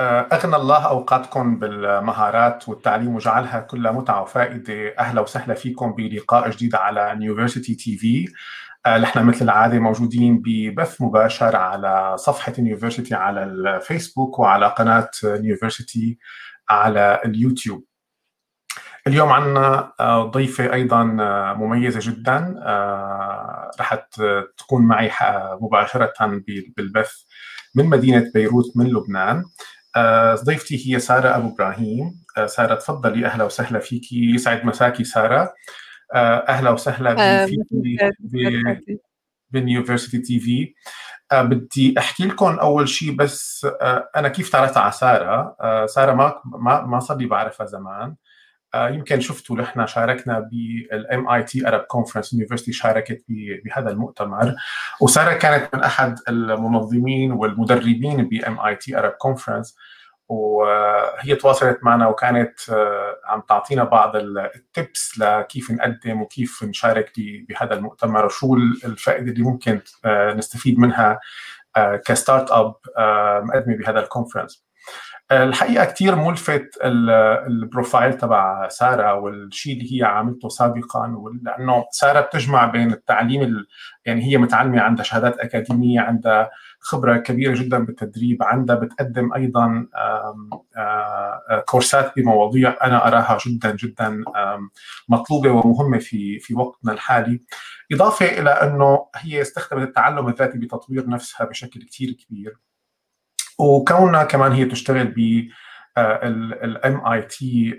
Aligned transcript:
أغنى 0.00 0.56
الله 0.56 0.88
أوقاتكم 0.88 1.58
بالمهارات 1.58 2.68
والتعليم 2.68 3.14
وجعلها 3.14 3.60
كلها 3.60 3.92
متعة 3.92 4.22
وفائدة. 4.22 4.94
أهلا 4.98 5.20
وسهلا 5.20 5.54
فيكم 5.54 5.92
بلقاء 5.92 6.50
جديد 6.50 6.74
على 6.74 7.14
نيوفرسيتي 7.14 7.74
تي 7.74 7.96
في 7.96 8.28
نحن 8.86 9.24
مثل 9.24 9.44
العادة 9.44 9.78
موجودين 9.78 10.42
ببث 10.44 11.02
مباشر 11.02 11.56
على 11.56 12.16
صفحة 12.18 12.52
نيوفرسيتي 12.58 13.14
على 13.14 13.42
الفيسبوك 13.44 14.38
وعلى 14.38 14.66
قناة 14.66 15.10
نيوفرسيتي 15.24 16.18
على 16.70 17.20
اليوتيوب. 17.24 17.84
اليوم 19.06 19.28
عندنا 19.28 19.92
ضيفة 20.20 20.72
أيضا 20.72 21.04
مميزة 21.58 22.00
جدا. 22.02 22.54
رح 23.80 23.94
تكون 24.56 24.82
معي 24.82 25.10
مباشرة 25.60 26.12
بالبث 26.76 27.12
من 27.74 27.86
مدينة 27.86 28.30
بيروت 28.34 28.76
من 28.76 28.86
لبنان. 28.86 29.44
ضيفتي 30.44 30.94
هي 30.94 31.00
سارة 31.00 31.36
أبو 31.36 31.48
إبراهيم. 31.48 32.24
سارة 32.46 32.74
تفضلي. 32.74 33.26
أهلا 33.26 33.44
وسهلا 33.44 33.78
فيكي 33.78 34.34
يسعد 34.34 34.64
مساكي 34.64 35.04
سارة. 35.04 35.54
أهلا 36.14 36.70
وسهلا 36.70 37.46
فيكي 37.46 38.98
ب 39.50 40.18
University 40.18 40.40
TV. 40.40 40.74
بدي 41.32 41.94
أحكي 41.98 42.24
لكم 42.24 42.58
أول 42.58 42.88
شيء 42.88 43.16
بس 43.16 43.66
أنا 44.16 44.28
كيف 44.28 44.52
تعرفت 44.52 44.76
على 44.76 44.92
سارة؟ 44.92 45.56
سارة 45.86 46.12
ما 46.12 46.40
ما 46.44 46.86
ما 46.86 47.00
صار 47.00 47.16
لي 47.16 47.26
بعرفها 47.26 47.66
زمان. 47.66 48.14
يمكن 48.74 49.20
شفتوا 49.20 49.56
نحن 49.56 49.86
شاركنا 49.86 50.38
بال 50.38 51.28
MIT 51.28 51.68
Arab 51.68 51.80
Conference 51.80 52.32
University 52.32 52.72
شاركت 52.72 53.24
بهذا 53.28 53.90
المؤتمر. 53.90 54.54
وسارة 55.00 55.32
كانت 55.32 55.74
من 55.74 55.82
أحد 55.82 56.18
المنظمين 56.28 57.32
والمدربين 57.32 58.28
ب 58.28 58.60
MIT 58.60 58.98
Arab 58.98 59.10
Conference 59.10 59.76
وهي 60.28 61.34
تواصلت 61.34 61.78
معنا 61.82 62.08
وكانت 62.08 62.54
عم 63.24 63.40
تعطينا 63.48 63.84
بعض 63.84 64.16
ال 64.16 64.36
tips 64.36 65.18
لكيف 65.18 65.70
نقدم 65.70 66.22
وكيف 66.22 66.64
نشارك 66.64 67.12
بهذا 67.18 67.74
المؤتمر 67.74 68.26
وشو 68.26 68.56
الفائدة 68.84 69.32
اللي 69.32 69.42
ممكن 69.42 69.80
نستفيد 70.06 70.78
منها 70.78 71.20
ك 72.06 72.50
startup 72.50 72.74
مقدمة 73.44 73.76
بهذا 73.76 74.00
ال 74.00 74.06
conference 74.06 74.69
الحقيقة 75.32 75.84
كثير 75.84 76.16
ملفت 76.16 76.70
ال 76.84 77.00
profile 77.00 78.12
تبع 78.18 78.68
سارة 78.68 79.14
والشيء 79.14 79.72
اللي 79.72 79.98
هي 80.00 80.04
عملته 80.04 80.48
سابقا 80.48 81.30
لأنه 81.42 81.84
سارة 81.90 82.20
بتجمع 82.20 82.66
بين 82.66 82.92
التعليم 82.92 83.64
يعني 84.04 84.24
هي 84.24 84.38
متعلمة 84.38 84.80
عندها 84.80 85.04
شهادات 85.04 85.38
أكاديمية 85.38 86.00
عندها 86.00 86.50
خبرة 86.80 87.16
كبيرة 87.16 87.54
جدا 87.62 87.78
بالتدريب 87.78 88.42
عندها 88.42 88.76
بتقدم 88.76 89.32
أيضا 89.34 89.86
كورسات 91.66 92.12
بمواضيع 92.16 92.76
أنا 92.82 93.06
أراها 93.08 93.38
جدا 93.46 93.76
جدا 93.76 94.24
مطلوبة 95.08 95.50
ومهمة 95.50 95.98
في 95.98 96.38
في 96.38 96.54
وقتنا 96.54 96.92
الحالي. 96.92 97.42
إضافة 97.92 98.26
إلى 98.26 98.50
إنه 98.50 99.06
هي 99.16 99.40
استخدمت 99.40 99.88
التعلم 99.88 100.28
الذاتي 100.28 100.58
بتطوير 100.58 101.08
نفسها 101.08 101.46
بشكل 101.46 101.82
كثير 101.82 102.10
كبير. 102.12 102.56
وكونها 103.60 104.24
كمان 104.24 104.52
هي 104.52 104.64
تشتغل 104.64 105.06
ب 105.06 105.48
الام 105.98 107.06
اي 107.06 107.22
تي 107.22 107.78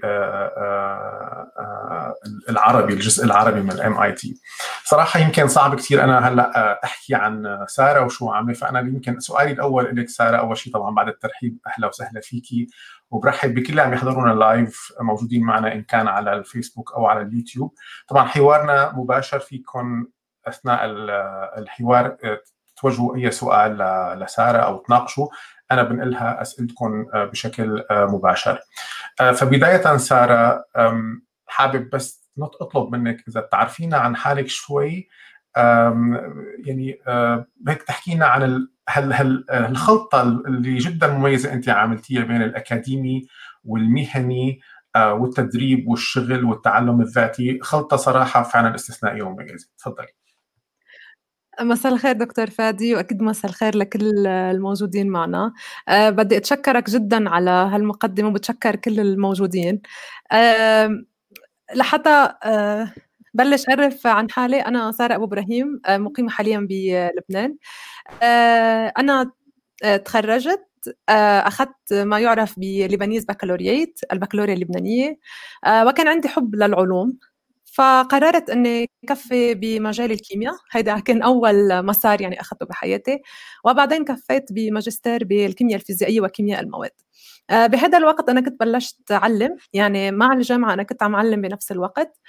العربي 2.50 2.94
الجزء 2.94 3.26
العربي 3.26 3.62
من 3.62 3.72
ال 3.72 4.02
MIT 4.02 4.42
صراحة 4.84 5.20
يمكن 5.20 5.48
صعب 5.48 5.76
كثير 5.76 6.04
أنا 6.04 6.28
هلأ 6.28 6.80
أحكي 6.84 7.16
عن 7.16 7.66
سارة 7.68 8.06
وشو 8.06 8.30
عاملة 8.30 8.54
فأنا 8.54 8.80
يمكن 8.80 9.20
سؤالي 9.20 9.52
الأول 9.52 9.96
لك 9.96 10.10
سارة 10.10 10.38
أول 10.38 10.58
شيء 10.58 10.73
طبعا 10.73 10.96
بعد 10.96 11.08
الترحيب 11.08 11.58
أهلا 11.68 11.88
وسهلا 11.88 12.22
فيكي. 12.22 12.68
وبرحب 13.12 13.54
بكل 13.54 13.70
اللي 13.70 13.82
عم 13.82 13.94
يحضرونا 13.94 14.34
live 14.34 14.94
موجودين 15.00 15.44
معنا 15.44 15.73
إن 15.73 15.84
كان 15.84 16.08
على 16.08 16.34
الفيسبوك 16.34 16.94
أو 16.94 17.06
على 17.06 17.22
اليوتيوب. 17.22 17.73
طبعا 18.08 18.26
حوارنا 18.26 18.92
مباشر 18.95 19.39
فيكم 19.39 20.05
أثناء 20.48 20.80
الحوار 21.58 22.17
توجهوا 22.78 23.16
أي 23.16 23.32
سؤال 23.32 23.78
لسارة 24.20 24.58
أو 24.58 24.78
تناقشوا. 24.78 25.28
أنا 25.71 25.83
بنقلها 25.83 26.42
أسئلتكم 26.42 27.05
بشكل 27.14 27.83
مباشر. 27.92 28.59
فبداية 29.20 29.98
سارة 29.98 30.65
حابب 31.48 31.89
بس 31.89 32.30
أطلب 32.61 32.95
منك 32.95 33.23
إذا 33.27 33.42
تعرفينا 33.42 33.98
عن 33.98 34.15
حالك 34.15 34.48
شوي 34.48 35.10
يعني 36.65 36.99
هيك 37.67 37.83
تحكي 37.83 38.15
لنا 38.15 38.26
عن 38.26 38.67
هل 38.89 39.14
هل 39.14 39.45
الخلطة 39.49 40.21
اللي 40.21 40.77
جدا 40.77 41.08
مميزة 41.08 41.54
أنت 41.54 41.70
عملتيها 41.70 42.23
بين 42.23 42.42
الأكاديمي 42.42 43.27
والمهني 43.64 44.60
والتدريب 44.98 45.87
والشغل 45.87 46.45
والتعلم 46.45 47.02
الذاتي 47.02 47.60
خلطة 47.61 47.98
صراحة 47.98 48.43
فعلا 48.43 48.76
استثنائية 48.76 49.23
ومميزة. 49.23 49.67
تفضلي. 49.77 50.08
مساء 51.60 51.94
الخير 51.94 52.12
دكتور 52.12 52.50
فادي 52.50 52.95
وأكيد 52.95 53.22
مساء 53.22 53.52
الخير 53.52 53.78
لكل 53.78 54.28
الموجودين 54.28 55.10
معنا. 55.10 55.54
أه 55.88 56.10
بدي 56.10 56.38
أتشكرك 56.38 56.89
جدا 56.89 57.30
على 57.30 57.50
هالمقدمة 57.50 58.30
وبتشكر 58.30 58.76
كل 58.76 59.00
الموجودين. 59.00 59.82
أه 60.32 61.04
لحتى 61.76 62.34
أه 62.44 62.94
بلش 63.34 63.70
أعرف 63.70 64.08
عن 64.08 64.32
حالي 64.32 64.60
أنا 64.60 64.92
سارة 64.92 65.16
أبو 65.16 65.23
إبراهيم 65.23 65.82
مقيمة 65.90 66.30
حاليا 66.30 66.67
بلبنان. 66.70 67.58
أنا 68.98 69.32
تخرجت 70.06 70.67
أخذت 71.10 71.94
ما 71.94 72.20
يعرف 72.20 72.54
بلبنيز 72.60 73.26
بكالوريات 73.26 74.00
البكالوريا 74.14 74.54
اللبنانية. 74.54 75.20
وكان 75.67 76.08
عندي 76.08 76.28
حب 76.28 76.56
للعلوم. 76.56 77.17
فقررت 77.71 78.49
إني 78.49 78.89
كفي 79.08 79.54
بمجال 79.54 80.11
الكيمياء. 80.11 80.54
هيدا 80.71 80.99
كان 80.99 81.21
أول 81.21 81.86
مسار 81.86 82.21
يعني 82.21 82.42
أخذته 82.42 82.65
بحياتي. 82.65 83.20
وبعدين 83.65 84.05
كفيت 84.05 84.52
بماجستير 84.54 85.23
بالكيمياء 85.23 85.80
الفيزيائية 85.80 86.21
وكيمياء 86.21 86.61
المواد. 86.61 86.92
بهذا 87.52 87.98
الوقت 87.98 88.30
أنا 88.30 88.42
كنت 88.42 88.60
بلشت 88.60 89.11
أعلم. 89.11 89.58
يعني 89.73 90.11
مع 90.11 90.33
الجامعة 90.33 90.73
أنا 90.73 90.83
كنت 90.83 91.04
عم 91.04 91.15
أعلم 91.15 91.42
بنفس 91.42 91.71
الوقت. 91.71 92.20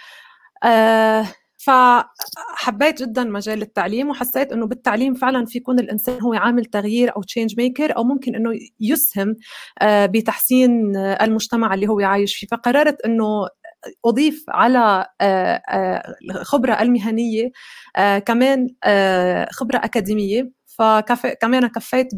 فحبيت 1.59 3.03
جدا 3.03 3.25
مجال 3.25 3.63
التعليم 3.63 4.11
وحسيت 4.11 4.53
إنه 4.53 4.67
بالتعليم 4.67 5.15
فعلا 5.15 5.47
في 5.47 5.59
يكون 5.59 5.79
الإنسان 5.79 6.23
هو 6.23 6.35
عامل 6.35 6.65
تغيير 6.65 7.17
أو 7.17 7.23
change 7.23 7.55
maker 7.57 7.97
أو 7.97 8.05
ممكن 8.05 8.35
إنه 8.35 8.51
يسهم 8.81 9.37
بتحسين 9.85 10.97
المجتمع 10.97 11.75
اللي 11.75 11.89
هو 11.89 12.01
عايش 12.01 12.37
فيه. 12.37 12.47
فقررت 12.47 13.01
إنه 13.01 13.49
أضيف 14.05 14.45
على 14.49 15.07
الخبره 16.31 16.83
المهنية 16.83 17.51
كمان 18.27 18.69
خبرة 19.51 19.77
أكاديمية. 19.77 20.51
فكمان 20.79 21.67
كفيت 21.67 22.09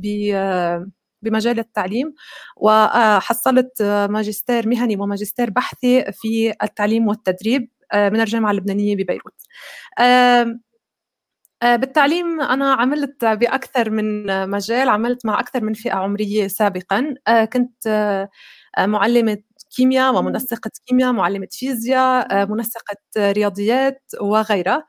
بمجال 1.23 1.59
التعليم 1.59 2.15
وحصلت 2.57 3.83
ماجستير 3.83 4.69
مهني 4.69 4.97
وماجستير 4.97 5.51
بحثي 5.51 6.13
في 6.13 6.55
التعليم 6.63 7.09
والتدريب 7.09 7.71
من 7.95 8.21
الجامعة 8.21 8.51
اللبنانية 8.51 8.97
ببيروت. 8.97 9.41
بالتعليم 11.63 12.41
أنا 12.41 12.73
عملت 12.73 13.25
بأكثر 13.25 13.91
من 13.91 14.27
مجال 14.51 14.89
عملت 14.89 15.27
مع 15.27 15.41
أكثر 15.41 15.65
من 15.65 15.75
فئة 15.75 15.95
عمرية 15.95 16.47
سابقا. 16.47 17.15
كنت 17.53 18.29
معلمة 18.79 19.39
كيمياء 19.77 20.15
ومنسقة 20.17 20.71
كيمياء 20.87 21.13
معلمة 21.13 21.49
فيزياء 21.53 22.47
منسقة 22.47 22.97
رياضيات 23.19 24.03
وغيرها. 24.21 24.87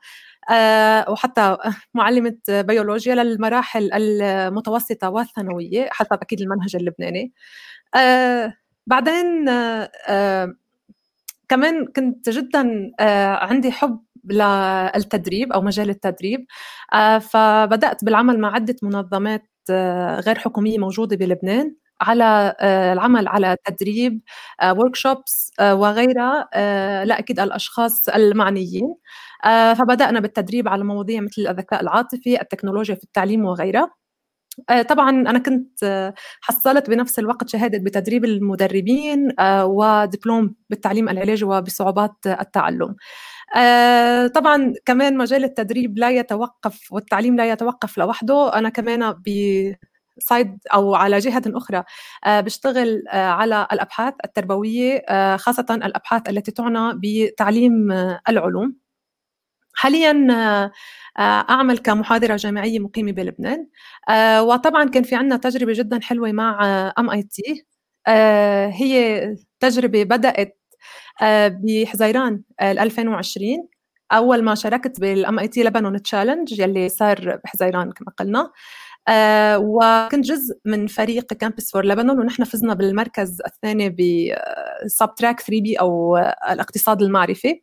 وحتى 1.08 1.56
معلمة 1.94 2.36
بيولوجيا 2.48 3.14
للمراحل 3.14 3.90
المتوسطة 3.92 5.10
والثانوية 5.10 5.88
حسب 5.90 6.12
أكيد 6.12 6.40
المنهج 6.40 6.76
اللبناني. 6.76 7.32
بعدين 8.86 9.46
كمان 11.48 11.86
كنت 11.96 12.28
جدا 12.30 12.90
عندي 13.40 13.72
حب 13.72 14.04
للتدريب 14.24 15.52
أو 15.52 15.60
مجال 15.62 15.90
التدريب. 15.90 16.46
فبدأت 17.20 18.04
بالعمل 18.04 18.40
مع 18.40 18.54
عدة 18.54 18.76
منظمات 18.82 19.50
غير 20.20 20.38
حكومية 20.38 20.78
موجودة 20.78 21.16
بلبنان. 21.16 21.76
على 22.00 22.54
العمل 22.92 23.28
على 23.28 23.56
تدريب 23.64 24.20
وركشوبس 24.64 25.52
وغيرها 25.60 26.48
لا 27.04 27.18
أكيد 27.18 27.40
الأشخاص 27.40 28.08
المعنيين. 28.08 28.94
فبدأنا 29.78 30.20
بالتدريب 30.20 30.68
على 30.68 30.84
مواضيع 30.84 31.20
مثل 31.20 31.46
الذكاء 31.48 31.80
العاطفي 31.80 32.40
التكنولوجيا 32.40 32.94
في 32.94 33.04
التعليم 33.04 33.44
وغيرها. 33.44 33.90
طبعا 34.88 35.10
أنا 35.10 35.38
كنت 35.38 36.12
حصلت 36.40 36.90
بنفس 36.90 37.18
الوقت 37.18 37.48
شهادة 37.48 37.78
بتدريب 37.78 38.24
المدربين 38.24 39.32
ودبلوم 39.62 40.54
بالتعليم 40.70 41.08
العلاجي 41.08 41.44
وبصعوبات 41.44 42.16
التعلم. 42.26 42.96
طبعا 44.34 44.72
كمان 44.84 45.16
مجال 45.16 45.44
التدريب 45.44 45.98
لا 45.98 46.10
يتوقف 46.10 46.92
والتعليم 46.92 47.36
لا 47.36 47.50
يتوقف 47.50 47.98
لوحده. 47.98 48.58
أنا 48.58 48.68
كمان 48.68 49.14
سايد 50.18 50.58
أو 50.74 50.94
على 50.94 51.18
جهة 51.18 51.42
أخرى 51.46 51.84
بشتغل 52.28 53.02
على 53.12 53.66
الأبحاث 53.72 54.14
التربوية 54.24 55.04
خاصة 55.36 55.66
الأبحاث 55.70 56.28
التي 56.28 56.50
تعنى 56.50 56.92
بتعليم 57.02 57.92
العلوم. 58.28 58.76
حاليا 59.74 60.28
أعمل 61.20 61.78
كمحاضرة 61.78 62.36
جامعية 62.36 62.78
مقيمة 62.78 63.12
بلبنان 63.12 63.68
وطبعا 64.40 64.84
كان 64.84 65.02
في 65.02 65.14
عندنا 65.16 65.36
تجربة 65.36 65.72
جدا 65.76 66.00
حلوة 66.02 66.32
مع 66.32 66.60
MIT 66.98 67.66
هي 68.68 69.36
تجربة 69.60 70.04
بدأت 70.04 70.58
بحزيران 71.50 72.42
2020 72.62 73.68
أول 74.12 74.42
ما 74.44 74.54
شاركت 74.54 75.00
بال 75.00 75.38
MIT 75.38 75.62
لبنان 75.64 76.02
challenge 76.02 76.60
يلي 76.60 76.88
صار 76.88 77.40
بحزيران 77.44 77.92
كما 77.92 78.12
قلنا. 78.18 78.40
آه 78.40 78.52
وكنت 79.58 80.24
جزء 80.24 80.54
من 80.64 80.86
فريق 80.86 81.24
campus 81.34 81.72
for 81.72 81.86
لبنان 81.86 82.18
ونحن 82.20 82.44
فزنا 82.44 82.74
بالمركز 82.74 83.42
الثاني 83.46 83.88
ب 83.90 84.21
sub 84.21 85.14
track 85.16 85.40
3 85.40 85.60
B 85.62 85.74
أو 85.80 86.16
الاقتصاد 86.50 87.02
المعرفي. 87.02 87.62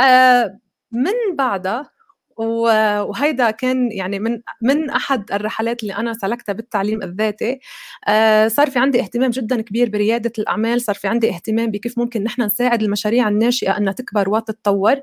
آه 0.00 0.58
من 0.92 1.36
بعدها 1.38 1.90
وهيدا 2.38 3.50
كان 3.50 3.92
يعني 3.92 4.18
من 4.18 4.40
من 4.62 4.90
أحد 4.90 5.32
الرحلات 5.32 5.82
اللي 5.82 5.94
أنا 5.96 6.12
سلكتها 6.14 6.52
بالتعليم 6.52 7.02
الذاتي. 7.02 7.60
آه، 8.08 8.48
صار 8.48 8.70
في 8.70 8.78
عندي 8.78 9.00
اهتمام 9.00 9.30
جدا 9.30 9.60
كبير 9.62 9.90
بريادة 9.90 10.32
الأعمال 10.38 10.80
صار 10.82 10.94
في 10.94 11.08
عندي 11.08 11.30
اهتمام 11.30 11.70
بكيف 11.70 11.98
ممكن 11.98 12.24
نحن 12.24 12.42
نساعد 12.42 12.82
المشاريع 12.82 13.28
الناشئة 13.28 13.76
انها 13.78 13.92
تكبر 13.92 14.28
وتتطور. 14.30 14.96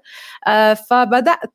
آه، 0.48 0.74
فبدأت 0.74 1.54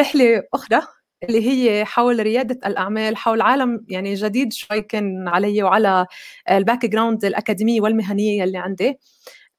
رحلة 0.00 0.42
أخرى 0.54 0.82
اللي 1.22 1.48
هي 1.48 1.84
حول 1.84 2.18
ريادة 2.22 2.68
الأعمال 2.68 3.16
حول 3.16 3.40
عالم 3.40 3.84
يعني 3.88 4.14
جديد 4.14 4.52
شوي 4.52 4.80
كان 4.82 5.28
علي 5.28 5.62
وعلى 5.62 6.06
ال 6.50 6.86
background 6.86 7.24
الأكاديمية 7.24 7.80
والمهنية 7.80 8.44
اللي 8.44 8.58
عندي. 8.58 8.98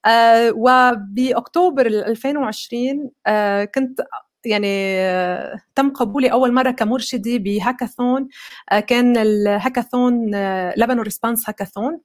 آه 0.06 0.51
وبأكتوبر 0.56 1.88
2020 1.88 3.11
آه 3.27 3.65
كنت 3.65 4.01
يعني 4.45 4.67
تم 5.75 5.89
قبولي 5.94 6.31
أول 6.31 6.53
مرة 6.53 6.71
كمرشدة 6.71 7.38
بهاكاثون 7.38 8.27
آه، 8.71 8.79
كان 8.79 9.17
الهاكاثون 9.17 10.25
لبنان 10.77 11.00
response 11.00 11.50
hackathon 11.50 12.00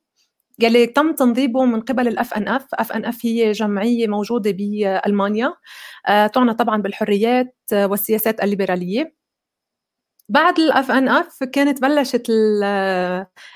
يلي 0.60 0.86
تم 0.86 1.12
تنظيمه 1.14 1.64
من 1.66 1.80
قبل 1.80 2.08
ال 2.08 2.34
FNF 2.34 2.66
FNF 2.74 3.26
هي 3.26 3.52
جمعية 3.52 4.06
موجودة 4.08 4.50
بألمانيا 4.50 5.54
آه، 6.08 6.26
تعنى 6.26 6.54
طبعا 6.54 6.82
بالحريات 6.82 7.56
والسياسات 7.74 8.42
الليبرالية. 8.44 9.14
بعد 10.28 10.58
ال 10.58 10.90
FNF 10.90 11.44
كانت 11.44 11.82
بلشت 11.82 12.30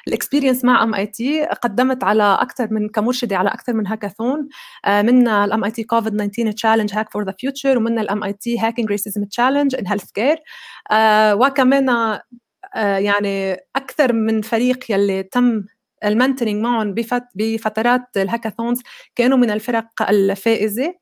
ال 0.09 0.14
experience 0.14 0.65
مع 0.65 0.83
MIT 0.83 1.45
قدمت 1.45 2.05
على 2.05 2.39
أكثر 2.41 2.69
من 2.73 2.89
كمرشدة 2.89 3.37
على 3.37 3.49
أكثر 3.49 3.73
من 3.73 3.87
هاكاثون 3.87 4.49
منا 4.89 5.45
ال 5.45 5.65
MIT 5.65 5.85
COVID 5.85 6.31
19 6.31 6.53
Challenge 6.53 6.95
Hack 6.95 7.13
for 7.13 7.25
the 7.25 7.35
Future 7.39 7.79
ومنا 7.79 8.01
ال 8.01 8.25
MIT 8.25 8.59
Hacking 8.59 8.89
Racism 8.89 9.25
Challenge 9.25 9.75
in 9.75 9.87
Healthcare 9.87 10.37
وكمان 11.33 11.89
آه، 12.77 12.99
يعني 12.99 13.57
أكثر 13.77 14.13
من 14.13 14.43
فريق 14.43 14.91
يلي 14.91 15.23
تم 15.23 15.65
ال 16.05 16.10
mentoring 16.10 16.57
معهم 16.63 16.95
بفترات 17.35 18.03
ال 18.17 18.23
hackathons 18.23 18.83
كانوا 19.17 19.39
من 19.39 19.51
الفرق 19.51 20.03
الفائزة. 20.11 20.95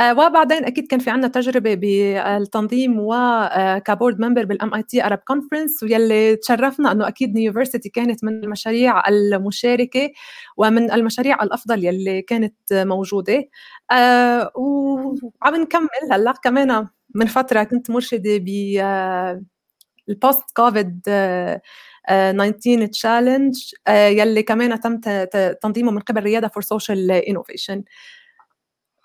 وبعدين 0.00 0.64
أكيد 0.64 0.86
كان 0.86 1.00
في 1.00 1.10
عندنا 1.10 1.28
تجربة 1.28 1.74
بالتنظيم 1.74 2.96
وك 2.98 4.20
board 4.20 4.44
member 4.44 4.74
بال 4.74 4.82
MIT 4.82 5.04
Arab 5.06 5.18
Conference 5.18 5.82
ويلي 5.82 6.36
تشرفنا 6.36 6.92
إنه 6.92 7.08
أكيد 7.08 7.34
Newversity 7.34 7.88
كانت 7.88 8.24
من 8.24 8.44
المشاريع 8.44 9.08
المشاركة 9.08 10.10
ومن 10.56 10.90
المشاريع 10.92 11.42
الأفضل 11.42 11.84
يلي 11.84 12.22
كانت 12.22 12.54
موجودة. 12.72 13.44
آه، 13.90 14.52
وعم 14.56 15.56
نكمل 15.56 15.88
هلأ 16.12 16.32
كمان 16.32 16.86
من 17.14 17.26
فترة 17.26 17.62
كنت 17.62 17.90
مرشدة 17.90 18.36
ب 18.36 18.48
ال 20.08 20.15
post 20.15 20.42
COVID 20.56 21.00
19 22.08 22.86
challenge 22.86 23.56
يلي 23.88 24.42
كمان 24.42 24.80
تم 24.80 25.00
تنظيمه 25.62 25.90
من 25.92 26.00
قبل 26.00 26.22
رياده 26.22 26.48
for 26.48 26.62
Social 26.62 27.10
Innovation 27.10 27.82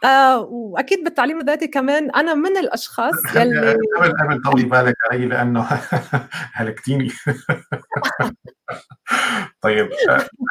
آه 0.03 0.39
وأكيد 0.39 1.03
بالتعليم 1.03 1.39
الذاتي 1.41 1.67
كمان. 1.67 2.11
أنا 2.11 2.33
من 2.33 2.57
الأشخاص 2.57 3.13
يلي 3.35 3.75
قبل 3.97 4.13
قبل 4.13 4.41
طولي 4.41 4.63
بالك 4.63 4.95
علي 5.11 5.25
لأنه 5.25 5.67
هلكتيني. 6.53 7.09
طيب 9.61 9.89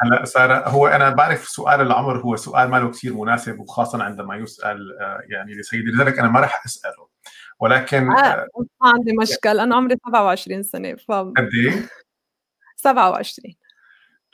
هلا 0.03 0.25
سارة 0.25 0.69
هو 0.69 0.87
أنا 0.87 1.09
بعرف 1.09 1.47
سؤال 1.47 1.81
العمر 1.81 2.17
هو 2.17 2.35
سؤال 2.35 2.69
ما 2.69 2.77
له 2.77 2.91
كثير 2.91 3.13
مناسب 3.13 3.59
وخاصه 3.59 4.03
عندما 4.03 4.35
يسأل 4.35 4.97
آه، 5.01 5.21
يعني 5.29 5.53
لسيدي 5.53 5.91
لذلك 5.91 6.19
أنا 6.19 6.27
ما 6.27 6.39
راح 6.39 6.65
أسأله. 6.65 7.07
ولكن 7.59 8.11
آه, 8.11 8.17
آه، 8.17 8.47
ما 8.81 8.89
عندي 8.89 9.13
مشكل. 9.21 9.59
أنا 9.59 9.75
عمري 9.75 9.95
27 10.07 10.63
سنة 10.63 10.95
ف 10.95 11.11
قد 11.11 11.49
إيه؟ 11.65 11.89
27 12.75 13.55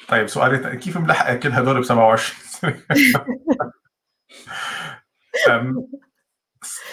طيب 0.08 0.28
سؤالي 0.28 0.78
كيف 0.78 0.98
ملحقه 0.98 1.36
كل 1.36 1.52
هدول 1.52 1.80
ب 1.80 1.84
27 1.84 2.40
سنة؟ 2.46 2.82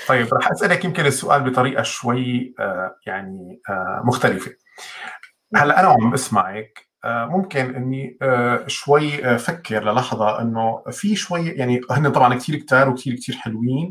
طيب 0.09 0.35
راح 0.35 0.51
أسألك 0.51 0.85
يمكن 0.85 1.07
السؤال 1.07 1.51
بطريقة 1.51 1.83
شوي 1.83 2.55
آه، 2.61 2.97
يعني 3.07 3.61
آه، 3.69 4.03
مختلفة. 4.05 4.53
هلا 5.57 5.81
أنا 5.81 5.89
وعم 5.89 6.11
بسمعك 6.11 6.87
آه، 7.05 7.27
ممكن 7.27 7.75
إني 7.75 8.19
شوي 8.67 9.39
فكر 9.39 9.93
للحظة 9.93 10.41
إنه 10.41 10.83
في 10.91 11.17
شوي 11.17 11.49
يعني 11.49 11.81
هن 11.91 12.13
طبعا 12.13 12.35
كثير 12.35 12.57
كتار 12.57 12.89
وكثير 12.89 13.15
كثير 13.15 13.35
حلوين 13.35 13.91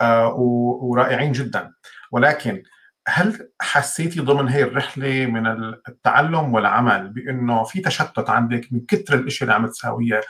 ورائعين 0.00 1.32
جدا. 1.32 1.72
ولكن 2.12 2.62
هل 3.08 3.50
حسيتي 3.60 4.20
ضمن 4.20 4.48
هي 4.48 4.62
الرحلة 4.62 5.26
من 5.26 5.46
التعلم 5.88 6.54
والعمل 6.54 7.08
بإنه 7.08 7.62
في 7.62 7.80
تشتت 7.80 8.30
عندك 8.30 8.68
من 8.72 8.80
كثر 8.88 9.14
الاشياء 9.14 9.42
اللي 9.42 9.54
عم 9.54 9.66
تساويها 9.66 10.20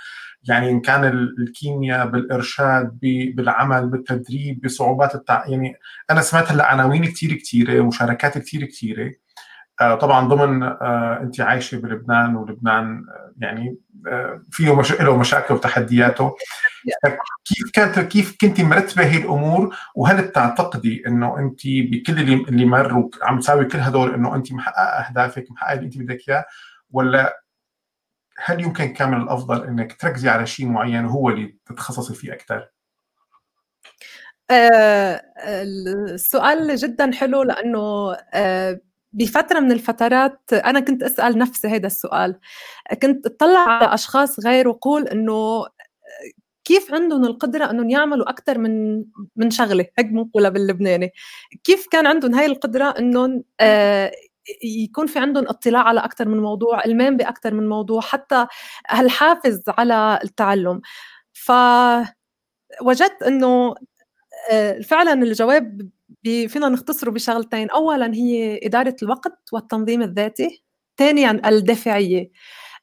يعني 0.45 0.71
إن 0.71 0.81
كان 0.81 1.05
الكيمياء 1.05 2.07
بالإرشاد 2.07 2.99
بالعمل 3.35 3.89
بالتدريب 3.89 4.61
بصعوبات 4.61 5.15
التع... 5.15 5.47
يعني 5.47 5.77
أنا 6.11 6.21
سمعت 6.21 6.53
هلأ 6.53 6.67
عناوين 6.67 7.05
كثير 7.05 7.35
كثيره 7.35 7.81
ومشاركات 7.81 8.39
كثير 8.39 8.65
كثيره 8.65 9.13
آه 9.81 9.95
طبعا 9.95 10.29
ضمن 10.29 10.63
آه 10.63 11.19
انت 11.23 11.41
عايشة 11.41 11.79
بلبنان 11.79 12.37
ولبنان 12.37 13.05
آه 13.09 13.33
يعني 13.39 13.77
فيه 14.51 14.75
مش... 14.75 14.93
له 14.93 15.17
مشاكل 15.17 15.55
وتحدياته. 15.55 16.37
كيف 17.45 17.71
كانت 17.73 17.99
كيف 17.99 18.37
كنت 18.41 18.61
مرتبة 18.61 19.05
هي 19.05 19.17
الأمور؟ 19.17 19.77
وهل 19.95 20.23
بتعتقدي 20.23 21.03
إنه 21.07 21.39
انت 21.39 21.61
بكل 21.67 22.19
اللي 22.21 22.65
مر 22.65 23.11
وعم 23.23 23.39
تساوي 23.39 23.65
كل 23.65 23.79
هدول 23.79 24.15
إنه 24.15 24.35
انت 24.35 24.53
محققه 24.53 24.83
أهدافك 24.83 25.51
محققه 25.51 25.73
اللي 25.73 25.85
انت 25.85 25.99
بدك 25.99 26.29
إياه؟ 26.29 26.45
ولا 26.91 27.42
هل 28.37 28.61
يمكن 28.61 28.93
كان 28.93 29.11
من 29.11 29.23
الأفضل 29.23 29.65
إنك 29.65 29.93
تركزي 30.01 30.29
على 30.29 30.47
شيء 30.47 30.67
معين 30.67 31.05
هو 31.05 31.29
اللي 31.31 31.57
تتخصصي 31.67 32.15
فيه 32.15 32.33
أكثر؟ 32.33 32.69
آه 34.51 35.23
السؤال 35.39 36.77
جدا 36.77 37.13
حلو 37.13 37.43
لأنه 37.43 38.13
آه 38.35 38.81
بفترة 39.13 39.61
من 39.61 39.73
الفترات 39.73 40.53
أنا 40.53 40.81
كنت 40.81 41.03
أسأل 41.03 41.39
نفسي 41.39 41.69
هذا 41.69 41.87
السؤال. 41.87 42.39
كنت 43.03 43.27
أطلع 43.27 43.59
على 43.59 43.95
أشخاص 43.95 44.41
غير 44.41 44.69
وقول 44.69 45.09
إنه 45.09 45.67
كيف 46.65 46.95
عندهم 46.95 47.25
القدرة 47.25 47.71
إنهم 47.71 47.91
يعملوا 47.91 48.31
أكثر 48.31 48.59
من 48.59 49.05
من 49.37 49.51
شغلة؟ 49.51 49.87
هيك 49.99 50.07
بنقولها 50.07 50.51
باللبناني. 50.51 51.13
كيف 51.65 51.87
كان 51.93 52.07
عندهم 52.07 52.35
هاي 52.35 52.47
القدرة 52.47 52.95
إنهم 52.99 53.45
آه 53.61 54.13
يكون 54.65 55.07
في 55.07 55.19
عندهم 55.19 55.49
اطلاع 55.49 55.83
على 55.83 56.01
أكثر 56.01 56.29
من 56.29 56.39
موضوع 56.41 56.85
إلمام 56.85 57.17
باكثر 57.17 57.55
من 57.55 57.69
موضوع 57.69 58.01
حتى 58.01 58.47
هالحافز 58.89 59.63
على 59.69 60.19
التعلم. 60.25 60.81
فوجدت 61.33 63.23
إنه 63.27 63.75
آه، 64.51 64.81
فعلا 64.81 65.13
الجواب 65.13 65.91
فينا 66.25 66.69
نختصره 66.69 67.11
بشغلتين. 67.11 67.71
اولا 67.71 68.15
هي 68.15 68.61
إدارة 68.67 68.97
الوقت 69.03 69.39
والتنظيم 69.53 70.03
الذاتي 70.03 70.65
ثانيا 70.99 71.49
الدافعيه 71.49 72.31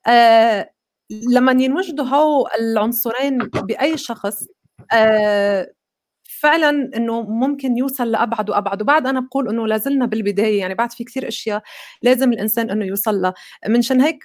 أه 0.08 0.72
لما 1.10 1.52
ينوجدوا 1.52 2.06
هو 2.06 2.50
العنصرين 2.60 3.38
بأي 3.38 3.98
شخص 3.98 4.48
أه 4.94 5.74
فعلا 6.30 6.70
إنه 6.96 7.22
ممكن 7.22 7.78
يوصل 7.78 8.12
لأبعد 8.12 8.50
وأبعد. 8.50 8.82
وبعد 8.82 9.08
أنا 9.08 9.20
بقول 9.20 9.50
إنه 9.50 9.68
لازلنا 9.68 10.06
بالبداية 10.06 10.60
يعني 10.60 10.76
بعد 10.76 10.92
في 10.92 11.04
كثير 11.04 11.28
أشياء 11.28 11.64
لازم 12.02 12.34
الإنسان 12.34 12.70
إنه 12.70 12.86
يوصل 12.86 13.16
لها. 13.22 13.34
منشان 13.68 14.02
هيك 14.02 14.24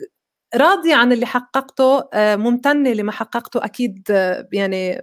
راضية 0.56 0.94
عن 0.94 1.12
اللي 1.12 1.26
حققته 1.26 2.08
آه، 2.14 2.36
ممتنة 2.36 2.90
لما 2.92 3.12
حققته 3.12 3.64
أكيد 3.64 4.08
آه، 4.10 4.48
يعني 4.52 5.02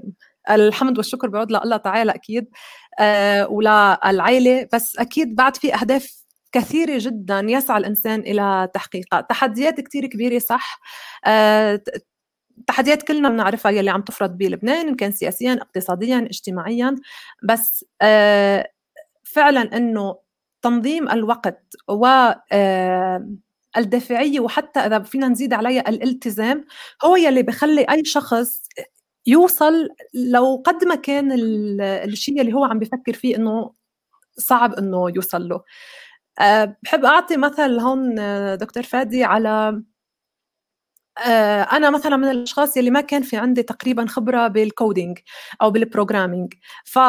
الحمد 0.49 0.97
والشكر 0.97 1.27
بيعود 1.29 1.51
لله 1.51 1.77
تعالى 1.77 2.11
أكيد 2.11 2.47
آه، 2.99 3.47
وللعائلة 3.47 4.67
بس 4.73 4.97
أكيد 4.99 5.35
بعد 5.35 5.57
في 5.57 5.75
أهداف 5.75 6.21
كثيرة 6.51 6.97
جدا 7.01 7.39
يسعى 7.49 7.77
الإنسان 7.77 8.19
إلى 8.19 8.69
تحقيقها. 8.73 9.21
تحديات 9.21 9.81
كتير 9.81 10.05
كبيرة 10.07 10.39
صح 10.39 10.79
تحديات 12.67 13.03
كلنا 13.03 13.29
بنعرفها 13.29 13.71
يلي 13.71 13.89
عم 13.89 14.01
تفرض 14.01 14.37
بلبنان 14.37 14.87
إن 14.87 14.95
كان 14.95 15.11
سياسيا 15.11 15.53
اقتصاديا 15.53 16.17
اجتماعيا. 16.19 16.95
بس 17.43 17.85
آه، 18.01 18.69
فعلا 19.23 19.77
إنه 19.77 20.17
تنظيم 20.61 21.09
الوقت 21.09 21.75
و 21.89 22.07
الدافعية 23.77 24.39
وحتى 24.39 24.79
إذا 24.79 24.99
فينا 24.99 25.27
نزيد 25.27 25.53
عليها 25.53 25.89
الالتزام 25.89 26.65
هو 27.05 27.15
يلي 27.15 27.43
بخلي 27.43 27.81
أي 27.91 28.05
شخص 28.05 28.63
يوصل 29.27 29.89
لو 30.13 30.63
قد 30.65 30.83
ما 30.85 30.95
كان 30.95 31.31
الشيء 31.81 32.41
اللي 32.41 32.53
هو 32.53 32.65
عم 32.65 32.79
بفكر 32.79 33.13
فيه 33.13 33.35
إنه 33.37 33.73
صعب 34.37 34.73
إنه 34.73 35.09
يوصل 35.15 35.49
له. 35.49 35.61
أه 36.41 36.77
بحب 36.83 37.05
أعطي 37.05 37.37
مثل 37.37 37.79
هون 37.79 38.15
دكتور 38.57 38.83
فادي 38.83 39.23
على 39.23 39.83
أنا 41.73 41.89
مثلا 41.89 42.17
من 42.17 42.31
الأشخاص 42.31 42.77
يلي 42.77 42.89
ما 42.89 43.01
كان 43.01 43.21
في 43.21 43.37
عندي 43.37 43.63
تقريبا 43.63 44.05
خبرة 44.05 44.47
بال 44.47 44.65
coding 44.65 45.17
أو 45.61 45.71
بال 45.71 45.84
programming 45.84 46.53
ف 46.85 46.99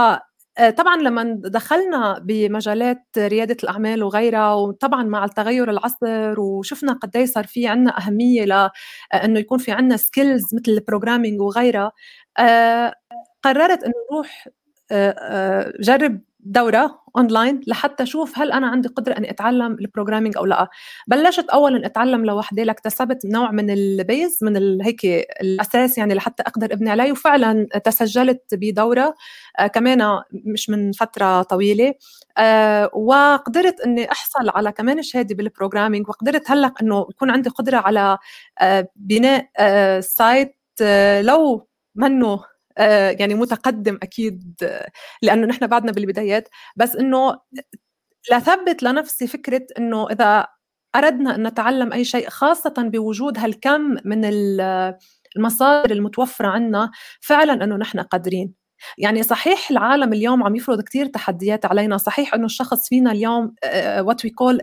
آه، 0.59 0.71
طبعا 0.71 0.97
لما 0.97 1.40
دخلنا 1.44 2.18
بمجالات 2.18 3.04
ريادة 3.18 3.56
الأعمال 3.64 4.02
وغيرها 4.02 4.54
وطبعا 4.54 5.02
مع 5.02 5.25
التغير 5.25 5.71
العصر 5.71 6.40
وشفنا 6.40 6.92
قد 6.92 7.16
إيه 7.16 7.26
صار 7.26 7.47
في 7.47 7.66
عندنا 7.68 7.99
أهمية 7.99 8.44
لأنه 8.44 8.71
آه، 9.12 9.40
يكون 9.40 9.59
في 9.59 9.73
عندنا 9.73 9.97
skills 9.97 10.54
مثل 10.54 10.73
ال 10.73 10.78
programming 10.78 11.40
وغيرها 11.40 11.92
آه، 12.38 12.94
قررت 13.42 13.85
إنه 13.85 13.94
أروح 14.12 14.49
جرب 15.80 16.21
دورة 16.44 17.02
اونلاين 17.16 17.61
لحتى 17.66 18.02
أشوف 18.02 18.38
هل 18.38 18.52
أنا 18.52 18.66
عندي 18.66 18.88
قدرة 18.88 19.18
إني 19.18 19.30
أتعلم 19.30 19.72
ال 19.81 19.85
programming 19.85 20.37
أو 20.37 20.44
لا. 20.46 20.68
بلشت 21.08 21.49
اولا 21.49 21.87
أتعلم 21.87 22.25
لوحدي 22.25 22.64
لاكتسبت 22.64 23.26
نوع 23.26 23.50
من 23.50 23.70
ال 23.71 23.84
base 23.84 24.38
من 24.42 24.82
هيك 24.82 25.04
الأساس 25.40 25.99
يعني 25.99 26.14
لحتى 26.14 26.42
أقدر 26.42 26.72
أبني 26.72 26.90
عليه 26.90 27.12
وفعلا 27.12 27.66
تسجلت 27.84 28.42
بدورة 28.52 29.14
آه 29.58 29.66
كمان 29.66 30.20
مش 30.32 30.70
من 30.70 30.92
فترة 30.92 31.42
طويلة. 31.42 31.94
آه 32.38 32.90
وقدرت 32.94 33.80
إني 33.80 34.11
أحصل 34.12 34.49
على 34.49 34.72
كمان 34.72 35.02
شهادة 35.02 35.34
بال 35.35 35.46
programming 35.46 36.09
وقدرت 36.08 36.50
هلأ 36.50 36.72
إنه 36.82 37.06
يكون 37.11 37.30
عندي 37.30 37.50
قدرة 37.50 37.76
على 37.76 38.18
آه 38.61 38.88
بناء 38.96 39.46
آه 39.58 40.00
سايت 40.00 40.56
آه 40.82 41.22
لو 41.22 41.68
منه 41.94 42.51
يعني 43.21 43.35
متقدم 43.35 43.99
أكيد 44.02 44.55
لأنه 45.23 45.47
نحن 45.47 45.67
بعدنا 45.67 45.93
بالبدايات. 45.93 46.49
بس 46.76 46.97
إنه 46.97 47.38
لثبت 48.33 48.83
لنفسي 48.85 49.26
فكرة 49.29 49.67
إنه 49.79 50.09
إذا 50.11 50.49
أردنا 50.97 51.35
أن 51.37 51.47
نتعلم 51.49 51.93
أي 51.93 52.05
شيء 52.05 52.29
خاصة 52.31 52.75
بوجود 52.79 53.38
هالكم 53.38 53.97
من 54.05 54.25
المصادر 55.37 55.93
المتوفرة 55.93 56.49
عنا 56.49 56.91
فعلا 57.23 57.64
إنه 57.64 57.76
نحن 57.76 58.00
قادرين. 58.00 58.55
يعني 58.99 59.23
صحيح 59.23 59.71
العالم 59.71 60.12
اليوم 60.12 60.43
عم 60.43 60.57
يفرض 60.57 60.81
كثير 60.83 61.07
تحديات 61.07 61.67
علينا. 61.67 61.97
صحيح 61.99 62.35
إنه 62.35 62.47
الشخص 62.47 62.89
فينا 62.89 63.12
اليوم 63.12 63.55
what 63.99 64.25
we 64.25 64.31
call 64.31 64.57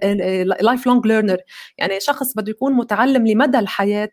lifelong 0.62 1.08
learner 1.08 1.38
يعني 1.78 2.00
شخص 2.00 2.34
بده 2.36 2.50
يكون 2.52 2.74
متعلم 2.74 3.28
لمدى 3.28 3.60
الحياة 3.60 4.10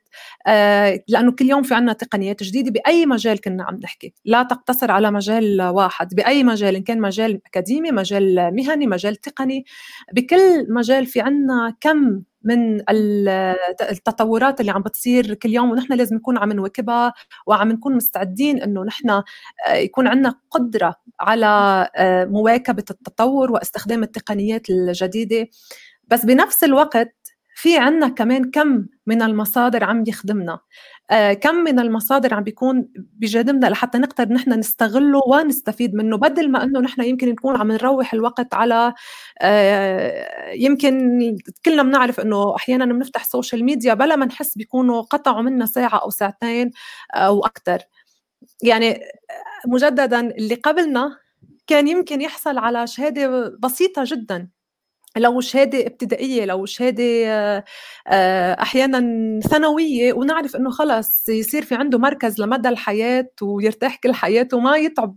آه، 0.46 1.00
لأنه 1.08 1.32
كل 1.32 1.44
يوم 1.50 1.62
في 1.62 1.74
عنا 1.74 1.92
تقنيات 1.92 2.42
جديدة 2.42 2.70
بأي 2.70 3.06
مجال 3.06 3.40
كنا 3.40 3.64
عم 3.64 3.76
نحكي. 3.76 4.14
لا 4.24 4.42
تقتصر 4.42 4.90
على 4.90 5.10
مجال 5.10 5.62
واحد 5.62 6.14
بأي 6.14 6.44
مجال 6.44 6.76
إن 6.76 6.82
كان 6.82 7.00
مجال 7.00 7.40
أكاديمي 7.46 7.90
مجال 7.92 8.54
مهني 8.56 8.86
مجال 8.86 9.16
تقني. 9.16 9.64
بكل 10.12 10.66
مجال 10.68 11.06
في 11.06 11.20
عنا 11.20 11.74
كم 11.80 12.22
من 12.46 12.80
التطورات 13.90 14.60
اللي 14.60 14.72
عم 14.72 14.82
بتصير 14.82 15.34
كل 15.34 15.50
يوم 15.50 15.70
ونحن 15.70 15.92
لازم 15.92 16.16
نكون 16.16 16.38
عم 16.38 16.52
نواكبها 16.52 17.12
وعم 17.46 17.72
نكون 17.72 17.96
مستعدين 17.96 18.62
إنه 18.62 18.84
نحن 18.84 19.10
آه، 19.10 19.22
يكون 19.72 20.06
عندنا 20.06 20.34
قدرة 20.50 20.94
على 21.20 21.46
آه، 21.96 22.24
مواكبة 22.24 22.84
التطور 22.90 23.52
واستخدام 23.52 24.02
التقنيات 24.02 24.70
الجديدة. 24.70 25.48
بس 26.08 26.24
بنفس 26.26 26.64
الوقت 26.64 27.25
في 27.58 27.78
عنا 27.78 28.08
كمان 28.08 28.50
كم 28.50 28.86
من 29.06 29.22
المصادر 29.22 29.84
عم 29.84 30.04
يخدمنا. 30.06 30.58
آه 31.10 31.32
كم 31.32 31.54
من 31.54 31.78
المصادر 31.80 32.34
عم 32.34 32.42
بيكون 32.42 32.88
بجانبنا 32.96 33.66
لحتى 33.66 33.98
نقدر 33.98 34.28
نحن 34.32 34.52
نستغله 34.52 35.20
ونستفيد 35.28 35.94
منه 35.94 36.16
بدل 36.16 36.50
ما 36.50 36.64
إنه 36.64 36.80
نحن 36.80 37.02
يمكن 37.02 37.28
نكون 37.28 37.56
عم 37.56 37.72
نروح 37.72 38.14
الوقت 38.14 38.54
على 38.54 38.94
آه 39.40 40.52
يمكن 40.52 41.36
كلنا 41.66 41.82
بنعرف 41.82 42.20
إنه 42.20 42.56
أحيانا 42.56 42.84
بنفتح 42.86 43.24
social 43.24 43.64
media 43.64 43.94
بلا 43.94 44.16
ما 44.16 44.26
نحس 44.26 44.56
بيكونوا 44.58 45.02
قطعوا 45.02 45.42
منا 45.42 45.66
ساعة 45.66 45.98
أو 45.98 46.10
ساعتين 46.10 46.70
أو 47.14 47.46
أكثر 47.46 47.78
يعني 48.62 49.00
مجددا 49.68 50.20
اللي 50.20 50.54
قبلنا 50.54 51.18
كان 51.66 51.88
يمكن 51.88 52.20
يحصل 52.22 52.58
على 52.58 52.86
شهادة 52.86 53.48
بسيطة 53.60 54.02
جدا. 54.06 54.48
لو 55.16 55.40
شهادة 55.40 55.86
ابتدائية 55.86 56.44
لو 56.44 56.66
شهادة 56.66 57.04
آه، 58.08 58.62
أحيانا 58.62 59.00
ثانوية 59.40 60.12
ونعرف 60.12 60.56
إنه 60.56 60.70
خلص 60.70 61.28
يصير 61.28 61.62
في 61.62 61.74
عنده 61.74 61.98
مركز 61.98 62.40
لمدى 62.40 62.68
الحياة 62.68 63.30
ويرتاح 63.42 63.96
كل 63.96 64.14
حياته 64.14 64.56
وما 64.56 64.76
يتعب 64.76 65.16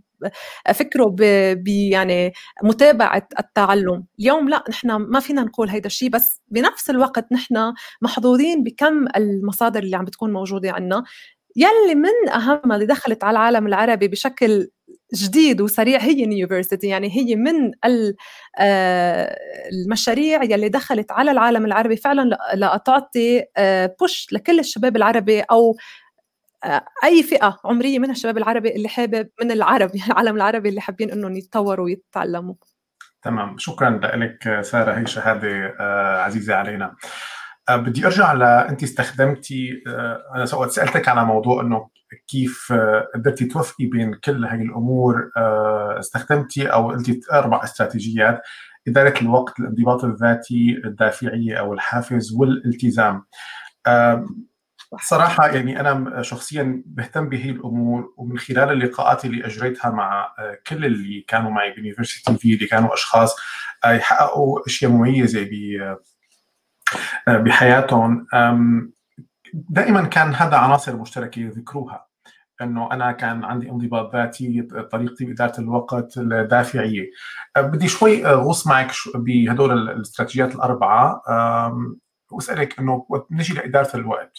فكره 0.74 1.04
ب 1.18 1.68
يعني 1.68 2.32
متابعة 2.62 3.28
التعلم. 3.38 4.04
اليوم 4.20 4.48
لا 4.48 4.64
نحن 4.70 4.90
ما 4.92 5.20
فينا 5.20 5.42
نقول 5.42 5.68
هيدا 5.68 5.86
الشيء 5.86 6.10
بس 6.10 6.40
بنفس 6.48 6.90
الوقت 6.90 7.32
نحن 7.32 7.72
محظوظين 8.02 8.64
بكم 8.64 9.06
المصادر 9.16 9.82
اللي 9.82 9.96
عم 9.96 10.04
بتكون 10.04 10.32
موجودة 10.32 10.72
عنا. 10.72 11.04
يلي 11.56 11.94
من 11.94 12.28
أهم 12.34 12.72
اللي 12.72 12.86
دخلت 12.86 13.24
على 13.24 13.32
العالم 13.32 13.66
العربي 13.66 14.08
بشكل 14.08 14.70
جديد 15.14 15.60
وسريع 15.60 16.00
هي 16.00 16.26
نيوفرسيتي 16.26 16.86
يعني 16.86 17.16
هي 17.16 17.36
من 17.36 17.72
آه، 18.58 19.38
المشاريع 19.72 20.42
يلي 20.42 20.68
دخلت 20.68 21.12
على 21.12 21.30
العالم 21.30 21.64
العربي 21.66 21.96
فعلا 21.96 22.38
لتعطي 22.54 23.44
بوش 24.00 24.26
آه، 24.32 24.36
لكل 24.36 24.58
الشباب 24.58 24.96
العربي 24.96 25.40
أو 25.40 25.76
آه، 26.64 26.84
أي 27.04 27.22
فئة 27.22 27.58
عمرية 27.64 27.98
من 27.98 28.10
الشباب 28.10 28.38
العربي 28.38 28.76
اللي 28.76 28.88
حابب 28.88 29.28
من 29.42 29.50
العرب 29.50 29.90
يعني 29.96 30.12
العالم 30.12 30.36
العربي 30.36 30.68
اللي 30.68 30.80
حابين 30.80 31.10
إنهم 31.10 31.36
يتطوروا 31.36 31.84
ويتعلموا. 31.84 32.54
تمام 33.22 33.58
شكرا 33.58 34.00
لك 34.16 34.60
سارة 34.60 34.98
هي 34.98 35.06
شهادة 35.06 35.74
عزيزة 36.22 36.54
علينا. 36.54 36.96
بدي 37.76 38.06
أرجع 38.06 38.32
ل 38.32 38.42
أنت 38.42 38.82
استخدمتي 38.82 39.82
أنا 40.34 40.46
سألتك 40.46 41.08
على 41.08 41.24
موضوع 41.24 41.62
إنه 41.62 41.90
كيف 42.28 42.72
آه، 42.72 43.08
قدرتي 43.14 43.44
توفقي 43.44 43.86
بين 43.86 44.14
كل 44.14 44.44
هاي 44.44 44.62
الأمور 44.62 45.30
آه، 45.36 45.98
استخدمتي 45.98 46.66
أو 46.66 46.90
قلتي 46.90 47.20
أربع 47.32 47.64
استراتيجيات 47.64 48.42
إدارة 48.88 49.20
الوقت 49.22 49.60
الانضباط 49.60 50.04
الذاتي 50.04 50.82
الدافعية 50.84 51.54
أو 51.54 51.74
الحافز 51.74 52.32
والالتزام. 52.32 53.24
صراحة 55.00 55.46
يعني 55.46 55.80
أنا 55.80 56.22
شخصيا 56.22 56.82
بهتم 56.86 57.28
بهي 57.28 57.50
الأمور 57.50 58.14
ومن 58.16 58.38
خلال 58.38 58.72
اللقاءات 58.72 59.24
اللي 59.24 59.46
أجريتها 59.46 59.90
مع 59.90 60.34
آه، 60.38 60.58
كل 60.66 60.84
اللي 60.84 61.24
كانوا 61.28 61.50
معي 61.50 61.72
بيونيفرسيتي 61.72 62.36
في 62.36 62.54
اللي 62.54 62.66
كانوا 62.66 62.94
أشخاص 62.94 63.36
يحققوا 63.86 64.60
أشياء 64.66 64.90
مميزة 64.90 65.42
بحياتهم. 67.28 68.26
دائما 69.54 70.06
كان 70.06 70.34
هذا 70.34 70.56
عناصر 70.56 70.96
مشتركة 70.96 71.40
يذكروها. 71.40 72.06
إنه 72.62 72.92
أنا 72.92 73.12
كان 73.12 73.44
عندي 73.44 73.70
انضباط 73.70 74.16
ذاتي 74.16 74.62
طريقتي 74.92 75.24
باداره 75.24 75.60
الوقت 75.60 76.18
الدافعية. 76.18 77.10
أه، 77.56 77.60
بدي 77.60 77.88
شوي 77.88 78.26
غوص 78.26 78.66
معك 78.66 78.92
بهدول 79.14 79.88
الاستراتيجيات 79.88 80.54
الأربعة. 80.54 81.22
وأسألك 82.30 82.78
إنه 82.78 83.06
نجي 83.30 83.54
لإدارة 83.54 83.96
الوقت. 83.96 84.38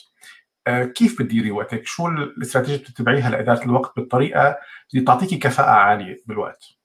أه، 0.68 0.84
كيف 0.84 1.22
بتديري 1.22 1.52
وقتك؟ 1.52 1.86
شو 1.86 2.08
الاستراتيجية 2.08 2.76
اللي 2.76 2.86
بتتبعيها 2.86 3.30
لإدارة 3.30 3.64
الوقت 3.64 3.96
بالطريقة 3.96 4.58
اللي 4.94 5.06
تعطيكي 5.06 5.38
كفاءة 5.38 5.70
عالية 5.72 6.18
بالوقت؟ 6.26 6.81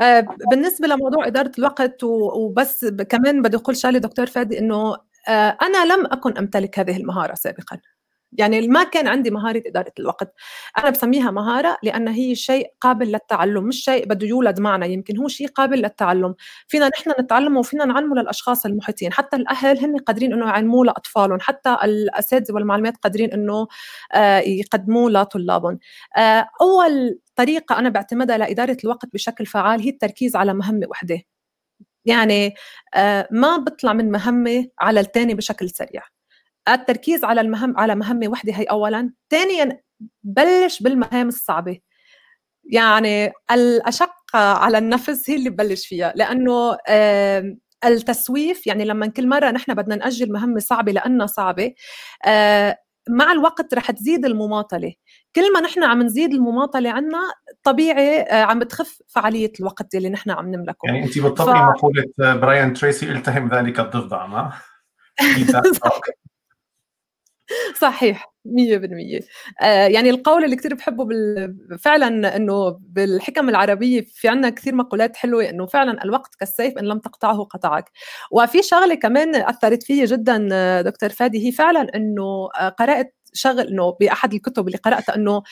أه، 0.00 0.26
بالنسبة 0.50 0.88
لموضوع 0.88 1.26
إدارة 1.26 1.52
الوقت 1.58 2.04
وبس 2.04 2.84
كمان 2.84 3.42
بدي 3.42 3.56
أقول 3.56 3.76
شغلة 3.76 3.98
دكتور 3.98 4.26
فادي 4.26 4.58
إنه 4.58 4.96
آه، 5.28 5.56
أنا 5.62 5.84
لم 5.94 6.06
أكن 6.06 6.36
أمتلك 6.38 6.78
هذه 6.78 6.96
المهارة 6.96 7.34
سابقا. 7.34 7.78
يعني 8.38 8.68
ما 8.68 8.84
كان 8.84 9.08
عندي 9.08 9.30
مهارة 9.30 9.62
إدارة 9.66 9.92
الوقت. 9.98 10.34
أنا 10.78 10.90
بسميها 10.90 11.30
مهارة 11.30 11.78
لأن 11.82 12.08
هي 12.08 12.34
شيء 12.34 12.66
قابل 12.80 13.06
للتعلم 13.12 13.64
مش 13.64 13.84
شيء 13.84 14.06
بده 14.08 14.26
يولد 14.26 14.60
معنا 14.60 14.86
يمكن 14.86 15.18
هو 15.18 15.28
شيء 15.28 15.48
قابل 15.48 15.78
للتعلم. 15.78 16.34
فينا 16.68 16.88
نحن 16.88 17.12
نتعلمه 17.20 17.58
وفينا 17.60 17.84
نعلمه 17.84 18.16
للأشخاص 18.16 18.66
المحيطين. 18.66 19.12
حتى 19.12 19.36
الأهل 19.36 19.78
هن 19.78 19.96
قادرين 19.98 20.32
أنه 20.32 20.46
يعلموه 20.46 20.84
لأطفالهم. 20.86 21.40
حتى 21.40 21.76
الأساتذة 21.84 22.54
والمعلمات 22.54 22.96
قادرين 22.96 23.32
أنه 23.32 23.66
آه، 24.14 24.38
يقدموه 24.38 25.10
لطلابهم. 25.10 25.78
آه، 26.16 26.48
أول 26.60 27.18
طريقة 27.36 27.78
أنا 27.78 27.88
بعتمدها 27.88 28.38
لإدارة 28.38 28.76
الوقت 28.84 29.06
بشكل 29.12 29.46
فعال 29.46 29.80
هي 29.80 29.88
التركيز 29.88 30.36
على 30.36 30.54
مهمة 30.54 30.86
وحدة. 30.88 31.20
يعني 32.04 32.54
ما 33.30 33.56
بطلع 33.56 33.92
من 33.92 34.10
مهمة 34.10 34.68
على 34.80 35.00
الثاني 35.00 35.34
بشكل 35.34 35.70
سريع. 35.70 36.02
التركيز 36.68 37.24
على 37.24 37.40
المهم 37.40 37.78
على 37.78 37.94
مهمة 37.94 38.28
وحدة 38.28 38.52
هي 38.52 38.64
أولا. 38.64 39.12
ثانيا 39.30 39.80
بلش 40.22 40.82
بالمهام 40.82 41.28
الصعبة. 41.28 41.78
يعني 42.64 43.32
الأشق 43.50 44.36
على 44.36 44.78
النفس 44.78 45.30
هي 45.30 45.36
اللي 45.36 45.50
ببلش 45.50 45.86
فيها. 45.86 46.12
لأنه 46.16 46.76
التسويف 47.84 48.66
يعني 48.66 48.84
لما 48.84 49.06
كل 49.06 49.28
مرة 49.28 49.50
نحن 49.50 49.74
بدنا 49.74 49.96
نأجل 49.96 50.32
مهمة 50.32 50.60
صعبة 50.60 50.92
لأنها 50.92 51.26
صعبة 51.26 51.74
مع 53.08 53.32
الوقت 53.32 53.74
رح 53.74 53.90
تزيد 53.90 54.24
المماطلة. 54.24 54.94
كل 55.36 55.52
ما 55.52 55.60
نحن 55.60 55.84
عم 55.84 56.02
نزيد 56.02 56.34
المماطلة 56.34 56.90
عنا 56.90 57.18
طبيعي 57.62 58.20
آه، 58.20 58.42
عم 58.42 58.58
بتخف 58.58 59.02
فعالية 59.08 59.52
الوقت 59.60 59.94
اللي 59.94 60.08
نحن 60.08 60.30
عم 60.30 60.54
نملكه. 60.54 60.86
يعني 60.86 61.04
انت 61.04 61.18
بتطبقي 61.18 61.54
ف... 61.54 61.76
مقوله 61.76 62.34
براين 62.34 62.72
تريسي 62.72 63.12
التهم 63.12 63.48
ذلك 63.48 63.80
الضفدع 63.80 64.26
ما؟ 64.26 64.52
صحيح 67.80 68.32
100% 68.48 69.22
آه 69.62 69.86
يعني 69.86 70.10
القول 70.10 70.44
اللي 70.44 70.56
كثير 70.56 70.74
بحبه 70.74 71.04
بال... 71.04 71.78
فعلا 71.78 72.36
إنه 72.36 72.78
بالحكم 72.80 73.48
العربية 73.48 74.00
في 74.00 74.28
عنا 74.28 74.50
كثير 74.50 74.74
مقولات 74.74 75.16
حلوة 75.16 75.50
إنه 75.50 75.66
فعلا 75.66 76.04
الوقت 76.04 76.34
كالسيف 76.34 76.78
إن 76.78 76.84
لم 76.84 76.98
تقطعه 76.98 77.44
قطعك. 77.44 77.90
وفي 78.30 78.62
شغلة 78.62 78.94
كمان 78.94 79.34
أثرت 79.34 79.82
فيي 79.82 80.04
جدا 80.04 80.48
آه، 80.52 80.80
دكتور 80.80 81.08
فادي 81.08 81.46
هي 81.46 81.52
فعلا 81.52 81.96
إنه 81.96 82.48
آه، 82.60 82.68
قرات 82.68 83.14
شغل 83.32 83.60
إنه 83.60 83.92
بأحد 84.00 84.34
الكتب 84.34 84.66
اللي 84.66 84.78
قرأتها 84.78 85.14
إنه 85.16 85.42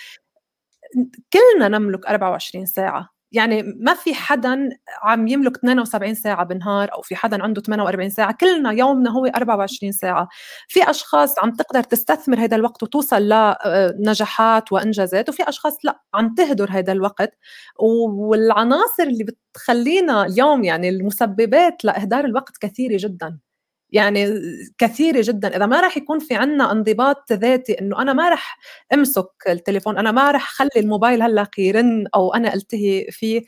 كلنا 1.33 1.69
نملك 1.69 2.07
24 2.07 2.67
ساعة. 2.67 3.09
يعني 3.33 3.63
ما 3.63 3.95
في 3.95 4.15
حدا 4.15 4.69
عم 5.03 5.29
يملك 5.29 5.57
72 5.57 6.15
ساعة 6.15 6.45
بالنهار 6.45 6.93
أو 6.95 7.03
في 7.03 7.17
حدا 7.17 7.43
عنده 7.43 7.63
48 7.63 8.11
ساعة. 8.11 8.33
كلنا 8.41 8.73
يومنا 8.73 9.11
هو 9.11 9.27
24 9.27 9.93
ساعة. 9.93 10.29
في 10.69 10.91
أشخاص 10.91 11.35
عم 11.43 11.51
تقدر 11.53 11.83
تستثمر 11.83 12.39
هذا 12.39 12.57
الوقت 12.57 12.83
وتوصل 12.83 13.23
لنجاحات 13.99 14.73
وإنجازات 14.73 15.29
وفي 15.29 15.49
أشخاص 15.49 15.77
لا 15.85 16.03
عم 16.15 16.35
تهدر 16.35 16.71
هذا 16.71 16.93
الوقت. 16.93 17.39
والعناصر 17.79 19.03
اللي 19.03 19.25
بتخلينا 19.25 20.27
اليوم 20.27 20.65
يعني 20.65 20.89
المسببات 20.89 21.85
لإهدار 21.85 22.25
الوقت 22.25 22.59
كثيرة 22.61 22.97
جدا. 23.01 23.39
يعني 23.93 24.27
كثيرة 24.79 25.21
جدا. 25.25 25.57
إذا 25.57 25.67
ما 25.67 25.81
راح 25.81 25.97
يكون 25.97 26.19
في 26.19 26.35
عنا 26.35 26.73
انضباط 26.73 27.33
ذاتي 27.33 27.81
إنه 27.81 28.03
أنا 28.03 28.13
ما 28.13 28.29
راح 28.29 28.59
أمسك 28.95 29.29
التليفون 29.49 29.99
أنا 29.99 30.13
ما 30.13 30.31
راح 30.31 30.51
خلي 30.51 30.71
الموبايل 30.77 31.23
هلأ 31.23 31.47
يرن 31.59 32.07
أو 32.15 32.35
أنا 32.35 32.55
ألتهي 32.55 33.07
فيه 33.11 33.43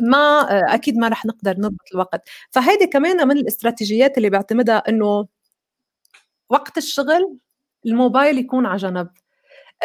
ما 0.00 0.46
أكيد 0.74 0.96
ما 0.96 1.08
راح 1.08 1.26
نقدر 1.26 1.54
نضبط 1.58 1.88
الوقت. 1.94 2.28
فهيدي 2.50 2.86
كمان 2.86 3.28
من 3.28 3.36
الاستراتيجيات 3.36 4.18
اللي 4.18 4.30
بعتمدها 4.30 4.88
إنه 4.88 5.26
وقت 6.50 6.78
الشغل 6.78 7.38
الموبايل 7.86 8.38
يكون 8.38 8.66
على 8.66 8.76
جنب. 8.76 9.08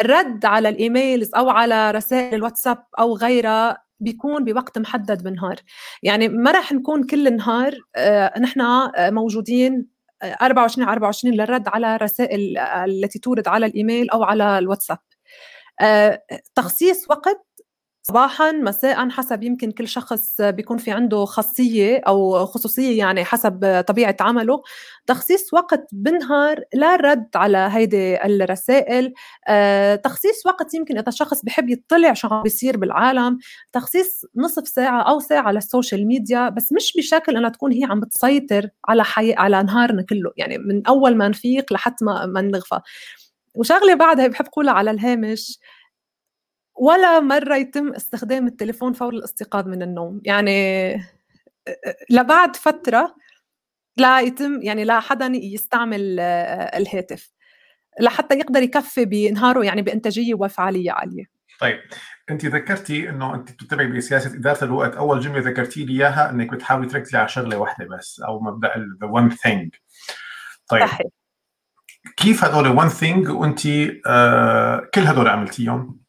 الرد 0.00 0.44
على 0.44 0.68
الإيميلز 0.68 1.34
أو 1.34 1.50
على 1.50 1.90
رسائل 1.90 2.34
الواتساب 2.34 2.84
أو 2.98 3.16
غيرها 3.16 3.83
بيكون 4.04 4.44
بوقت 4.44 4.78
محدد 4.78 5.22
بالنهار. 5.22 5.56
يعني 6.02 6.28
ما 6.28 6.50
راح 6.50 6.72
نكون 6.72 7.06
كل 7.06 7.26
النهار 7.26 7.74
آه، 7.96 8.38
نحن 8.38 8.60
آه، 8.60 9.10
موجودين 9.10 9.86
24 10.42 10.88
على 10.88 10.92
24 10.94 11.34
للرد 11.34 11.68
على 11.68 11.96
الرسائل 11.96 12.58
التي 12.58 13.18
تورد 13.18 13.48
على 13.48 13.66
الإيميل 13.66 14.10
أو 14.10 14.22
على 14.22 14.58
الواتساب. 14.58 14.98
آه، 15.80 16.22
تخصيص 16.54 17.10
وقت 17.10 17.46
صباحا 18.06 18.52
مساء 18.52 19.08
حسب 19.08 19.42
يمكن 19.42 19.70
كل 19.70 19.88
شخص 19.88 20.40
بيكون 20.40 20.78
في 20.78 20.90
عنده 20.90 21.24
خاصية 21.24 22.02
أو 22.06 22.46
خصوصية 22.46 22.98
يعني 22.98 23.24
حسب 23.24 23.84
طبيعة 23.88 24.16
عمله. 24.20 24.62
تخصيص 25.06 25.54
وقت 25.54 25.88
بالنهار 25.92 26.60
للرد 26.74 27.28
على 27.34 27.68
هيدي 27.72 28.24
الرسائل. 28.24 29.14
آه، 29.48 29.96
تخصيص 29.96 30.46
وقت 30.46 30.74
يمكن 30.74 30.98
إذا 30.98 31.10
شخص 31.10 31.42
بحب 31.44 31.68
يطلع 31.70 32.12
شو 32.12 32.28
عم 32.28 32.42
بيصير 32.42 32.76
بالعالم. 32.76 33.38
تخصيص 33.72 34.24
نصف 34.36 34.68
ساعة 34.68 35.02
أو 35.02 35.20
ساعة 35.20 35.52
لل 35.52 35.66
social 35.66 36.06
media 36.06 36.48
بس 36.48 36.72
مش 36.72 36.92
بشكل 36.96 37.36
إنها 37.36 37.50
تكون 37.50 37.72
هي 37.72 37.84
عم 37.84 38.00
بتسيطر 38.00 38.68
على 38.88 39.04
حي... 39.04 39.32
على 39.34 39.62
نهارنا 39.62 40.02
كله 40.02 40.32
يعني 40.36 40.58
من 40.58 40.86
أول 40.86 41.16
ما 41.16 41.28
نفيق 41.28 41.72
لحتى 41.72 42.04
ما, 42.04 42.40
نغفى. 42.40 42.80
وشغلة 43.54 43.94
بعدها 43.94 44.26
بحب 44.26 44.46
قولها 44.52 44.72
على 44.72 44.90
الهامش. 44.90 45.58
ولا 46.74 47.20
مرة 47.20 47.56
يتم 47.56 47.92
استخدام 47.92 48.46
التليفون 48.46 48.92
فور 48.92 49.12
الاستيقاظ 49.12 49.68
من 49.68 49.82
النوم 49.82 50.20
يعني 50.24 50.94
لبعد 52.10 52.56
فترة 52.56 53.14
لا 53.96 54.20
يتم 54.20 54.62
يعني 54.62 54.84
لا 54.84 55.00
حدا 55.00 55.26
يستعمل 55.26 56.20
الهاتف 56.20 57.32
لحتى 58.00 58.34
يقدر 58.34 58.62
يكفي 58.62 59.04
بنهاره 59.04 59.64
يعني 59.64 59.82
بإنتاجية 59.82 60.34
وفعاليه 60.34 60.92
عالية. 60.92 61.24
طيب 61.60 61.80
أنت 62.30 62.46
ذكرتي 62.46 63.08
إنه 63.08 63.34
أنت 63.34 63.52
بتتبعي 63.52 63.86
بسياسة 63.86 64.34
إدارة 64.34 64.64
الوقت 64.64 64.96
أول 64.96 65.20
جملة 65.20 65.40
ذكرتي 65.40 65.84
لي 65.84 65.92
إياها 65.92 66.30
إنك 66.30 66.50
بتحاولي 66.50 66.88
تركزي 66.88 67.18
على 67.18 67.28
شغلة 67.28 67.56
واحدة 67.56 67.84
بس 67.84 68.20
أو 68.20 68.40
مبدأ 68.40 68.70
the 69.00 69.06
one 69.06 69.30
thing 69.30 69.74
طيب 70.68 70.86
صحيح. 70.86 71.06
كيف 72.16 72.44
هدول 72.44 72.68
one 72.68 72.88
thing 72.88 73.28
وأنت 73.28 73.60
آه 74.06 74.88
كل 74.94 75.00
هدول 75.00 75.28
عملتيهم 75.28 76.03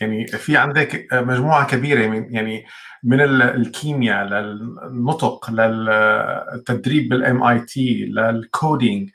يعني 0.00 0.26
في 0.26 0.56
عندك 0.56 1.08
مجموعة 1.12 1.66
كبيرة 1.66 2.06
من 2.06 2.34
يعني 2.34 2.64
من 3.02 3.20
الكيمياء 3.20 4.24
للنطق 4.24 5.50
للتدريب 5.50 7.08
بال 7.08 7.42
MIT 7.42 7.60
لل 7.60 8.04
coding 8.04 9.10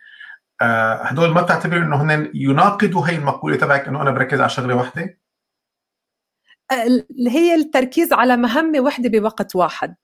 هدول 0.62 1.30
ما 1.30 1.42
بتعتبر 1.42 1.78
إنه 1.78 2.02
هن 2.02 2.32
يناقضوا 2.34 3.08
هي 3.08 3.16
المقولة 3.16 3.58
تبعك 3.58 3.88
إنه 3.88 4.02
أنا 4.02 4.12
بركز 4.12 4.40
على 4.40 4.50
شغلة 4.50 4.76
واحدة؟ 4.76 5.20
اللي 6.72 7.30
هي 7.30 7.56
التركيز 7.56 8.14
على 8.14 8.38
مهمة 8.38 8.80
واحدة 8.80 9.10
بوقت 9.10 9.56
واحد 9.56 9.96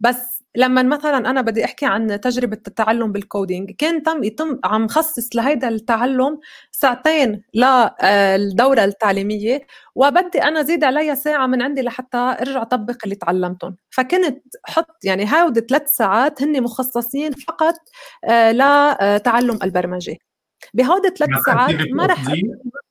بس 0.00 0.35
لما 0.56 0.82
مثلا 0.82 1.30
أنا 1.30 1.40
بدي 1.40 1.64
أحكي 1.64 1.86
عن 1.86 2.20
تجربة 2.20 2.58
التعلم 2.66 3.12
بالكودينج 3.12 3.70
كان 3.70 4.02
تم 4.02 4.24
يتم 4.24 4.58
عم 4.64 4.88
خصص 4.88 5.36
لهيدا 5.36 5.68
التعلم 5.68 6.40
ساعتين 6.70 7.42
للدوره 7.54 8.84
التعليمية 8.84 9.66
وبدي 9.94 10.42
أنا 10.42 10.62
زيد 10.62 10.84
عليها 10.84 11.14
ساعة 11.14 11.46
من 11.46 11.62
عندي 11.62 11.82
لحتى 11.82 12.16
أرجع 12.16 12.62
أطبق 12.62 12.96
اللي 13.04 13.14
تعلمتهم. 13.14 13.76
فكنت 13.90 14.42
حط 14.66 15.04
يعني 15.04 15.24
هاود 15.26 15.58
ثلاث 15.58 15.90
ساعات 15.90 16.42
هن 16.42 16.62
مخصصين 16.62 17.32
فقط 17.32 17.74
آه، 18.24 18.52
لتعلم 18.52 19.58
البرمجة. 19.62 20.16
بهودي 20.74 21.08
ثلاث 21.08 21.30
ساعات 21.46 21.74
ما 21.92 22.06
رح 22.06 22.22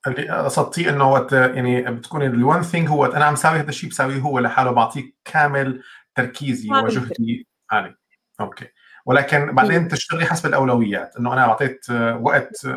اللي 0.08 0.30
قصدتيه 0.30 0.90
إنه 0.90 1.12
وقت 1.12 1.32
يعني 1.32 1.82
بتكون 1.92 2.22
ال 2.22 2.32
one 2.32 2.62
thing 2.62 2.90
هو 2.90 3.06
أنا 3.06 3.26
عم 3.26 3.36
ساوي 3.36 3.60
هذا 3.60 3.70
الشيء 3.70 3.90
بساويه 3.90 4.20
هو 4.20 4.40
لحاله 4.40 4.72
بعطيك 4.72 5.16
كامل 5.26 5.82
تركيزي 6.16 6.70
وجهدي 6.72 7.48
عالي 7.72 7.96
okay. 8.40 8.68
ولكن 9.06 9.56
بعدين 9.56 9.88
تشتغلي 9.88 10.26
حسب 10.26 10.46
الأولويات 10.46 11.18
إنه 11.18 11.34
أنا 11.34 11.42
أعطيت 11.42 11.86
وقت 12.22 12.68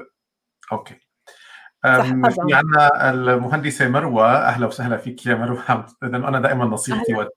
okay. 0.73 0.95
في 1.83 2.23
عندنا 2.53 3.11
المهندسة 3.11 3.89
مروة. 3.89 4.33
أهلا 4.33 4.67
وسهلا 4.67 4.97
فيك 4.97 5.27
يا 5.27 5.35
مروة. 5.35 5.87
اذا 6.03 6.17
أنا 6.17 6.41
دائما 6.41 6.65
نصيحتي 6.65 7.15
وقت 7.15 7.37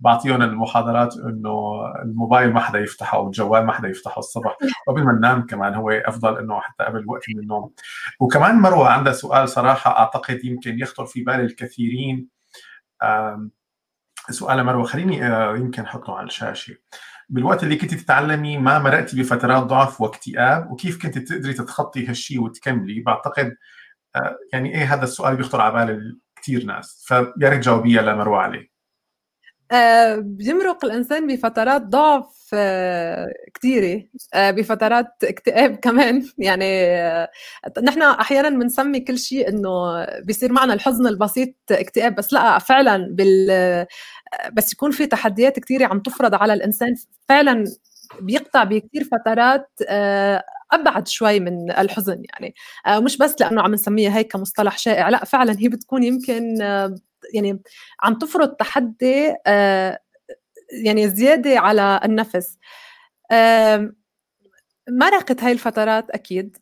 بعطيهم 0.00 0.42
المحاضرات 0.42 1.16
إنه 1.16 1.86
الموبايل 2.02 2.52
ما 2.52 2.60
حدا 2.60 2.78
يفتحه 2.78 3.18
أو 3.18 3.26
الجوال 3.26 3.66
ما 3.66 3.72
حدا 3.72 3.88
يفتحه 3.88 4.18
الصبح. 4.18 4.56
قبل 4.88 5.04
ما 5.04 5.12
ننام 5.12 5.46
كمان 5.46 5.74
هو 5.74 5.90
أفضل 5.90 6.38
إنه 6.38 6.60
حتى 6.60 6.84
قبل 6.84 7.04
وقت 7.08 7.22
من 7.28 7.42
النوم. 7.42 7.72
وكمان 8.20 8.54
مروة 8.54 8.88
عندها 8.90 9.12
سؤال 9.12 9.48
صراحة 9.48 9.98
أعتقد 9.98 10.44
يمكن 10.44 10.78
يخطر 10.78 11.06
في 11.06 11.22
بال 11.22 11.40
الكثيرين. 11.40 12.28
سؤال 14.30 14.64
مروة 14.64 14.84
خليني 14.84 15.26
آه، 15.26 15.56
يمكن 15.56 15.82
أحطه 15.82 16.16
على 16.16 16.26
الشاشة. 16.26 16.76
بالوقت 17.28 17.62
اللي 17.64 17.76
كنت 17.76 17.94
تتعلمي 17.94 18.58
ما 18.58 18.78
مرقتي 18.78 19.20
بفترات 19.20 19.62
ضعف 19.62 20.00
واكتئاب؟ 20.00 20.70
وكيف 20.70 21.02
كنت 21.02 21.18
تقدري 21.18 21.52
تتخطي 21.54 22.06
هالشيء 22.06 22.40
وتكملي؟ 22.42 23.00
بعتقد 23.00 23.56
آه، 24.16 24.36
يعني 24.52 24.74
إيه 24.74 24.94
هذا 24.94 25.04
السؤال 25.04 25.36
بيخطر 25.36 25.60
على 25.60 25.86
بال 25.86 26.20
كثير 26.36 26.64
ناس. 26.64 27.04
فيا 27.06 27.32
ريت 27.42 27.60
تجاوبيها 27.60 28.02
لمروة 28.02 28.38
عليه. 28.38 28.69
بيمرق 30.18 30.84
الإنسان 30.84 31.26
بفترات 31.26 31.82
ضعف 31.82 32.54
كثيره 33.54 34.02
بفترات 34.36 35.06
اكتئاب 35.24 35.76
كمان. 35.76 36.26
يعني 36.38 36.64
نحن 37.82 38.02
أحيانا 38.02 38.48
بنسمي 38.50 39.00
كل 39.00 39.18
شيء 39.18 39.48
إنه 39.48 40.04
بيصير 40.20 40.52
معنا 40.52 40.74
الحزن 40.74 41.06
البسيط 41.06 41.54
اكتئاب 41.70 42.14
بس 42.14 42.32
لا 42.32 42.58
فعلا 42.58 43.06
بال 43.10 43.86
بس 44.52 44.72
يكون 44.72 44.90
في 44.90 45.06
تحديات 45.06 45.58
كثيره 45.60 45.86
عم 45.86 46.00
تفرض 46.00 46.34
على 46.34 46.52
الإنسان 46.52 46.94
فعلا 47.28 47.64
بيقطع 48.20 48.64
بكثير 48.64 49.04
فترات 49.04 49.70
أبعد 50.72 51.08
شوي 51.08 51.40
من 51.40 51.70
الحزن 51.70 52.22
يعني. 52.30 52.54
مش 53.04 53.18
بس 53.18 53.34
لأنه 53.40 53.62
عم 53.62 53.72
نسميها 53.72 54.16
هيك 54.18 54.32
كمصطلح 54.32 54.78
شائع 54.78 55.08
لا 55.08 55.24
فعلا 55.24 55.56
هي 55.60 55.68
بتكون 55.68 56.02
يمكن 56.02 56.58
يعني 57.34 57.62
عم 58.02 58.14
تفرض 58.18 58.48
تحدي 58.56 59.34
يعني 60.84 61.08
زيادة 61.10 61.58
على 61.60 62.00
النفس. 62.04 62.58
مرقت 64.90 65.42
هاي 65.44 65.52
الفترات 65.52 66.10
أكيد. 66.10 66.56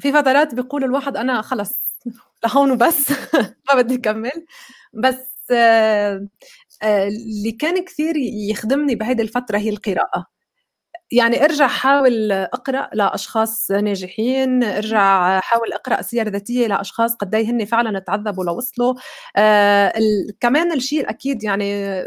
في 0.00 0.12
فترات 0.12 0.54
بيقول 0.54 0.84
الواحد 0.84 1.16
أنا 1.16 1.42
خلص 1.42 1.98
لهون 2.44 2.70
وبس 2.72 3.10
ما 3.70 3.76
بدي 3.82 3.96
أكمل. 3.96 4.46
بس 4.94 5.52
اللي 6.84 7.52
كان 7.60 7.84
كثير 7.84 8.16
يخدمني 8.50 8.94
بهيدي 8.96 9.22
الفترة 9.22 9.58
هي 9.58 9.70
القراءة. 9.70 10.26
يعني 11.12 11.44
ارجع 11.44 11.66
حاول 11.68 12.32
اقرأ 12.32 12.88
لأشخاص 12.92 13.70
ناجحين 13.70 14.64
ارجع 14.64 15.40
حاول 15.40 15.72
اقرأ 15.72 16.02
سير 16.02 16.28
ذاتية 16.28 16.66
لأشخاص 16.66 17.14
قد 17.14 17.34
إيه 17.34 17.50
هن 17.50 17.64
فعلا 17.64 17.98
تعذبوا 17.98 18.44
لوصلوا. 18.44 18.94
آه 19.36 19.92
كمان 20.40 20.72
الشيء 20.72 21.00
الاكيد 21.00 21.44
يعني 21.44 22.02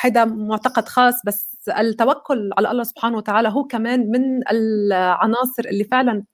هيدا 0.00 0.24
معتقد 0.24 0.88
خاص 0.88 1.14
بس 1.26 1.48
التوكل 1.78 2.50
على 2.58 2.70
الله 2.70 2.82
سبحانه 2.84 3.16
وتعالى 3.16 3.48
هو 3.48 3.64
كمان 3.64 4.10
من 4.10 4.40
العناصر 4.50 5.62
اللي 5.66 5.84
فعلا 5.84 6.24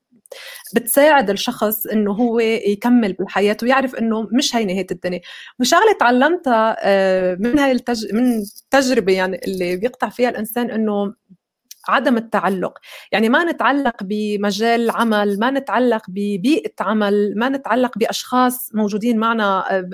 بتساعد 0.74 1.30
الشخص 1.30 1.86
إنه 1.86 2.12
هو 2.12 2.40
يكمل 2.40 3.12
بالحياة 3.12 3.56
ويعرف 3.62 3.94
إنه 3.94 4.28
مش 4.32 4.56
هي 4.56 4.64
نهاية 4.64 4.86
الدنيا. 4.90 5.20
وشغلة 5.60 5.92
تعلمتها 6.00 6.76
آه، 6.80 7.36
من 7.40 7.58
هاي 7.58 7.72
التج... 7.72 8.14
من 8.14 8.38
التجربه 8.38 9.12
يعني 9.12 9.40
اللي 9.46 9.76
بيقطع 9.76 10.08
فيها 10.08 10.28
الإنسان 10.28 10.70
إنه 10.70 11.14
عدم 11.88 12.16
التعلق. 12.16 12.78
يعني 13.12 13.28
ما 13.28 13.44
نتعلق 13.44 14.02
بمجال 14.02 14.90
عمل 14.90 15.38
ما 15.38 15.50
نتعلق 15.50 16.02
ببيئة 16.08 16.74
عمل 16.80 17.34
ما 17.36 17.48
نتعلق 17.48 17.98
بأشخاص 17.98 18.74
موجودين 18.74 19.18
معنا 19.18 19.76
آه، 19.76 19.88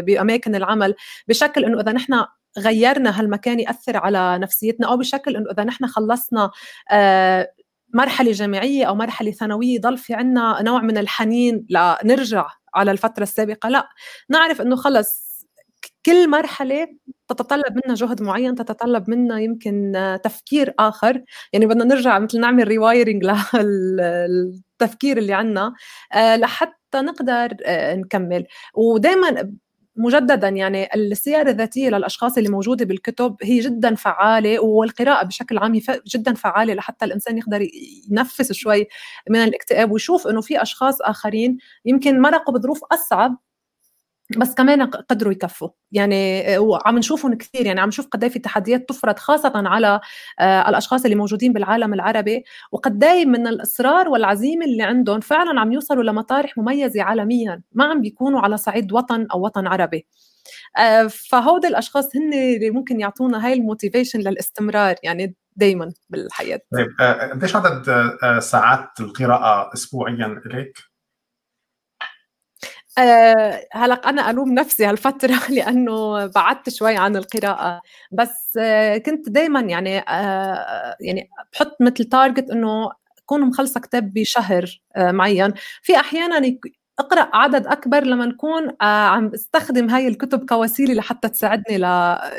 بأماكن 0.00 0.54
العمل 0.54 0.94
بشكل 1.28 1.64
أنه 1.64 1.80
إذا 1.80 1.92
نحن 1.92 2.24
غيرنا 2.58 3.20
هالمكان 3.20 3.60
يأثر 3.60 3.96
على 3.96 4.38
نفسيتنا 4.38 4.88
أو 4.88 4.96
بشكل 4.96 5.36
إنه 5.36 5.50
إذا 5.50 5.64
نحن 5.64 5.86
خلصنا 5.86 6.50
آه، 6.90 7.52
مرحلة 7.94 8.32
جامعية 8.32 8.84
أو 8.84 8.94
مرحلة 8.94 9.30
ثانوية 9.30 9.80
ضل 9.80 9.98
في 9.98 10.14
عنا 10.14 10.62
نوع 10.62 10.82
من 10.82 10.98
الحنين 10.98 11.66
لنرجع 11.70 12.46
على 12.74 12.90
الفترة 12.90 13.22
السابقة 13.22 13.68
لا. 13.68 13.88
نعرف 14.28 14.60
إنه 14.60 14.76
خلص 14.76 15.25
كل 16.06 16.30
مرحلة 16.30 16.88
تتطلب 17.28 17.80
منا 17.84 17.94
جهد 17.94 18.22
معين 18.22 18.54
تتطلب 18.54 19.10
منا 19.10 19.40
يمكن 19.40 19.92
تفكير 20.24 20.74
آخر. 20.78 21.22
يعني 21.52 21.66
بدنا 21.66 21.84
نرجع 21.84 22.18
مثل 22.18 22.40
نعمل 22.40 22.68
ريوايرنج 22.68 23.24
للتفكير 23.54 25.18
اللي 25.18 25.32
عنا 25.32 25.74
آه، 26.12 26.36
لحتى 26.36 26.74
نقدر 26.94 27.56
آه، 27.66 27.94
نكمل. 27.94 28.46
ودائما 28.74 29.52
مجددا 29.96 30.48
يعني 30.48 30.88
السير 30.94 31.48
الذاتية 31.48 31.88
للأشخاص 31.88 32.36
اللي 32.38 32.48
موجودة 32.48 32.84
بالكتب 32.84 33.36
هي 33.42 33.58
جدا 33.58 33.94
فعالة 33.94 34.60
والقراءة 34.60 35.24
بشكل 35.24 35.58
عام 35.58 35.74
هي 35.74 35.80
جدا 36.06 36.34
فعالة 36.34 36.74
لحتى 36.74 37.04
الإنسان 37.04 37.38
يقدر 37.38 37.68
ينفس 38.10 38.52
شوي 38.52 38.86
من 39.30 39.36
الاكتئاب 39.36 39.92
ويشوف 39.92 40.26
إنه 40.26 40.40
في 40.40 40.62
أشخاص 40.62 41.02
آخرين 41.02 41.58
يمكن 41.84 42.20
مرقوا 42.20 42.54
بظروف 42.54 42.80
أصعب 42.92 43.38
بس 44.36 44.54
كمان 44.54 44.82
قدروا 44.82 45.32
يكفوا. 45.32 45.68
يعني 45.92 46.44
وعم 46.58 46.98
نشوفهم 46.98 47.34
كثير. 47.34 47.66
يعني 47.66 47.80
عم 47.80 47.88
نشوف 47.88 48.06
قد 48.06 48.28
في 48.28 48.38
تحديات 48.38 48.88
تفرض 48.88 49.18
خاصة 49.18 49.52
على 49.54 50.00
آه، 50.40 50.68
الأشخاص 50.68 51.04
اللي 51.04 51.16
موجودين 51.16 51.52
بالعالم 51.52 51.94
العربي. 51.94 52.44
وقد 52.72 53.04
من 53.04 53.46
الإصرار 53.46 54.08
والعزيمة 54.08 54.64
اللي 54.66 54.82
عندهم 54.82 55.20
فعلا 55.20 55.60
عم 55.60 55.72
يوصلوا 55.72 56.02
لمطارح 56.02 56.58
مميزة 56.58 57.02
عالميا. 57.02 57.62
ما 57.72 57.84
عم 57.84 58.00
بيكونوا 58.00 58.40
على 58.40 58.56
صعيد 58.56 58.92
وطن 58.92 59.26
أو 59.32 59.44
وطن 59.44 59.66
عربي. 59.66 60.06
آه، 60.78 61.06
فهود 61.06 61.64
الأشخاص 61.64 62.16
هن 62.16 62.34
اللي 62.34 62.70
ممكن 62.70 63.00
يعطونا 63.00 63.46
هاي 63.46 63.52
الموتيفيشن 63.52 64.20
للاستمرار 64.20 64.94
يعني 65.02 65.36
دايما 65.56 65.92
بالحياة. 66.08 66.60
طيب 66.72 66.88
آه، 67.00 67.30
قديش 67.30 67.56
عدد 67.56 67.84
ساعات 68.38 68.88
القراءة 69.00 69.70
أسبوعيا 69.74 70.42
إليك؟ 70.46 70.78
آه 72.98 73.66
هلا 73.72 73.94
أنا 73.94 74.30
ألوم 74.30 74.52
نفسي 74.54 74.84
هالفترة 74.86 75.34
لأنه 75.50 76.26
بعدت 76.26 76.68
شوي 76.68 76.96
عن 76.96 77.16
القراءة. 77.16 77.80
بس 78.12 78.56
آه 78.60 78.98
كنت 78.98 79.28
دائما 79.28 79.60
يعني 79.60 79.98
آه 79.98 80.96
يعني 81.00 81.28
بحط 81.52 81.76
مثل 81.80 82.04
تارجت 82.04 82.50
إنه 82.50 82.90
أكون 83.18 83.40
مخلصة 83.40 83.80
كتاب 83.80 84.12
بشهر 84.12 84.80
آه 84.96 85.10
معين. 85.12 85.54
في 85.82 85.96
أحيانا 85.96 86.58
أقرأ 86.98 87.28
عدد 87.36 87.66
أكبر 87.66 88.04
لما 88.04 88.26
نكون 88.26 88.76
عم 88.82 89.30
استخدم 89.34 89.90
هاي 89.90 90.08
الكتب 90.08 90.46
كوسيلة 90.48 90.94
لحتى 90.94 91.28
تساعدني 91.28 91.78
ل 91.78 91.82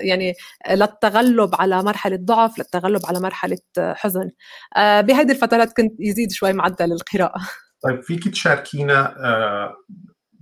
يعني 0.08 0.34
للتغلب 0.72 1.56
على 1.56 1.84
مرحلة 1.84 2.18
ضعف 2.22 2.58
للتغلب 2.60 3.02
على 3.06 3.20
مرحلة 3.20 3.58
حزن. 3.80 4.30
بهيدي 4.78 5.32
الفترات 5.34 5.74
كنت 5.78 5.94
يزيد 6.00 6.32
شوي 6.32 6.54
معدل 6.54 6.92
القراءة. 6.92 7.42
طيب 7.84 8.02
فيك 8.04 8.28
تشاركينا 8.28 9.16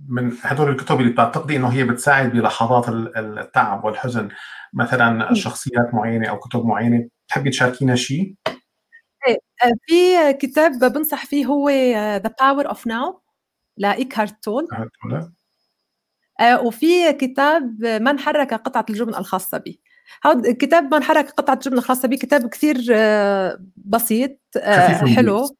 من 0.08 0.32
هدول 0.42 0.70
الكتب 0.70 1.00
اللي 1.00 1.12
بتعتقدي 1.12 1.56
إنه 1.56 1.68
هي 1.68 1.84
بتساعد 1.84 2.32
بلحظات 2.32 2.88
التعب 2.88 3.84
والحزن. 3.84 4.28
مثلا 4.74 5.34
شخصيات 5.34 5.94
معينة 5.94 6.28
أو 6.28 6.38
كتب 6.38 6.64
معينة. 6.64 7.08
بتحبي 7.26 7.50
تشاركينا 7.50 7.94
شيء؟ 7.94 8.34
إيه 9.28 9.38
آه، 9.64 9.72
في 9.86 10.32
كتاب 10.32 10.92
بنصح 10.92 11.26
فيه 11.26 11.46
هو 11.46 11.68
The 12.16 12.34
Power 12.40 12.68
of 12.68 12.86
Now 12.86 13.20
ل 13.76 13.84
Eckhart 13.84 14.42
Tolle 14.42 14.68
وفي 16.62 17.12
كتاب 17.12 17.84
من 17.84 18.18
حرك 18.18 18.54
قطعة 18.54 18.86
الجبن 18.90 19.14
الخاصة 19.14 19.58
بي. 19.58 19.80
هذا 20.24 20.52
كتاب 20.52 20.94
من 20.94 21.02
حرك 21.02 21.30
قطعة 21.30 21.54
الجبن 21.54 21.78
الخاصة 21.78 22.08
بي 22.08 22.16
كتاب 22.16 22.48
كثير 22.48 22.76
آه، 22.92 23.58
بسيط 23.76 24.38
آه، 24.56 25.06
حلو. 25.14 25.56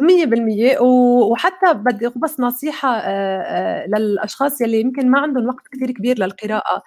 مية 0.00 0.26
بالمية. 0.26 0.78
وحتى 0.80 1.74
بدي 1.74 2.08
بس 2.16 2.40
نصيحة 2.40 2.96
آه، 2.98 3.40
آه، 3.42 3.86
للأشخاص 3.86 4.60
يلي 4.60 4.80
يمكن 4.80 5.10
ما 5.10 5.20
عندهم 5.20 5.46
وقت 5.48 5.68
كثير 5.72 5.90
كبير 5.90 6.18
للقراءة. 6.18 6.82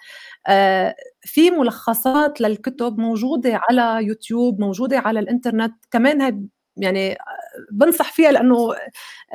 آه، 0.48 0.96
في 1.22 1.52
ملخصات 1.52 2.42
للكتب 2.42 3.00
موجودة 3.00 3.62
على 3.70 4.06
يوتيوب 4.06 4.60
موجودة 4.62 5.00
على 5.00 5.20
الإنترنت. 5.20 5.74
كمان 5.92 6.22
هي 6.22 6.40
يعني 6.78 7.18
بنصح 7.72 8.14
فيها 8.14 8.32
لأنه 8.32 8.76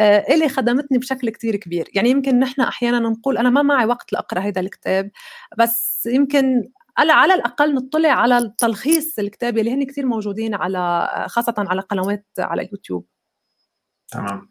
إلي 0.01 0.49
خدمتني 0.49 0.99
بشكل 0.99 1.31
كتير 1.31 1.57
كبير. 1.57 1.89
يعني 1.95 2.11
يمكن 2.11 2.39
نحن 2.41 2.61
أحيانا 2.63 2.99
نقول 2.99 3.39
أنا 3.39 3.51
ما 3.51 3.63
معي 3.63 3.87
وقت 3.87 4.13
لأقرأ 4.13 4.41
هذا 4.41 4.61
الكتاب 4.61 5.11
بس 5.59 6.07
يمكن 6.13 6.71
على 6.99 7.35
الأقل 7.35 7.75
نطلع 7.75 8.09
على 8.11 8.53
تلخيص 8.59 9.19
الكتاب 9.19 9.59
اللي 9.59 9.75
هن 9.75 9.85
كثير 9.87 10.07
موجودين 10.07 10.55
على 10.55 11.09
خاصة 11.29 11.55
على 11.59 11.81
قنوات 11.81 12.27
على 12.39 12.63
اليوتيوب. 12.63 13.07
تمام. 14.15 14.49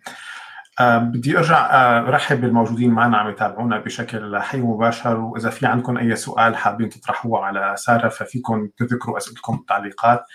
أه 0.79 0.97
بدي 0.97 1.37
أرجع 1.37 1.67
ارحب 1.99 2.41
بالموجودين 2.41 2.91
معنا 2.91 3.17
عم 3.17 3.29
يتابعونا 3.29 3.79
بشكل 3.79 4.39
حي 4.39 4.61
ومباشر. 4.61 5.19
وإذا 5.19 5.49
في 5.49 5.65
عندكم 5.65 5.97
أي 5.97 6.15
سؤال 6.15 6.55
حابين 6.55 6.89
تطرحوه 6.89 7.45
على 7.45 7.73
سارة 7.77 8.09
ففيكم 8.09 8.67
تذكروا 8.77 9.17
أسئلتكم 9.17 9.57
بالتعليقات 9.57 10.25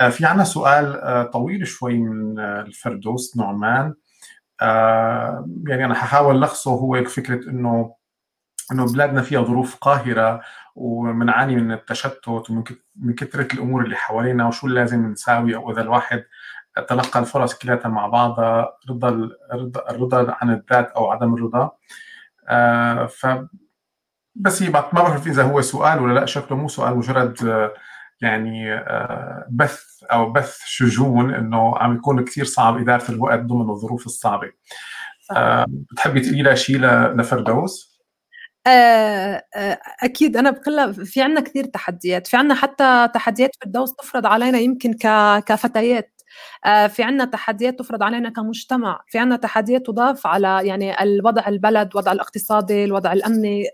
أه 0.00 0.08
في 0.08 0.26
عنا 0.26 0.44
سؤال 0.44 1.00
أه 1.00 1.22
طويل 1.22 1.66
شوي 1.66 1.98
من 1.98 2.38
الفردوس 2.38 3.36
نعمان. 3.36 3.94
يعني 5.68 5.84
أنا 5.84 5.94
ححاول 5.94 6.40
لخصه 6.40 6.70
هو 6.70 7.04
فكرة 7.04 7.50
إنه 7.50 7.94
إنه 8.72 8.92
بلادنا 8.92 9.22
فيها 9.22 9.42
ظروف 9.42 9.76
قاهرة 9.76 10.40
ومنعاني 10.74 11.56
من 11.56 11.72
التشتت 11.72 12.28
ومن 12.28 13.14
كثره 13.16 13.54
الأمور 13.54 13.84
اللي 13.84 13.96
حوالينا 13.96 14.46
وشو 14.46 14.66
لازم 14.66 15.06
نساوي 15.06 15.56
أو 15.56 15.70
إذا 15.70 15.80
الواحد 15.80 16.24
تلقى 16.88 17.20
الفرص 17.20 17.54
كلها 17.54 17.88
مع 17.88 18.06
بعضها 18.06 18.78
رضا 18.90 19.08
الرضا 19.90 20.36
عن 20.40 20.50
الذات 20.50 20.90
أو 20.90 21.10
عدم 21.10 21.34
الرضا. 21.34 21.70
آه 22.48 23.06
ف 23.06 23.26
بس 24.34 24.62
هي 24.62 24.70
ما 24.70 24.90
بعرف 24.92 25.26
إذا 25.26 25.42
هو 25.42 25.60
سؤال 25.60 26.02
ولا 26.02 26.20
لا 26.20 26.26
شكله 26.26 26.58
مو 26.58 26.68
سؤال 26.68 26.96
مجرد 26.96 27.70
يعني 28.20 28.74
آه 28.74 29.46
بث 29.50 29.84
أو 30.12 30.32
بث 30.32 30.58
شجون 30.64 31.34
إنه 31.34 31.78
عم 31.78 31.96
يكون 31.96 32.24
كثير 32.24 32.44
صعب 32.44 32.78
إدارة 32.78 33.10
الوقت 33.10 33.40
ضمن 33.40 33.70
الظروف 33.70 34.06
الصعبة. 34.06 34.52
آه 35.36 35.66
بتحبي 35.68 36.20
تقولي 36.20 36.42
لها 36.42 36.54
شيء 36.54 36.78
لفردوس؟ 37.16 37.96
أكيد. 40.02 40.36
أنا 40.36 40.50
بقول 40.50 41.06
في 41.06 41.22
عنا 41.22 41.40
كثير 41.40 41.64
تحديات. 41.64 42.26
في 42.26 42.36
عنا 42.36 42.54
حتى 42.54 43.08
تحديات 43.14 43.50
فردوس 43.60 43.94
تفرض 43.94 44.26
علينا 44.26 44.58
يمكن 44.58 44.94
كفتيات. 45.46 46.15
في 46.88 47.02
عنا 47.02 47.24
تحديات 47.24 47.78
تفرض 47.78 48.02
علينا 48.02 48.30
كمجتمع 48.30 49.04
في 49.08 49.18
عنا 49.18 49.36
تحديات 49.36 49.86
تضاف 49.86 50.26
على 50.26 50.60
يعني 50.64 51.02
الوضع 51.02 51.48
البلد 51.48 51.96
وضع 51.96 52.12
الاقتصادي 52.12 52.84
الوضع 52.84 53.12
الأمني. 53.12 53.64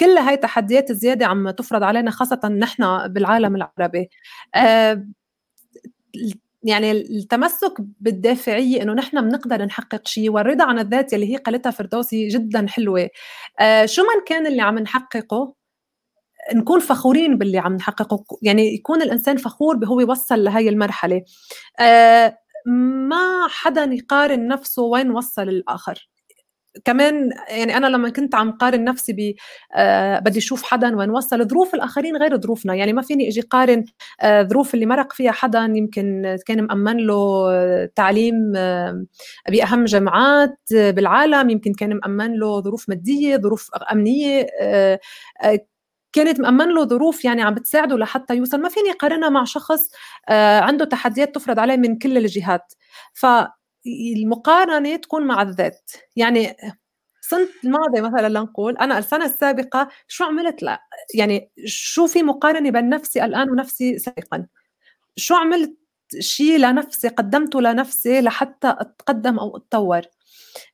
كل 0.00 0.18
هاي 0.18 0.36
تحديات 0.36 0.92
زيادة 0.92 1.26
عم 1.26 1.50
تفرض 1.50 1.82
علينا 1.82 2.10
خاصة 2.10 2.48
نحن 2.48 3.08
بالعالم 3.08 3.56
العربي. 3.56 4.08
آه، 4.54 5.04
يعني 6.62 6.90
التمسك 6.92 7.74
بالدافعية 8.00 8.82
إنه 8.82 8.92
نحن 8.92 9.20
بنقدر 9.28 9.64
نحقق 9.64 10.08
شيء 10.08 10.30
والرضا 10.30 10.64
عن 10.64 10.78
الذات 10.78 11.14
اللي 11.14 11.32
هي 11.32 11.36
قالتها 11.36 11.70
فردوسي 11.70 12.28
جدا 12.28 12.66
حلوة. 12.68 13.08
آه، 13.60 13.86
شو 13.86 14.02
ما 14.02 14.24
كان 14.26 14.46
اللي 14.46 14.62
عم 14.62 14.78
نحققه؟ 14.78 15.57
نكون 16.54 16.80
فخورين 16.80 17.38
باللي 17.38 17.58
عم 17.58 17.74
نحققه 17.74 18.24
يعني 18.42 18.74
يكون 18.74 19.02
الإنسان 19.02 19.36
فخور 19.36 19.76
بهو 19.76 20.10
وصل 20.10 20.44
لهي 20.44 20.68
المرحلة. 20.68 21.22
آه 21.80 22.38
ما 23.08 23.48
حدا 23.50 23.84
يقارن 23.92 24.48
نفسه 24.48 24.82
وين 24.82 25.10
وصل 25.10 25.42
الآخر. 25.48 26.08
كمان 26.84 27.30
يعني 27.48 27.76
أنا 27.76 27.86
لما 27.86 28.10
كنت 28.10 28.34
عم 28.34 28.52
قارن 28.52 28.84
نفسي 28.84 29.12
ب 29.12 29.34
آه 29.76 30.18
بدي 30.18 30.38
أشوف 30.38 30.62
حدا 30.62 30.96
وين 30.96 31.10
وصل 31.10 31.48
ظروف 31.48 31.74
الآخرين 31.74 32.16
غير 32.16 32.40
ظروفنا. 32.40 32.74
يعني 32.74 32.92
ما 32.92 33.02
فيني 33.02 33.28
إجي 33.28 33.40
قارن 33.40 33.84
آه 34.20 34.42
ظروف 34.42 34.74
اللي 34.74 34.86
مرق 34.86 35.12
فيها 35.12 35.32
حدا 35.32 35.60
يمكن 35.74 36.36
كان 36.46 36.62
مأمن 36.64 36.96
له 36.96 37.46
تعليم 37.96 38.52
آه 38.56 39.04
بأهم 39.48 39.84
جامعات 39.84 40.58
بالعالم 40.72 41.50
يمكن 41.50 41.72
كان 41.74 41.94
مأمن 41.96 42.34
له 42.38 42.60
ظروف 42.62 42.88
مادية 42.88 43.36
ظروف 43.36 43.70
أمنية 43.92 44.46
آه 44.60 45.00
آه 45.42 45.60
كانت 46.12 46.40
مأمن 46.40 46.68
له 46.74 46.84
ظروف 46.86 47.24
يعني 47.24 47.42
عم 47.42 47.54
بتساعده 47.54 47.96
لحتى 47.98 48.36
يوصل. 48.36 48.60
ما 48.62 48.68
فيني 48.68 48.92
قارنها 48.92 49.28
مع 49.28 49.44
شخص 49.44 49.90
آه 50.28 50.60
عنده 50.60 50.84
تحديات 50.84 51.34
تفرض 51.34 51.58
عليه 51.58 51.76
من 51.76 51.98
كل 51.98 52.16
الجهات. 52.18 52.72
ف 53.14 53.26
المقارنة 54.16 54.96
تكون 54.96 55.26
مع 55.26 55.42
الذات. 55.42 55.90
يعني 56.16 56.56
السنة 57.22 57.48
الماضية 57.64 58.00
مثلا 58.00 58.28
لنقول 58.28 58.76
أنا 58.78 58.98
السنة 58.98 59.24
السابقة 59.24 59.88
شو 60.08 60.24
عملت؟ 60.24 60.62
لا 60.62 60.82
يعني 61.14 61.50
شو 61.66 62.06
في 62.06 62.22
مقارنة 62.22 62.70
بين 62.70 62.88
نفسي 62.88 63.24
الآن 63.24 63.50
ونفسي 63.50 63.98
سابقا؟ 63.98 64.46
شو 65.16 65.34
عملت 65.36 65.76
شيء 66.20 66.58
لنفسي 66.58 67.08
قدمته 67.08 67.60
لنفسي 67.62 68.20
لحتى 68.20 68.68
أتقدم 68.80 69.38
أو 69.38 69.56
أتطور؟ 69.56 70.02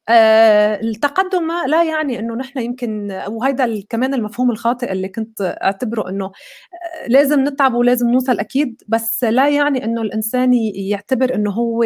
التقدم 0.09 1.49
لا 1.67 1.85
يعني 1.85 2.19
إنه 2.19 2.35
نحن 2.35 2.59
يمكن 2.59 3.23
وهيدا 3.29 3.83
كمان 3.89 4.15
المفهوم 4.15 4.51
الخاطئ 4.51 4.93
اللي 4.93 5.09
كنت 5.09 5.57
أعتبره 5.63 6.09
إنه 6.09 6.25
آه، 6.25 7.07
لازم 7.09 7.41
نتعب 7.45 7.75
ولازم 7.75 8.11
نوصل 8.11 8.39
أكيد 8.39 8.83
بس 8.89 9.25
لا 9.25 9.49
يعني 9.49 9.85
إنه 9.85 10.03
الإنسان 10.03 10.55
يعتبر 10.75 11.35
إنه 11.35 11.51
هو 11.51 11.83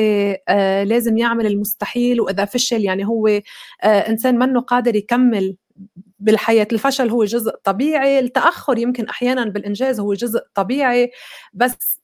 آه، 0.49 0.85
لازم 0.85 1.19
يعمل 1.19 1.47
المستحيل 1.47 2.21
وإذا 2.21 2.45
فشل 2.45 2.85
يعني 2.85 3.07
هو 3.07 3.41
إنسان 3.85 4.39
منه 4.39 4.61
قادر 4.61 4.97
يكمل 4.97 5.57
بالحياة. 6.21 6.69
الفشل 6.73 7.11
هو 7.11 7.25
جزء 7.25 7.53
طبيعي 7.65 8.19
التأخر 8.19 8.79
يمكن 8.79 9.07
أحيانا 9.09 9.45
بالإنجاز 9.45 10.01
هو 10.01 10.15
جزء 10.15 10.41
طبيعي 10.55 11.11
بس 11.55 11.98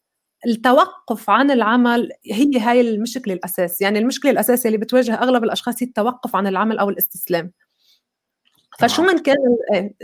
التوقف 0.46 1.30
عن 1.30 1.50
العمل 1.50 2.10
هي 2.32 2.58
هاي 2.58 2.80
المشكلة 2.80 3.34
الأساس. 3.34 3.80
يعني 3.80 3.98
المشكلة 3.98 4.30
الأساسية 4.30 4.68
اللي 4.68 4.78
بتواجه 4.78 5.14
أغلب 5.14 5.44
الأشخاص 5.44 5.82
هي 5.82 5.86
التوقف 5.86 6.36
عن 6.36 6.46
العمل 6.46 6.78
أو 6.78 6.90
الاستسلام. 6.90 7.52
فشو 8.78 9.02
من 9.02 9.18
كان 9.18 9.36
إيه، 9.74 9.94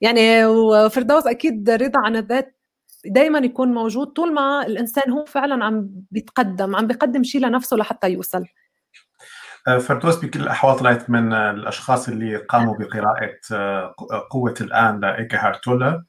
يعني 0.00 0.46
وفردوس 0.46 1.26
أكيد 1.26 1.70
رضا 1.70 2.00
عن 2.04 2.16
الذات 2.16 2.60
دائما 3.04 3.38
يكون 3.38 3.68
موجود. 3.68 4.06
طول 4.06 4.34
ما 4.34 4.66
الإنسان 4.66 5.10
هو 5.12 5.24
فعلا 5.24 5.64
عم 5.64 5.90
بيتقدم 6.10 6.76
عم 6.76 6.86
بيقدم 6.86 7.22
شيء 7.22 7.40
لنفسه 7.40 7.76
لحتى 7.76 8.10
يوصل. 8.10 8.44
آه، 9.68 9.78
فردوس 9.78 10.16
بكل 10.16 10.40
الأحوال 10.40 10.76
طلعت 10.76 11.10
من 11.10 11.32
الأشخاص 11.32 12.08
اللي 12.08 12.36
قاموا 12.36 12.76
بقراءة 12.78 13.38
آه، 13.52 13.94
قوة 14.30 14.54
الآن 14.60 15.00
لإيكهارت 15.00 15.64
تولا. 15.64 16.04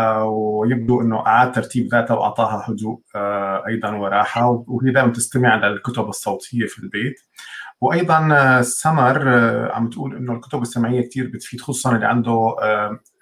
ويبدو 0.00 1.00
إنه 1.00 1.26
أعاد 1.26 1.52
ترتيب 1.52 1.86
ذاتها 1.86 2.14
وأعطاها 2.14 2.64
هدوء 2.68 3.00
آه، 3.16 3.66
أيضا 3.66 3.90
وراحة. 3.90 4.64
وهي 4.68 4.90
دائما 4.90 5.12
تستمع 5.12 5.56
للكتب 5.56 6.08
الصوتية 6.08 6.66
في 6.66 6.78
البيت. 6.78 7.20
وأيضا 7.80 8.28
آه، 8.32 8.62
سمر 8.62 9.34
آه، 9.34 9.72
عم 9.72 9.90
تقول 9.90 10.16
إنه 10.16 10.32
الكتب 10.32 10.62
السمعية 10.62 11.08
كثير 11.08 11.30
بتفيد 11.34 11.60
خصوصا 11.60 11.94
اللي 11.96 12.06
عنده 12.06 12.56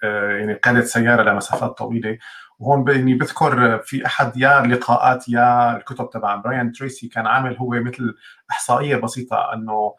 يعني 0.03 0.53
قيادة 0.53 0.81
سيارة 0.81 1.31
لمسافات 1.31 1.77
طويلة. 1.77 2.17
وهون 2.59 2.91
يعني 2.91 3.13
بذكر 3.13 3.79
في 3.79 4.05
أحد 4.05 4.37
يا 4.37 4.63
اللقاءات 4.65 5.29
يا 5.29 5.77
الكتب 5.77 6.09
تبع 6.09 6.35
براين 6.35 6.71
تريسي 6.71 7.07
كان 7.07 7.27
عامل 7.27 7.57
هو 7.57 7.69
مثل 7.69 8.15
إحصائية 8.51 8.95
بسيطة 8.95 9.53
إنه 9.53 9.95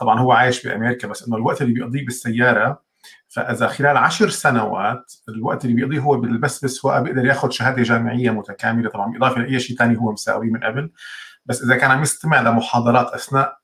طبعا 0.00 0.20
هو 0.20 0.32
عايش 0.32 0.66
بأمريكا 0.66 1.08
بس 1.08 1.28
إنه 1.28 1.36
الوقت 1.36 1.62
اللي 1.62 1.74
بيقضيه 1.74 2.04
بالسيارة 2.04 2.83
فإذا 3.34 3.66
خلال 3.66 3.96
عشر 3.96 4.28
سنوات 4.28 5.12
الوقت 5.28 5.64
اللي 5.64 5.76
بيقضيه 5.76 5.98
هو 5.98 6.20
بس 6.20 6.60
بالسواقه 6.60 7.00
بيقدر 7.00 7.24
ياخذ 7.26 7.50
شهادة 7.50 7.82
جامعية 7.82 8.30
متكاملة. 8.30 8.90
طبعا 8.90 9.12
بالإضافة 9.12 9.40
لأي 9.40 9.60
شيء 9.60 9.76
ثاني 9.76 9.98
هو 9.98 10.12
مساوي 10.12 10.50
من 10.50 10.64
قبل. 10.64 10.90
بس 11.46 11.62
إذا 11.62 11.76
كان 11.76 11.90
عم 11.90 12.02
يستمع 12.02 12.40
لمحاضرات 12.40 13.06
أثناء 13.06 13.58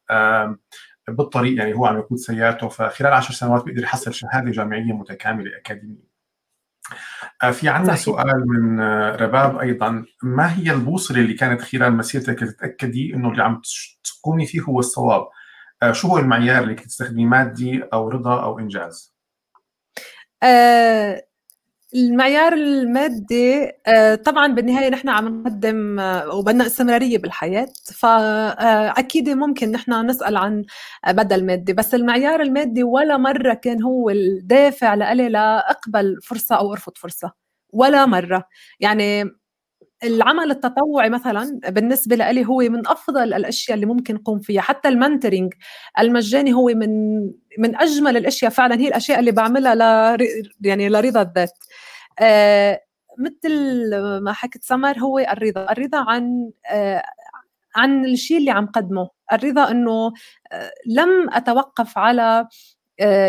بالطريق 1.09 1.59
يعني 1.59 1.75
هو 1.75 1.87
عم 1.87 1.99
يقود 1.99 2.19
سيارته 2.19 2.69
فخلال 2.69 3.13
عشر 3.13 3.35
سنوات 3.35 3.65
بيقدر 3.65 3.83
يحصل 3.83 4.15
شهادة 4.15 4.51
جامعية 4.51 4.93
متكاملة 4.93 5.51
أكاديمية. 5.57 6.11
آه، 7.43 7.51
في 7.51 7.69
عندنا 7.69 7.97
سؤال 7.97 8.45
من 8.49 8.81
آه، 8.81 9.17
رباب 9.17 9.59
أيضا. 9.59 10.05
ما 10.23 10.59
هي 10.59 10.73
البوصلة 10.73 11.21
اللي 11.21 11.35
كانت 11.35 11.61
خلال 11.61 11.93
مسيرتك 11.97 12.39
تتاكدي 12.41 13.15
إنه 13.15 13.31
اللي 13.31 13.43
عم 13.43 13.63
تقومي 14.05 14.47
فيه 14.47 14.61
هو 14.61 14.79
الصواب؟ 14.79 15.29
آه، 15.83 15.93
شو 15.93 16.09
هو 16.09 16.19
المعيار 16.19 16.63
اللي 16.63 16.75
كنت 16.75 16.87
تستخدميه 16.87 17.27
مادي 17.27 17.83
أو 17.83 18.09
رضا 18.09 18.43
أو 18.43 18.59
إنجاز؟ 18.59 19.20
المعيار 21.95 22.53
المادي 22.53 23.73
آه، 23.87 24.15
طبعا 24.15 24.47
بالنهاية 24.55 24.89
نحن 24.91 25.09
عم 25.09 25.41
نقدم 25.43 26.01
آه، 26.01 26.35
وبدنا 26.37 26.67
استمرارية 26.67 27.19
بالحياة 27.19 27.69
فاكيد 27.95 29.29
ممكن 29.31 29.71
نحن 29.73 30.07
نسأل 30.07 30.37
عن 30.37 30.65
بدل 31.09 31.47
مادي 31.47 31.73
بس 31.73 31.95
المعيار 31.95 32.41
المادي 32.43 32.83
ولا 32.85 33.17
مرة 33.17 33.55
كان 33.55 33.83
هو 33.83 34.11
الدافع 34.11 34.95
لإلي 34.95 35.29
لاقبل 35.29 36.19
فرصة 36.23 36.57
أو 36.57 36.73
أرفض 36.73 36.93
فرصة 36.99 37.33
ولا 37.73 38.07
مرة. 38.07 38.45
يعني 38.81 39.25
العمل 40.05 40.51
التطوعي 40.51 41.11
مثلا 41.11 41.61
بالنسبة 41.69 42.17
لي 42.17 42.47
هو 42.47 42.59
من 42.59 42.87
أفضل 42.89 43.35
الأشياء 43.35 43.75
اللي 43.75 43.87
ممكن 43.87 44.15
نقوم 44.15 44.39
فيها 44.41 44.61
حتى 44.63 44.89
المنتورنج 44.89 45.55
المجاني 45.99 46.53
هو 46.55 46.67
من 46.67 47.21
من 47.59 47.77
أجمل 47.77 48.17
الأشياء 48.17 48.51
فعلا 48.51 48.75
هي 48.81 48.89
الأشياء 48.89 49.21
اللي 49.21 49.33
بعملها 49.33 49.75
ل 50.17 50.21
يعني 50.61 50.89
لرضا 50.89 51.23
الذات. 51.23 51.53
آه 52.21 52.81
مثل 53.19 53.51
ما 54.23 54.33
حكت 54.33 54.65
سمر 54.65 54.99
هو 54.99 55.19
الرضا 55.19 55.73
الرضا 55.73 55.99
عن 56.11 56.51
آه 56.71 57.03
عن 57.77 58.05
الشيء 58.05 58.39
اللي 58.39 58.51
عم 58.51 58.67
قدمه. 58.67 59.09
الرضا 59.33 59.71
إنه 59.71 60.13
آه 60.53 60.71
لم 60.87 61.31
أتوقف 61.33 61.99
على 61.99 62.49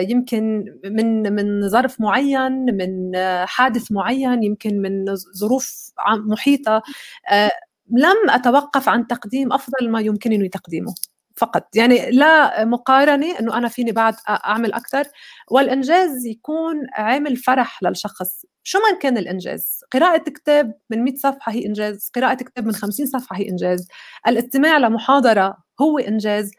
يمكن 0.09 0.65
من 0.85 1.33
من 1.33 1.69
ظرف 1.69 2.01
معين 2.01 2.51
من 2.77 3.15
آه، 3.15 3.45
حادث 3.45 3.91
معين 3.91 4.43
يمكن 4.43 4.81
من 4.81 5.15
ظروف 5.15 5.91
محيطة. 6.07 6.83
آه، 7.31 7.51
لم 7.91 8.29
أتوقف 8.29 8.89
عن 8.89 9.07
تقديم 9.07 9.53
أفضل 9.53 9.89
ما 9.89 10.01
يمكنني 10.01 10.49
تقديمه 10.49 10.93
فقط. 11.37 11.75
يعني 11.75 12.11
لا 12.11 12.65
مقارنة 12.65 13.39
إنه 13.39 13.57
أنا 13.57 13.67
فيني 13.67 13.91
بعد 13.91 14.15
أعمل 14.29 14.73
أكثر 14.73 15.03
والإنجاز 15.51 16.25
يكون 16.25 16.75
عامل 16.93 17.37
فرح 17.37 17.83
للشخص. 17.83 18.45
شو 18.63 18.79
ما 18.79 18.99
كان 18.99 19.17
الإنجاز؟ 19.17 19.79
قراءة 19.91 20.23
كتاب 20.29 20.73
من 20.89 21.03
100 21.03 21.15
صفحة 21.15 21.51
هي 21.51 21.65
إنجاز 21.65 22.11
قراءة 22.15 22.33
كتاب 22.33 22.65
من 22.65 22.73
50 22.73 23.05
صفحة 23.05 23.35
هي 23.37 23.49
إنجاز. 23.49 23.87
الاستماع 24.27 24.77
لمحاضرة 24.77 25.57
هو 25.81 25.99
إنجاز. 25.99 26.51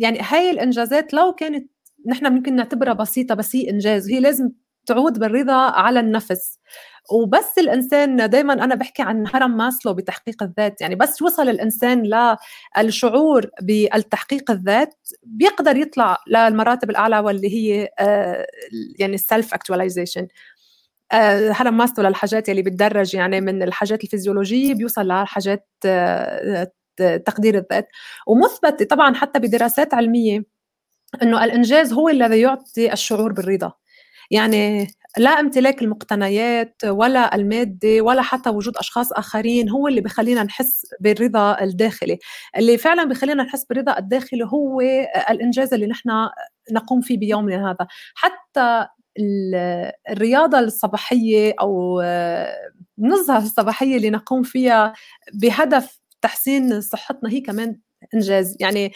يعني 0.00 0.18
هاي 0.22 0.50
الإنجازات 0.50 1.14
لو 1.14 1.32
كانت 1.32 1.70
نحن 2.06 2.32
ممكن 2.32 2.56
نعتبرها 2.56 2.92
بسيطة 2.92 3.34
بس 3.34 3.56
هي 3.56 3.70
إنجاز 3.70 4.10
هي 4.10 4.20
لازم 4.20 4.50
تعود 4.86 5.18
بالرضا 5.18 5.54
على 5.70 6.00
النفس. 6.00 6.58
وبس 7.12 7.58
الإنسان 7.58 8.30
دائما 8.30 8.52
أنا 8.52 8.74
بحكي 8.74 9.02
عن 9.02 9.24
هرم 9.34 9.56
ماسلو 9.56 9.94
بتحقيق 9.94 10.42
الذات 10.42 10.80
يعني 10.80 10.94
بس 10.94 11.22
وصل 11.22 11.48
الإنسان 11.48 12.02
للشعور 12.78 13.46
بالتحقيق 13.62 14.50
الذات 14.50 14.94
بيقدر 15.22 15.76
يطلع 15.76 16.18
للمراتب 16.28 16.90
الأعلى 16.90 17.18
واللي 17.18 17.48
هي 17.54 17.88
آه، 17.98 18.46
يعني 18.98 19.14
ال 19.14 19.22
self 19.22 19.54
actualization 19.54 20.28
هرم 21.52 21.76
ماسلو 21.76 22.08
للحاجات 22.08 22.48
اللي 22.48 22.62
بتدرج 22.62 23.14
يعني 23.14 23.40
من 23.40 23.62
الحاجات 23.62 24.04
الفيزيولوجية 24.04 24.74
بيوصل 24.74 25.06
لحاجات 25.06 25.68
آه، 25.86 26.72
تقدير 27.02 27.58
الذات. 27.58 27.88
ومثبت 28.26 28.82
طبعا 28.90 29.14
حتى 29.14 29.38
بدراسات 29.38 29.94
علمية 29.94 30.44
إنه 31.22 31.44
الإنجاز 31.44 31.92
هو 31.92 32.08
الذي 32.08 32.40
يعطي 32.40 32.92
الشعور 32.92 33.32
بالرضا. 33.32 33.72
يعني 34.30 34.86
لا 35.18 35.30
امتلاك 35.30 35.82
المقتنيات 35.82 36.82
ولا 36.84 37.34
المادة 37.34 38.00
ولا 38.00 38.22
حتى 38.22 38.50
وجود 38.50 38.76
أشخاص 38.76 39.12
آخرين 39.12 39.70
هو 39.70 39.88
اللي 39.88 40.00
بخلينا 40.00 40.42
نحس 40.42 40.86
بالرضا 41.00 41.60
الداخلي. 41.60 42.18
اللي 42.56 42.78
فعلا 42.78 43.04
بخلينا 43.04 43.42
نحس 43.42 43.64
بالرضا 43.64 43.98
الداخلي 43.98 44.44
هو 44.44 44.80
الإنجاز 45.30 45.74
اللي 45.74 45.86
نحن 45.86 46.10
نقوم 46.72 47.00
فيه 47.00 47.18
بيومنا 47.18 47.70
هذا. 47.70 47.86
حتى 48.14 48.86
الرياضة 50.10 50.58
الصباحية 50.58 51.54
أو 51.60 52.00
النزهة 52.98 53.38
الصباحية 53.38 53.96
اللي 53.96 54.10
نقوم 54.10 54.42
فيها 54.42 54.92
بهدف 55.34 56.00
تحسين 56.22 56.80
صحتنا 56.80 57.30
هي 57.30 57.40
كمان 57.40 57.76
إنجاز. 58.14 58.56
يعني 58.60 58.92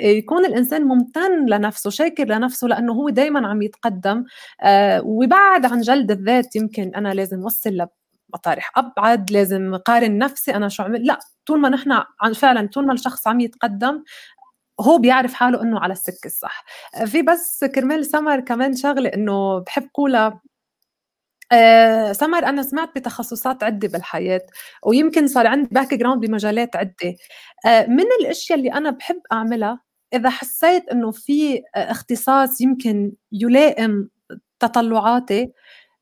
يكون 0.00 0.44
الإنسان 0.44 0.82
ممتن 0.84 1.46
لنفسه 1.46 1.90
شاكر 1.90 2.24
لنفسه 2.24 2.66
لأنه 2.66 2.92
هو 2.92 3.08
دائما 3.08 3.48
عم 3.48 3.62
يتقدم. 3.62 4.24
آه 4.62 5.02
ويبعد 5.02 5.66
عن 5.66 5.80
جلد 5.80 6.10
الذات 6.10 6.56
يمكن 6.56 6.94
أنا 6.94 7.14
لازم 7.14 7.42
أوصل 7.42 7.86
مطارح 8.34 8.72
أبعد 8.76 9.30
لازم 9.30 9.76
قارن 9.76 10.18
نفسي 10.18 10.54
أنا 10.54 10.68
شو 10.68 10.82
عمل. 10.82 11.06
لا 11.06 11.18
طول 11.46 11.60
ما 11.60 11.68
نحن 11.68 12.02
فعلا 12.34 12.68
طول 12.68 12.86
ما 12.86 12.92
الشخص 12.92 13.26
عم 13.26 13.40
يتقدم 13.40 14.02
هو 14.80 14.98
بيعرف 14.98 15.34
حاله 15.34 15.62
إنه 15.62 15.80
على 15.80 15.92
السكة 15.92 16.26
الصح. 16.26 16.64
في 17.06 17.22
بس 17.22 17.64
كرمال 17.64 18.06
سمر 18.06 18.40
كمان 18.40 18.76
شغلة 18.76 19.08
إنه 19.08 19.58
بحب 19.58 19.88
قولها 19.94 20.40
آه 21.52 22.12
سمر 22.12 22.44
أنا 22.44 22.62
سمعت 22.62 22.90
بتخصصات 22.98 23.62
عدة 23.62 23.88
بالحياة 23.88 24.40
ويمكن 24.86 25.26
صار 25.26 25.46
عندي 25.46 25.68
background 25.72 26.26
بمجالات 26.26 26.76
عدة. 26.76 27.14
آه 27.66 27.86
من 27.86 28.04
الأشياء 28.22 28.58
اللي 28.58 28.72
أنا 28.72 28.90
بحب 28.90 29.20
أعملها 29.32 29.80
إذا 30.14 30.30
حسيت 30.30 30.88
إنه 30.88 31.10
في 31.10 31.62
اختصاص 31.76 32.60
يمكن 32.60 33.12
يلائم 33.32 34.08
تطلعاتي 34.60 35.52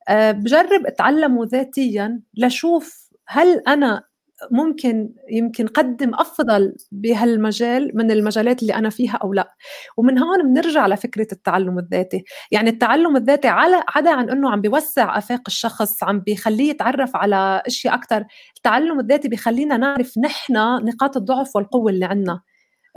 آه 0.09 0.33
بجرب 0.33 0.87
أتعلمه 0.87 1.47
ذاتيا 1.53 2.21
لشوف 2.39 3.11
هل 3.29 3.63
أنا 3.69 4.05
ممكن 4.51 5.11
يمكن 5.31 5.67
قدم 5.67 6.15
أفضل 6.15 6.77
بهالمجال 6.93 7.91
من 7.95 8.11
المجالات 8.11 8.63
اللي 8.63 8.75
أنا 8.75 8.91
فيها 8.91 9.17
أو 9.17 9.33
لا. 9.33 9.55
ومن 9.97 10.19
هون 10.19 10.43
بنرجع 10.43 10.87
لفكرة 10.87 11.27
التعلم 11.33 11.79
الذاتي. 11.79 12.25
يعني 12.51 12.71
التعلم 12.71 13.17
الذاتي 13.17 13.49
على 13.49 13.83
عدا 13.89 14.11
عن 14.11 14.31
إنه 14.31 14.51
عم 14.51 14.61
بيوسع 14.61 15.19
آفاق 15.19 15.41
الشخص 15.47 16.03
عم 16.03 16.21
بيخليه 16.21 16.71
يتعرف 16.71 17.17
على 17.17 17.63
أشياء 17.67 17.95
أكثر 17.95 18.25
التعلم 18.57 19.01
الذاتي 19.01 19.29
بيخلينا 19.29 19.77
نعرف 19.77 20.19
نحن 20.19 20.55
نقاط 20.85 21.17
الضعف 21.17 21.57
والقوة 21.57 21.93
اللي 21.93 22.05
عندنا. 22.05 22.41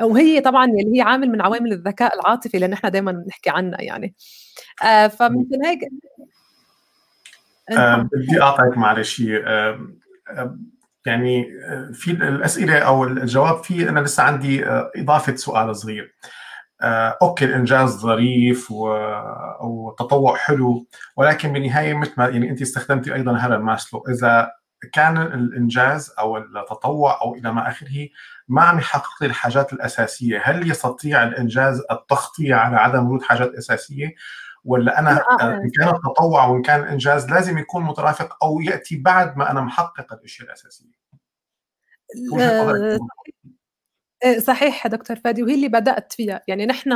وهي 0.01 0.41
طبعا 0.41 0.65
اللي 0.65 0.97
هي 0.97 1.01
عامل 1.01 1.29
من 1.29 1.41
عوامل 1.41 1.73
الذكاء 1.73 2.15
العاطفي 2.15 2.55
اللي 2.55 2.67
نحن 2.67 2.91
دائما 2.91 3.11
بنحكي 3.11 3.49
عنها 3.49 3.81
يعني. 3.81 4.15
آه 4.83 5.07
فممكن 5.07 5.65
هيك؟ 5.65 5.79
آه 7.77 8.09
بدي 8.13 8.41
اعطيك 8.41 8.77
معلش 8.77 9.21
آه 9.45 9.87
يعني 11.05 11.45
آه، 11.65 11.91
في 11.93 12.11
الأسئلة 12.11 12.79
أو 12.79 13.03
الجواب 13.03 13.63
في 13.63 13.89
أنا 13.89 13.99
لسه 13.99 14.23
عندي 14.23 14.65
آه، 14.65 14.91
إضافة 14.95 15.35
سؤال 15.35 15.75
صغير 15.75 16.15
آه، 16.81 17.17
okay 17.21 17.45
الإنجاز 17.45 17.89
ظريف 17.89 18.71
والتطوع 19.61 20.35
حلو 20.37 20.87
ولكن 21.17 21.53
بالنهاية 21.53 21.93
مثل 21.93 22.13
ما 22.17 22.27
يعني 22.27 22.49
أنت 22.49 22.61
استخدمتي 22.61 23.13
أيضا 23.13 23.37
هذا 23.37 23.57
ماسلو 23.57 24.03
إذا 24.09 24.51
كان 24.93 25.17
الإنجاز 25.17 26.13
أو 26.19 26.37
التطوع 26.37 27.21
أو 27.21 27.35
إلى 27.35 27.53
ما 27.53 27.69
آخره 27.69 28.09
ما 28.47 28.61
عم 28.61 28.79
يحقق 28.79 29.13
لي 29.21 29.27
الحاجات 29.27 29.73
الأساسية، 29.73 30.41
هل 30.43 30.71
يستطيع 30.71 31.23
الإنجاز 31.23 31.81
التغطية 31.91 32.55
على 32.55 32.77
عدم 32.77 33.05
وجود 33.05 33.21
حاجات 33.21 33.53
أساسية؟ 33.53 34.15
ولا 34.65 34.99
أنا 34.99 35.11
إن 35.41 35.69
كان 35.69 35.87
التطوع 35.87 36.45
وإن 36.45 36.61
كان 36.61 36.79
الانجاز 36.79 37.29
لازم 37.29 37.57
يكون 37.57 37.83
مترافق 37.83 38.43
أو 38.43 38.61
يأتي 38.61 38.97
بعد 38.97 39.37
ما 39.37 39.51
أنا 39.51 39.61
محقق 39.61 40.13
الأشياء 40.13 40.47
الأساسية. 40.47 41.01
آه، 44.23 44.39
صحيح 44.39 44.87
دكتور 44.87 45.17
فادي 45.17 45.43
وهي 45.43 45.53
اللي 45.53 45.67
بدأت 45.67 46.13
فيها. 46.13 46.41
يعني 46.47 46.65
نحن 46.65 46.93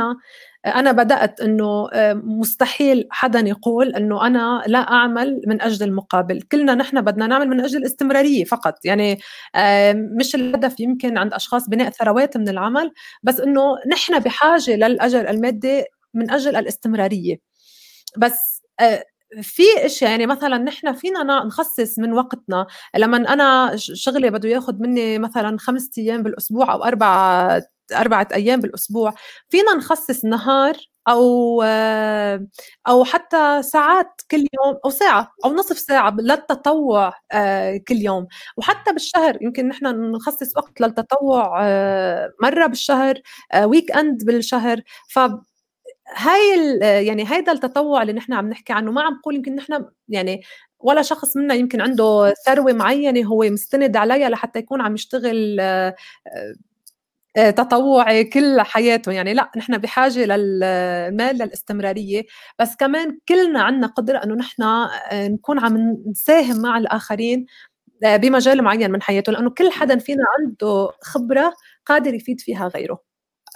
أنا 0.66 0.92
بدأت 0.92 1.40
إنه 1.40 1.88
آه، 1.92 2.12
مستحيل 2.14 3.08
حدا 3.10 3.40
يقول 3.40 3.94
إنه 3.94 4.26
أنا 4.26 4.62
لا 4.66 4.78
أعمل 4.78 5.42
من 5.46 5.62
أجل 5.62 5.86
المقابل. 5.86 6.42
كلنا 6.42 6.74
نحن 6.74 7.00
بدنا 7.00 7.26
نعمل 7.26 7.48
من 7.48 7.60
أجل 7.60 7.78
الاستمرارية 7.78 8.44
فقط. 8.44 8.84
يعني 8.84 9.18
آه، 9.54 9.92
مش 9.92 10.34
الهدف 10.34 10.80
يمكن 10.80 11.18
عند 11.18 11.32
أشخاص 11.34 11.68
بناء 11.68 11.90
ثروات 11.90 12.36
من 12.36 12.48
العمل 12.48 12.92
بس 13.22 13.40
إنه 13.40 13.62
نحن 13.92 14.18
بحاجة 14.18 14.76
للأجر 14.76 15.30
المادي 15.30 15.84
من 16.14 16.30
أجل 16.30 16.56
الاستمرارية. 16.56 17.55
بس 18.18 18.62
آه، 18.80 19.04
في 19.42 19.62
اشياء 19.86 20.10
يعني 20.10 20.26
مثلا 20.26 20.58
نحن 20.58 20.92
فينا 20.92 21.22
نخصص 21.44 21.98
من 21.98 22.12
وقتنا 22.12 22.66
لما 22.96 23.16
أنا 23.16 23.72
شغلي 23.76 24.30
بده 24.30 24.48
ياخذ 24.48 24.74
مني 24.82 25.18
مثلا 25.18 25.58
خمسة 25.58 25.90
أيام 25.98 26.22
بالأسبوع 26.22 26.72
أو 26.72 26.84
اربعة 26.84 27.62
أربعة 27.96 28.28
أيام 28.34 28.60
بالأسبوع 28.60 29.14
فينا 29.48 29.74
نخصص 29.74 30.24
نهار 30.24 30.76
أو 31.08 31.62
آه، 31.66 32.46
أو 32.88 33.04
حتى 33.04 33.62
ساعات 33.62 34.20
كل 34.30 34.38
يوم 34.38 34.78
أو 34.84 34.90
ساعة 34.90 35.32
أو 35.44 35.50
نصف 35.54 35.78
ساعة 35.78 36.16
للتطوع 36.20 37.12
آه، 37.32 37.76
كل 37.88 37.96
يوم. 37.96 38.26
وحتى 38.56 38.92
بالشهر 38.92 39.38
يمكن 39.42 39.68
نحن 39.68 39.86
نخصص 40.12 40.56
وقت 40.56 40.80
للتطوع 40.80 41.60
مرة 42.42 42.66
بالشهر 42.66 43.20
ويك 43.64 43.90
أند 43.96 44.24
بالشهر. 44.24 44.80
ف 45.08 45.18
هاي 46.14 46.78
يعني 47.06 47.32
هيدا 47.32 47.52
التطوع 47.52 48.02
اللي 48.02 48.12
نحن 48.12 48.32
عم 48.32 48.48
نحكي 48.50 48.72
عنه. 48.72 48.92
ما 48.92 49.02
عم 49.02 49.12
نقول 49.14 49.34
يمكن 49.36 49.54
نحن 49.56 49.84
يعني 50.08 50.42
ولا 50.78 51.02
شخص 51.02 51.36
منا 51.36 51.54
يمكن 51.54 51.80
عنده 51.80 52.34
ثروة 52.46 52.72
معينة 52.72 53.28
هو 53.28 53.42
مستند 53.44 53.96
عليها 53.96 54.28
لحتى 54.30 54.58
يكون 54.58 54.80
عم 54.80 54.94
يشتغل 54.94 55.56
آه، 55.60 55.94
آه، 57.36 57.50
تطوعي 57.50 58.24
كل 58.24 58.60
حياته. 58.60 59.12
يعني 59.12 59.34
لا 59.34 59.50
نحن 59.56 59.78
بحاجة 59.78 60.24
للمال 60.24 61.36
للاستمرارية. 61.38 62.22
بس 62.58 62.76
كمان 62.76 63.18
كلنا 63.28 63.62
عندنا 63.62 63.86
قدرة 63.86 64.18
إنه 64.24 64.34
نحن 64.34 64.62
آه، 64.62 65.28
نكون 65.28 65.58
عم 65.60 65.96
نساهم 66.06 66.62
مع 66.62 66.78
الآخرين 66.78 67.46
بمجال 68.02 68.62
معين 68.64 68.90
من 68.90 69.02
حياته. 69.02 69.32
لأنه 69.32 69.50
كل 69.50 69.70
حدا 69.72 69.98
فينا 69.98 70.24
عنده 70.38 70.90
خبرة 71.02 71.54
قادر 71.86 72.14
يفيد 72.14 72.40
فيها 72.40 72.68
غيره. 72.68 73.00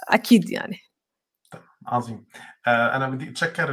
أكيد 0.09 0.49
يعني. 0.51 0.90
عظيم. 1.87 2.25
آه، 2.67 2.95
أنا 2.95 3.09
بدي 3.09 3.29
أتشكر 3.29 3.69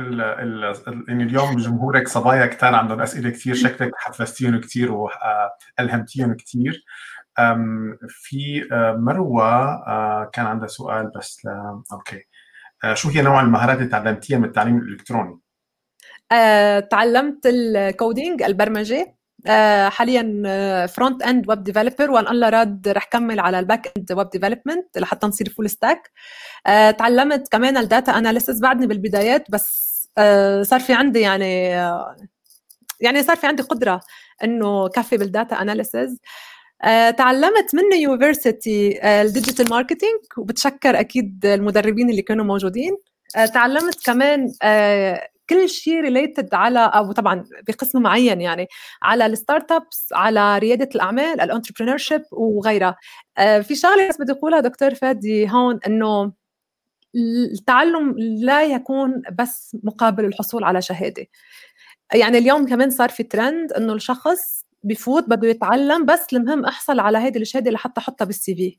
إن 1.09 1.21
اليوم 1.21 1.57
جمهورك 1.57 2.09
صبايا 2.09 2.47
كثار 2.47 2.75
عندهم 2.75 3.01
أسئلة 3.01 3.31
كثير 3.31 3.55
شكلك 3.55 3.91
حفزتيهم 3.97 4.61
كثير 4.61 4.93
والهمتيهم 4.93 6.35
كثير 6.35 6.85
في 8.09 8.69
آه، 8.73 8.93
مروة 8.93 9.45
آه، 9.87 10.31
كان 10.33 10.47
عندها 10.47 10.69
سؤال 10.69 11.11
بس 11.17 11.45
لا 11.45 11.83
أوكي. 11.93 12.25
شو 12.95 13.09
هي 13.09 13.23
نوع 13.23 13.41
المهارات 13.41 13.79
اللي 13.79 13.89
تعلمتيها 13.89 14.39
من 14.39 14.45
التعليم 14.45 14.79
الإلكتروني؟ 14.79 15.39
تعلمت 16.91 17.47
ال 17.47 17.60
coding 17.60 18.43
البرمجة. 18.43 19.01
آه، 19.01 19.18
حاليا 19.89 20.87
front 20.87 21.23
end 21.23 21.49
web 21.49 21.65
developer 21.65 22.11
وإن 22.11 22.29
الله 22.29 22.49
راد 22.49 22.89
رح 22.89 23.05
كمل 23.05 23.41
على 23.41 23.59
ال 23.59 23.65
back 23.65 23.93
end 23.97 24.13
web 24.13 24.31
development 24.31 24.99
لحتى 24.99 25.27
نصير 25.27 25.49
full 25.49 25.71
stack 25.71 26.11
تعلمت 26.99 27.49
كمان 27.49 27.77
ال 27.77 27.85
data 27.85 28.19
analysis 28.19 28.61
بعدني 28.61 28.87
بالبدايات 28.87 29.51
بس 29.51 29.89
آه، 30.19 30.63
صار 30.63 30.81
في 30.81 30.93
عندي 30.93 31.21
يعني 31.21 31.77
آه، 31.77 32.17
يعني 33.01 33.23
صار 33.23 33.37
في 33.37 33.47
عندي 33.47 33.63
قدرة 33.63 34.01
إنه 34.45 34.89
كفي 34.89 35.17
بال 35.17 35.32
data 35.32 35.63
analysis 35.63 36.19
تعلمت 37.19 37.75
من 37.75 37.93
university 38.01 39.01
ال 39.23 39.29
digital 39.29 39.71
marketing 39.71 40.21
وبتشكر 40.39 41.01
أكيد 41.01 41.47
المدربين 41.47 42.11
اللي 42.11 42.23
كانوا 42.23 42.45
موجودين. 42.45 42.97
تعلمت 43.55 44.07
كمان 44.07 44.53
كل 45.51 45.69
شيء 45.69 46.01
related 46.01 46.55
على 46.55 46.79
أو 46.95 47.13
طبعا 47.13 47.45
بقسم 47.69 48.03
معين 48.03 48.41
يعني 48.41 48.69
على 49.03 49.27
ال 49.27 49.73
startups 49.73 50.09
على 50.13 50.59
ريادة 50.59 50.89
الأعمال 50.95 51.41
ال 51.41 51.97
entrepreneurship 51.99 52.23
وغيرها. 52.33 52.97
آه، 53.39 53.61
في 53.61 53.75
شغلة 53.75 54.09
بس 54.09 54.21
بدي 54.21 54.33
أقولها 54.33 54.61
دكتور 54.61 54.95
فادي 54.95 55.51
هون 55.51 55.81
إنه 55.87 56.33
التعلم 57.53 58.15
لا 58.19 58.63
يكون 58.65 59.23
بس 59.39 59.77
مقابل 59.85 60.25
الحصول 60.25 60.65
على 60.65 60.83
شهادة. 60.83 61.27
يعني 62.15 62.39
اليوم 62.39 62.67
كمان 62.67 62.91
صار 62.91 63.09
في 63.09 63.23
ترند 63.23 63.73
إنه 63.73 63.93
الشخص 63.93 64.65
بفوت 64.85 65.25
بده 65.29 65.49
يتعلم 65.49 66.07
بس 66.07 66.27
المهم 66.33 66.65
أحصل 66.65 67.01
على 67.01 67.19
هيدي 67.19 67.39
الشهادة 67.39 67.71
لحتى 67.71 68.01
أحطها 68.01 68.25
بال 68.25 68.55
CV 68.55 68.79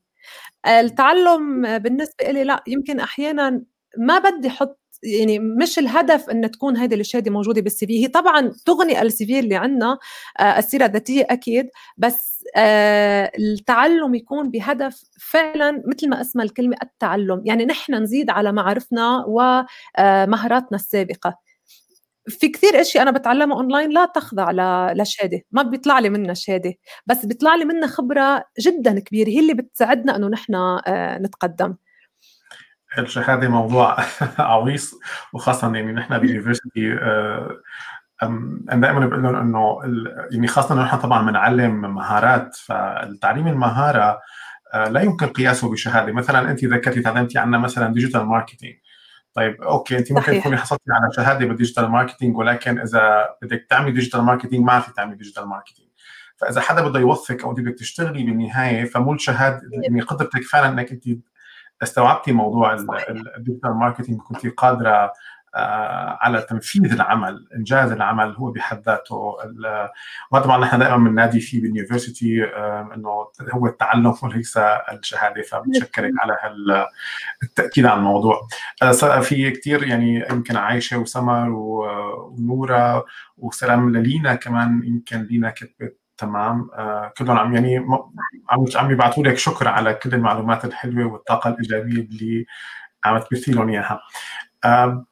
التعلم 0.67 1.77
بالنسبة 1.77 2.25
لي 2.32 2.43
لا 2.43 2.63
يمكن 2.67 2.99
أحيانا 2.99 3.63
ما 3.97 4.19
بدي 4.19 4.47
أحط 4.47 4.79
يعني 5.04 5.40
مش 5.40 5.80
الهدف 5.80 6.30
إن 6.30 6.52
تكون 6.52 6.78
هذه 6.78 6.96
الشهاده 6.96 7.32
موجودة 7.32 7.62
بال 7.62 7.88
CV. 7.88 8.04
هي 8.04 8.08
طبعا 8.08 8.54
تغني 8.66 9.02
ال 9.02 9.26
CV 9.26 9.39
اللي 9.40 9.56
عندنا 9.56 9.98
آه، 10.40 10.44
السيرة 10.60 10.86
الذاتية 10.86 11.28
أكيد 11.30 11.70
بس 11.97 12.45
آه، 12.56 13.32
التعلم 13.39 14.16
يكون 14.16 14.52
بهدف 14.52 15.04
فعلا 15.32 15.84
مثل 15.88 16.10
ما 16.10 16.22
اسمها 16.22 16.45
الكلمة 16.45 16.78
التعلم. 16.84 17.41
يعني 17.45 17.66
نحن 17.66 17.93
نزيد 17.95 18.30
على 18.30 18.52
معارفنا 18.52 19.26
ومهاراتنا 19.28 20.76
السابقة. 20.78 21.36
في 22.30 22.50
كثير 22.50 22.82
اشياء 22.82 23.04
أنا 23.04 23.12
بتعلمها 23.12 23.58
أونلاين 23.58 23.89
لا 23.91 24.06
تخضع 24.06 24.52
لشهادة. 24.93 25.41
ما 25.52 25.62
بيطلع 25.64 26.00
لي 26.00 26.10
منها 26.10 26.34
شهادة 26.34 26.74
بس 27.08 27.26
بيطلع 27.26 27.56
لي 27.56 27.66
منها 27.66 27.88
خبرة 27.88 28.43
جدا 28.60 29.00
كبيرة. 29.00 29.30
هي 29.30 29.39
اللي 29.39 29.54
بتساعدنا 29.54 30.16
إنه 30.16 30.28
نحن 30.28 30.56
آه، 30.88 31.18
نتقدم. 31.20 31.76
الشهاده 32.98 33.50
موضوع 33.50 33.98
عويص 34.40 34.96
وخاصة 35.34 35.76
يعني 35.76 35.92
نحن 35.92 36.18
بال 36.18 36.30
university 36.30 36.93
آه، 36.94 37.58
أنا 38.24 38.82
دائما 38.82 39.06
بقول 39.06 39.24
لهم 39.24 39.36
إنه 39.36 39.80
يعني 40.32 40.48
خاصة 40.48 40.84
نحن 40.84 40.98
طبعا 40.98 41.32
بنعلم 41.32 41.96
مهارات 41.96 42.56
فالتعليم 42.56 43.48
المهارة 43.48 44.20
لا 44.74 45.02
يمكن 45.02 45.28
قياسه 45.28 45.72
بشهادة. 45.72 46.12
مثلا 46.12 46.52
أنت 46.52 46.66
ذكرتي 46.66 47.02
تعلمتي 47.02 47.40
عنا 47.40 47.58
مثلا 47.58 47.94
digital 47.93 48.26
marketing 48.26 48.76
طيب 49.34 49.62
okay 49.62 49.97
أنت 49.98 50.12
ممكن 50.12 50.40
تكوني 50.40 50.58
حصلتي 50.58 50.84
على 50.90 51.14
شهادة 51.16 51.46
بال 51.45 51.55
digital 51.55 51.88
marketing 51.88 52.38
ولكن 52.38 52.80
إذا 52.80 53.28
بدك 53.42 53.68
تعملي 53.70 53.92
digital 53.91 54.22
marketing 54.22 54.66
ما 54.66 54.80
في 54.80 54.94
تعملي 54.94 55.16
digital 55.16 55.47
marketing 55.47 55.89
فإذا 56.38 56.62
حدا 56.62 56.82
بده 56.82 57.00
يوظف 56.99 57.43
أو 57.44 57.52
أنت 57.52 57.60
بدك 57.60 57.80
تشتغلي 57.80 58.24
بالنهاية 58.24 58.86
فمو 58.86 59.14
الشهادة 59.14 59.62
يعني 59.84 60.02
قدرتك 60.02 60.44
فعلا 60.44 60.70
إنك 60.70 60.92
أنت 60.92 61.04
استوعبتي 61.84 62.32
موضوع 62.32 62.73
ال 63.38 63.42
digital 63.42 63.74
marketing 63.74 64.22
كنت 64.21 64.47
قادرة 64.47 65.13
آه، 65.55 66.17
على 66.21 66.41
تنفيذ 66.41 66.93
العمل 66.93 67.47
إنجاز 67.55 67.91
العمل 67.91 68.36
هو 68.36 68.51
بحد 68.51 68.82
ذاته 68.86 69.15
وهذا 69.15 69.91
طبعا 70.45 70.57
نحن 70.57 70.80
دائما 70.80 71.09
بننادي 71.09 71.39
فيه 71.39 71.61
بال 71.62 71.75
university 71.75 72.43
آه، 72.43 72.89
إنه 72.95 73.27
هو 73.53 73.67
التعلم 73.67 74.13
وليس 74.23 74.57
الشهادة 74.57 75.41
فبتشكرك 75.41 76.11
على 76.19 76.38
التأكيد 77.43 77.86
على 77.86 77.99
الموضوع. 77.99 78.47
آه، 78.84 79.19
في 79.19 79.51
كثير 79.51 79.84
يعني 79.84 80.25
يمكن 80.32 80.57
عايشة 80.57 80.97
وسمر 80.97 81.49
ونورة 81.49 83.05
وسلام 83.38 83.89
للينا 83.89 84.36
كمان 84.36 84.82
يمكن 84.84 85.21
لينا 85.21 85.49
كتبت 85.49 85.99
تمام. 86.20 86.70
آه 86.74 87.13
كلهم 87.17 87.38
عم 87.38 87.53
يعني 87.55 87.78
عم 88.49 88.65
عم 88.76 88.91
يبعثوا 88.91 89.24
لك 89.24 89.38
شكر 89.38 89.67
على 89.67 89.93
كل 89.93 90.13
المعلومات 90.13 90.65
الحلوة 90.65 91.13
والطاقة 91.13 91.49
الإيجابية 91.49 92.01
اللي 92.01 92.45
عم 93.05 93.17
تبثي 93.20 93.51
لهم 93.51 93.70
إياها. 93.70 94.01
آه 94.65 95.05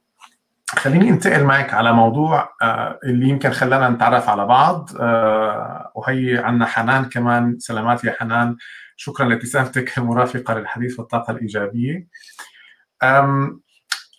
خليني 0.70 1.10
انتقل 1.10 1.44
معك 1.44 1.74
على 1.74 1.94
موضوع 1.94 2.50
آه 2.62 3.00
اللي 3.04 3.30
يمكن 3.30 3.52
خلانا 3.52 3.90
نتعرف 3.90 4.30
على 4.30 4.46
بعض. 4.46 4.90
وهي 5.96 6.38
عندنا 6.38 6.66
حنان 6.66 7.06
كمان. 7.06 7.60
سلامات 7.60 8.04
يا 8.04 8.16
حنان. 8.20 8.58
شكرا 8.98 9.26
لابتسامتك 9.26 9.98
المرافقة 9.98 10.54
للحديث 10.54 11.00
والطاقة 11.00 11.32
الإيجابية. 11.32 12.08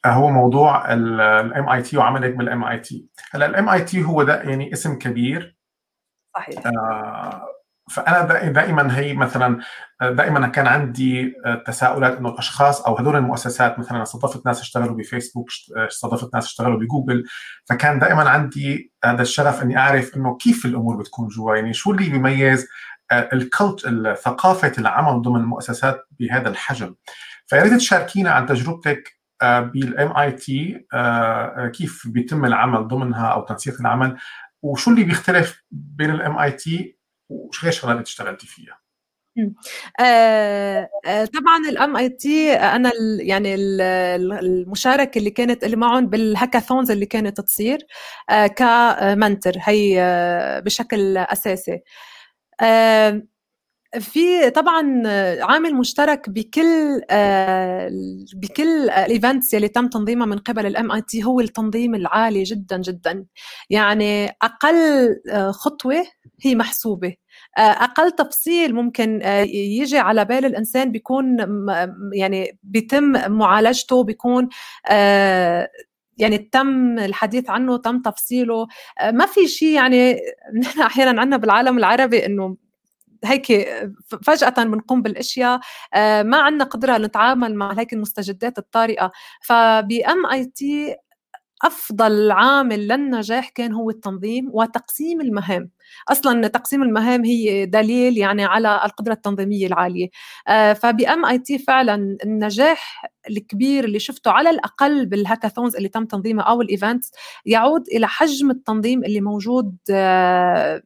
هو 0.06 0.30
موضوع 0.30 0.92
ال 0.92 1.68
MIT 1.68 1.96
وعملك 1.98 2.34
بال 2.34 2.64
MIT 2.64 3.06
هلا 3.32 3.46
ال 3.46 3.68
MIT 3.68 4.04
هو 4.04 4.22
ده 4.22 4.42
يعني 4.42 4.72
اسم 4.72 4.98
كبير. 4.98 5.57
صحيح. 6.38 6.66
آه 6.66 7.48
فأنا 7.90 8.48
دائما 8.48 8.98
هي 8.98 9.14
مثلا 9.14 9.60
دائما 10.02 10.48
كان 10.48 10.66
عندي 10.66 11.34
تساؤلات 11.66 12.18
إنه 12.18 12.28
الأشخاص 12.28 12.80
أو 12.80 12.98
هذول 12.98 13.16
المؤسسات 13.16 13.78
مثلا 13.78 14.02
استضفت 14.02 14.46
ناس 14.46 14.60
اشتغلوا 14.60 14.96
بفيسبوك 14.96 15.48
استضفت 15.76 16.34
ناس 16.34 16.44
اشتغلوا 16.44 16.78
بجوجل 16.78 17.24
فكان 17.68 17.98
دائما 17.98 18.28
عندي 18.30 18.92
هذا 19.04 19.22
الشغف 19.22 19.62
إني 19.62 19.78
أعرف 19.78 20.16
إنه 20.16 20.36
كيف 20.36 20.64
الأمور 20.66 20.96
بتكون 20.96 21.28
جوا 21.28 21.56
يعني 21.56 21.72
شو 21.72 21.90
اللي 21.90 22.10
بيميز 22.10 22.68
ال 23.12 23.21
culture 23.21 23.80
ثقافة 24.22 24.72
العمل 24.78 25.22
ضمن 25.22 25.40
المؤسسات 25.40 26.06
بهذا 26.10 26.48
الحجم. 26.48 26.94
فيا 27.46 27.62
ريت 27.62 27.74
تشاركينا 27.74 28.30
عن 28.30 28.46
تجربتك 28.46 29.18
بال 29.42 30.16
MIT 30.16 30.86
كيف 31.74 32.02
بيتم 32.06 32.44
العمل 32.44 32.88
ضمنها 32.88 33.26
أو 33.26 33.44
تنسيق 33.44 33.80
العمل 33.80 34.16
وشو 34.62 34.90
اللي 34.90 35.04
بيختلف 35.04 35.62
بين 35.70 36.10
ال 36.10 36.38
MIT 36.38 36.98
وغير 37.28 37.72
شغلات 37.72 38.06
اشتغلتي 38.06 38.46
فيها؟ 38.46 38.78
آه 40.00 40.88
طبعا 41.24 41.68
ال 41.68 41.96
MIT 41.96 42.52
أنا 42.52 42.92
يعني 43.20 43.54
ال 43.54 43.80
المشاركة 44.32 45.18
اللي 45.18 45.30
كانت 45.30 45.64
اللي 45.64 45.76
معهم 45.76 46.06
بال 46.06 46.20
hackathons 46.20 46.90
اللي 46.90 47.06
كانت 47.06 47.40
تصير 47.40 47.78
آه 48.30 48.46
ك 48.46 48.61
mentor 48.61 49.52
هي 49.60 50.02
آه 50.02 50.60
بشكل 50.60 51.16
أساسي 51.16 51.80
آه 52.62 53.22
في 54.00 54.50
طبعا 54.50 55.02
عامل 55.42 55.74
مشترك 55.74 56.30
بكل 56.30 57.00
بكل 58.34 58.90
ال 58.90 58.99
events 58.99 59.54
اللي 59.54 59.68
تم 59.68 59.88
تنظيمها 59.88 60.26
من 60.26 60.38
قبل 60.38 60.66
ال 60.66 60.92
MIT 60.92 61.24
هو 61.24 61.40
التنظيم 61.40 61.94
العالي 61.94 62.42
جدا 62.42 62.76
جدا. 62.80 63.24
يعني 63.70 64.26
أقل 64.42 64.76
خطوة 65.50 66.04
هي 66.42 66.54
محسوبة. 66.54 67.14
أقل 67.58 68.10
تفصيل 68.10 68.74
ممكن 68.74 69.22
يجي 69.54 69.98
على 69.98 70.24
بال 70.24 70.44
الإنسان 70.44 70.92
بيكون 70.92 71.36
يعني 72.14 72.58
بيتم 72.62 73.32
معالجته 73.32 74.04
بيكون 74.04 74.48
يعني 76.18 76.38
تم 76.52 76.98
الحديث 76.98 77.50
عنه 77.50 77.76
تم 77.78 78.02
تفصيله. 78.02 78.66
ما 79.12 79.26
في 79.26 79.48
شيء 79.48 79.68
يعني 79.74 80.16
نحن 80.60 80.80
أحيانا 80.90 81.20
عندنا 81.20 81.36
بالعالم 81.36 81.78
العربي 81.78 82.26
إنه 82.26 82.56
هيك 83.24 83.46
فجأة 84.22 84.64
بنقوم 84.64 85.02
بالأشياء 85.02 85.60
آه، 85.94 86.22
ما 86.22 86.36
عندنا 86.38 86.64
قدرة 86.64 86.98
نتعامل 86.98 87.54
مع 87.54 87.72
هيك 87.78 87.92
المستجدات 87.92 88.58
الطارئة. 88.58 89.12
فب 89.42 90.26
MIT 90.26 90.96
أفضل 91.64 92.30
عامل 92.30 92.88
للنجاح 92.88 93.48
كان 93.48 93.72
هو 93.72 93.90
التنظيم 93.90 94.50
وتقسيم 94.52 95.20
المهام. 95.20 95.70
أصلا 96.08 96.48
تقسيم 96.48 96.82
المهام 96.82 97.24
هي 97.24 97.66
دليل 97.66 98.18
يعني 98.18 98.44
على 98.44 98.80
القدرة 98.84 99.12
التنظيمية 99.12 99.66
العالية. 99.66 100.08
آه، 100.48 100.72
فب 100.72 101.24
MIT 101.26 101.58
فعلا 101.58 102.18
النجاح 102.24 103.04
الكبير 103.30 103.84
اللي 103.84 103.98
شفته 103.98 104.30
على 104.30 104.50
الأقل 104.50 105.06
بال 105.06 105.18
hackathons 105.18 105.76
اللي 105.76 105.88
تم 105.88 106.04
تنظيمها 106.04 106.44
أو 106.44 106.62
ال 106.62 106.69
events 106.69 107.10
يعود 107.46 107.88
إلى 107.88 108.08
حجم 108.08 108.50
التنظيم 108.50 109.04
اللي 109.04 109.20
موجود 109.20 109.76
آه، 109.90 110.82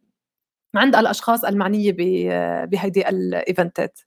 عند 0.77 0.97
الأشخاص 0.97 1.45
المعنية 1.45 1.93
بهيدي 2.67 3.09
الإيفنتات. 3.09 4.01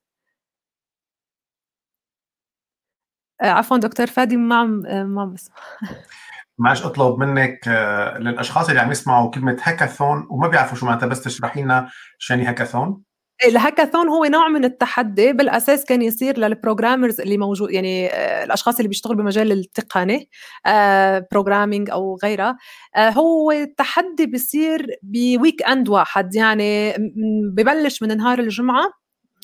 آه، 3.41 3.45
عفوا 3.45 3.77
دكتور 3.77 4.07
فادي 4.07 4.37
ما 4.37 4.55
عم 4.55 4.69
ما 5.15 5.25
بسمع. 5.25 5.55
معلش 6.57 6.85
أطلب 6.85 7.19
منك 7.19 7.67
آه، 7.67 8.17
للأشخاص 8.17 8.69
اللي 8.69 8.81
عم 8.81 8.91
يسمعوا 8.91 9.31
كلمة 9.31 9.57
هاكاثون 9.63 10.27
وما 10.29 10.47
بيعرفوا 10.47 10.77
شو 10.77 10.85
معناتها 10.85 11.07
بس 11.07 11.21
تشرحي 11.23 11.61
لنا 11.61 11.89
شو 12.17 12.33
يعني 12.33 12.45
هاكاثون. 12.45 13.01
الهاكاثون 13.43 14.09
هو 14.09 14.25
نوع 14.25 14.47
من 14.47 14.65
التحدي 14.65 15.33
بالأساس 15.33 15.85
كان 15.85 16.01
يصير 16.01 16.39
لل 16.39 16.52
programmers 16.52 17.21
اللي 17.21 17.37
موجود 17.37 17.71
يعني 17.71 18.07
آه، 18.07 18.43
الأشخاص 18.43 18.75
اللي 18.75 18.87
بيشتغلوا 18.87 19.17
بمجال 19.17 19.51
التقني 19.51 20.29
programming 21.31 21.89
أو 21.89 22.17
غيرها 22.23 22.57
هو 22.97 23.53
تحدي 23.77 24.25
بيصير 24.25 24.87
ب 25.03 25.63
weekend 25.63 25.89
واحد 25.89 26.35
يعني 26.35 26.93
ببلش 27.53 28.01
من 28.01 28.17
نهار 28.17 28.39
الجمعة 28.39 28.89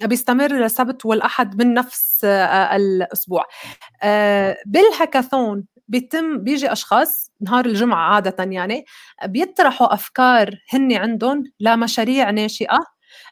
بيستمر 0.04 0.52
للسبت 0.54 1.06
والأحد 1.06 1.64
من 1.64 1.74
نفس 1.74 2.26
الأسبوع. 2.26 3.46
بالهاكاثون 4.66 5.66
بيتم 5.88 6.38
بيجي 6.44 6.72
أشخاص 6.72 7.32
نهار 7.42 7.66
الجمعة 7.66 8.14
عادة 8.16 8.44
يعني 8.44 8.86
بيطرحوا 9.26 9.94
أفكار 9.94 10.56
هن 10.74 10.94
عندهم 10.94 11.44
لمشاريع 11.60 12.30
ناشئة 12.30 12.76
آه، 12.76 12.86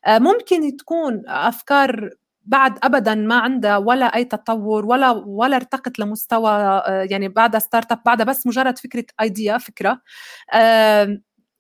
ممكن 0.07 0.77
تكون 0.77 1.23
أفكار 1.27 2.09
بعد 2.49 2.79
ابدا 2.83 3.15
ما 3.15 3.35
عندها 3.35 3.77
ولا 3.77 4.05
أي 4.05 4.23
تطور 4.25 4.85
ولا 4.85 5.11
ولا 5.11 5.55
ارتقت 5.55 5.99
لمستوى 5.99 6.51
آه، 6.51 7.07
يعني 7.11 7.27
بعدها 7.27 7.59
startup 7.59 8.01
بعدها 8.05 8.25
بس 8.25 8.47
مجرد 8.47 8.77
فكرة 8.77 9.05
idea 9.21 9.57
فكرة. 9.57 10.01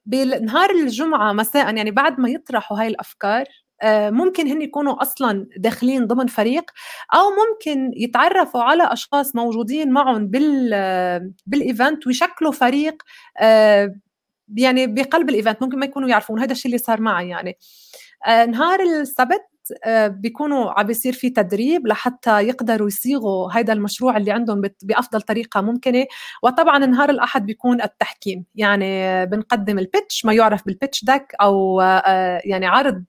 بنهار 0.05 0.69
الجمعة 0.71 1.33
مساء 1.33 1.75
يعني 1.75 1.91
بعد 1.91 2.19
ما 2.19 2.29
يطرحوا 2.29 2.79
هاي 2.81 2.87
الأفكار 2.87 3.45
آه، 3.81 4.09
ممكن 4.09 4.47
هن 4.47 4.61
يكونوا 4.61 5.01
أصلا 5.01 5.47
داخلين 5.57 6.07
ضمن 6.07 6.27
فريق 6.27 6.71
أو 7.15 7.21
ممكن 7.29 7.91
يتعرفوا 7.95 8.63
على 8.63 8.93
أشخاص 8.93 9.35
موجودين 9.35 9.91
معهم 9.91 10.27
بال 10.27 10.69
بال 11.45 11.63
event 11.63 12.07
ويشكلوا 12.07 12.51
فريق 12.51 13.03
يعني 14.57 14.87
بقلب 14.87 15.29
ال 15.29 15.34
event 15.34 15.61
ممكن 15.61 15.79
ما 15.79 15.85
يكونوا 15.85 16.09
يعرفوني. 16.09 16.39
هذا 16.39 16.51
الشيء 16.51 16.65
اللي 16.65 16.77
صار 16.77 17.01
معي 17.01 17.29
يعني. 17.29 17.49
آه، 17.49 17.57
نهار 18.27 18.79
السبت 18.81 19.49
آه، 19.85 20.07
بيكونوا 20.07 20.71
عم 20.79 20.85
بيصير 20.87 21.13
في 21.13 21.29
تدريب 21.29 21.87
لحتى 21.87 22.41
يقدروا 22.47 22.87
يصيغوا 22.87 23.51
هذا 23.51 23.73
المشروع 23.73 24.17
اللي 24.17 24.31
عندهم 24.31 24.61
بأفضل 24.83 25.21
طريقة 25.21 25.61
ممكنة. 25.61 26.05
وطبعا 26.43 26.79
نهار 26.79 27.09
الأحد 27.09 27.45
بيكون 27.45 27.81
التحكيم 27.81 28.45
يعني 28.55 29.25
بنقدم 29.25 29.79
ال 29.79 29.87
pitch 29.87 30.25
ما 30.25 30.33
يعرف 30.33 30.65
بال 30.65 30.76
pitch 30.76 31.03
deck 31.03 31.33
أو 31.41 31.81
آه، 31.81 32.41
يعني 32.45 32.65
عرض 32.67 33.03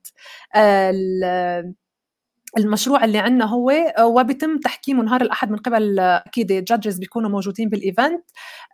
المشروع 2.59 3.05
اللي 3.05 3.19
عندنا 3.19 3.45
هو 3.45 3.71
آه، 3.71 4.07
وبيتم 4.07 4.59
تحكيمه 4.59 5.03
نهار 5.03 5.23
الأحد 5.23 5.51
من 5.51 5.57
قبل 5.57 5.99
آه، 5.99 6.23
أكيد 6.27 6.47
judges 6.65 6.99
بيكونوا 6.99 7.31
موجودين 7.31 7.69
بال 7.69 7.85
event 7.85 8.25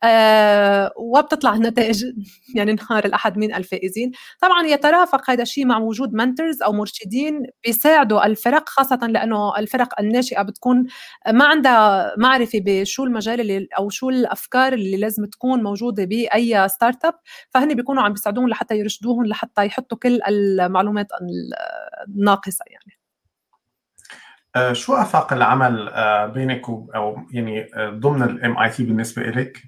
آه 0.04 0.92
وبتطلع 0.96 1.54
النتائج 1.56 2.04
يعني 2.54 2.72
نهار 2.72 3.04
الأحد 3.04 3.38
مين 3.38 3.54
الفائزين. 3.54 4.12
طبعا 4.40 4.66
يترافق 4.66 5.30
هذا 5.30 5.42
الشيء 5.42 5.66
مع 5.66 5.78
وجود 5.78 6.14
mentors 6.14 6.62
أو 6.62 6.72
مرشدين 6.72 7.42
بيساعدوا 7.64 8.26
الفرق 8.26 8.68
خاصة 8.68 8.96
لأنه 8.96 9.58
الفرق 9.58 10.00
الناشئة 10.00 10.42
بتكون 10.42 10.86
ما 11.32 11.44
عندها 11.44 12.14
معرفة 12.18 12.60
بشو 12.64 13.04
المجال 13.04 13.40
اللي 13.40 13.68
أو 13.78 13.88
شو 13.88 14.10
الأفكار 14.10 14.72
اللي 14.72 14.96
لازم 14.96 15.24
تكون 15.26 15.62
موجودة 15.62 16.04
بأي 16.04 16.68
startup 16.68 17.14
فهن 17.50 17.74
بيكونوا 17.74 18.02
عم 18.02 18.12
بيساعدوهم 18.12 18.48
لحتى 18.48 18.78
يرشدوهم 18.78 19.26
لحتى 19.26 19.66
يحطوا 19.66 19.98
كل 19.98 20.20
المعلومات 20.28 21.06
الناقصه 22.08 22.64
يعني. 22.70 22.95
شو 24.72 24.94
آفاق 24.94 25.32
العمل 25.32 25.88
آه، 25.88 26.26
بينك 26.26 26.68
أو 26.68 27.16
يعني 27.30 27.68
ضمن 27.78 28.22
ال 28.22 28.58
MIT 28.58 28.84
بالنسبة 28.84 29.22
لك؟ 29.22 29.62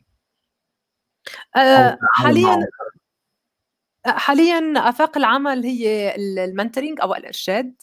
حاليا 2.12 2.66
حاليا 4.06 4.74
آفاق 4.76 5.18
العمل 5.18 5.64
هي 5.64 6.14
ال 6.16 6.25
mentoring 6.25 7.00
أو 7.00 7.14
الإرشاد. 7.14 7.74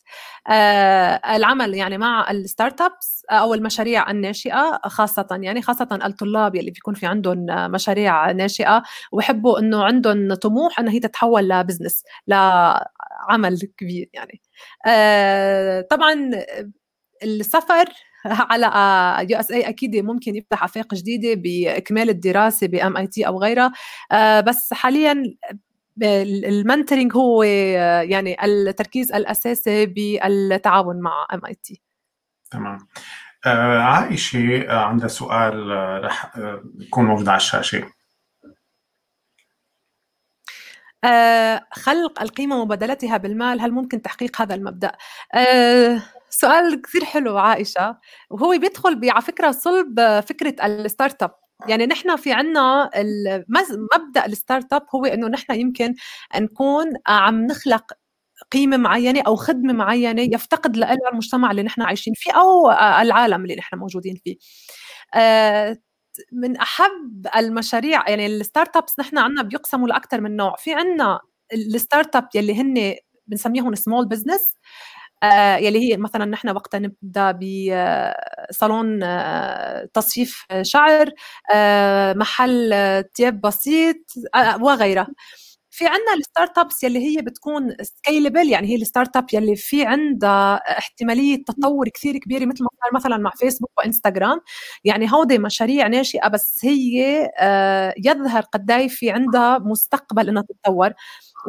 آه، 0.50 1.22
العمل 1.36 1.74
يعني 1.74 1.98
مع 1.98 2.32
ال 2.32 2.82
startups 2.82 3.26
أو 3.32 3.54
المشاريع 3.54 4.12
الناشئة 4.12 4.80
خاصة 4.86 5.28
يعني 5.32 5.62
خاصة 5.62 5.88
الطلاب 6.06 6.56
يلي 6.56 6.72
بيكون 6.72 6.94
في 6.94 7.06
عندهم 7.06 7.46
مشاريع 7.72 8.32
ناشئة 8.32 8.84
وبحبوا 9.12 9.60
إنه 9.60 9.84
عندهم 9.84 10.34
طموح 10.34 10.80
انها 10.80 10.94
هي 10.94 11.00
تتحول 11.00 11.50
ل 11.50 11.56
business 11.56 12.04
لعمل 12.28 13.60
كبير 13.78 14.10
يعني. 14.14 14.42
آه، 14.88 15.82
طبعا 15.82 16.32
السفر 17.24 17.86
على 18.52 18.66
USA 19.30 19.70
أكيد 19.70 19.96
ممكن 19.96 20.36
يفتح 20.36 20.64
أفاق 20.64 20.94
جديدة 20.94 21.42
بإكمال 21.42 22.10
الدراسة 22.10 22.68
ب 22.68 22.98
MIT 22.98 23.28
أو 23.28 23.42
غيرها. 23.42 23.72
آه، 24.12 24.42
بس 24.42 24.74
حاليا 24.74 25.24
ال 26.04 26.15
mentoring 26.15 27.16
هو 27.16 27.44
يعني 27.44 28.46
التركيز 28.46 29.12
الأساسي 29.12 29.86
بالتعاون 29.86 31.00
مع 31.02 31.28
MIT. 31.34 31.82
تمام. 32.52 32.88
آه 33.46 33.80
عائشة 33.80 34.62
آه 34.70 34.80
عندها 34.86 35.08
سؤال 35.08 35.72
رح 36.04 36.32
يكون 36.80 37.06
موجود 37.06 37.30
على 37.30 37.38
الشاشة. 37.38 37.84
آه 41.04 41.68
خلق 41.74 42.22
القيمة 42.22 42.62
ومبادلتها 42.62 43.18
بالمال 43.18 43.62
هل 43.62 43.72
ممكن 43.72 44.02
تحقيق 44.02 44.42
هذا 44.42 44.56
المبدأ؟ 44.56 44.92
آه 45.36 46.02
سؤال 46.40 46.82
كثير 46.82 47.06
حلو 47.06 47.38
عائشة. 47.38 47.98
وهو 48.30 48.58
بيدخل 48.58 49.10
على 49.10 49.22
فكرة 49.22 49.52
صلب 49.52 50.20
فكرة 50.20 50.66
ال 50.66 51.24
startup 51.24 51.32
يعني 51.68 51.86
نحن 51.86 52.16
في 52.16 52.34
عنا 52.34 52.90
مبدأ 53.96 54.26
ال 54.26 54.74
startup 54.74 54.86
هو 54.96 55.06
إنه 55.06 55.28
نحن 55.28 55.54
يمكن 55.54 55.96
نكون 56.36 56.94
عم 57.08 57.46
نخلق 57.46 57.94
قيمة 58.52 58.78
معينة 58.78 59.22
أو 59.28 59.36
خدمة 59.36 59.74
معينة 59.74 60.22
يفتقد 60.22 60.78
لها 60.78 60.98
المجتمع 61.12 61.52
اللي 61.52 61.64
نحن 61.64 61.82
عايشين 61.82 62.14
فيه 62.16 62.32
أو 62.32 62.72
العالم 62.72 63.42
اللي 63.44 63.56
نحن 63.56 63.78
موجودين 63.78 64.16
فيه. 64.24 64.38
آه، 65.16 65.78
من 66.32 66.58
أحب 66.58 67.28
المشاريع 67.36 68.10
يعني 68.10 68.26
ال 68.28 68.78
startups 68.78 69.00
نحن 69.00 69.18
عنا 69.18 69.42
بيقسموا 69.44 69.88
لأكثر 69.88 70.22
من 70.22 70.36
نوع. 70.36 70.56
في 70.58 70.74
عنا 70.74 71.20
ال 71.54 72.16
startup 72.16 72.28
يلي 72.36 72.62
هن 72.62 72.96
بنسميهم 73.28 73.76
small 73.76 74.08
business 74.08 74.56
يلي 75.58 75.80
هي 75.94 75.98
مثلا 75.98 76.26
نحن 76.26 76.50
وقتها 76.50 76.80
نبدأ 76.80 77.32
بصالون 77.32 79.04
آه، 79.04 79.90
تصفيف 79.94 80.46
شعر 80.62 81.10
آه، 81.54 82.14
محل 82.14 82.74
تياب 83.14 83.42
بسيط 83.42 83.98
وغيرها. 84.62 85.08
في 85.72 85.86
عنا 85.88 86.14
ال 86.20 86.58
startups 86.58 86.84
يلي 86.84 87.00
هي 87.18 87.22
بتكون 87.22 87.76
scalable 87.82 88.50
يعني 88.50 88.68
هي 88.68 88.76
ال 88.76 89.18
startup 89.18 89.26
يلي 89.34 89.56
في 89.56 89.86
عندها 89.86 90.56
احتمالية 90.80 91.44
تطور 91.46 91.90
كثير 91.90 92.18
كبيرة 92.18 92.46
مثل 92.46 92.64
ما 92.64 92.70
صار 92.84 92.94
مثلا 92.96 93.18
مع 93.18 93.32
فيسبوك 93.36 93.72
وإنستغرام. 93.78 94.40
يعني 94.84 95.14
هودي 95.14 95.38
مشاريع 95.40 95.88
ناشئة 95.88 96.28
بس 96.28 96.60
هي 96.66 97.30
يظهر 98.06 98.42
قد 98.42 98.88
في 98.90 99.12
عندها 99.12 99.58
مستقبل 99.60 100.30
إنها 100.30 100.44
تتطور. 100.44 100.92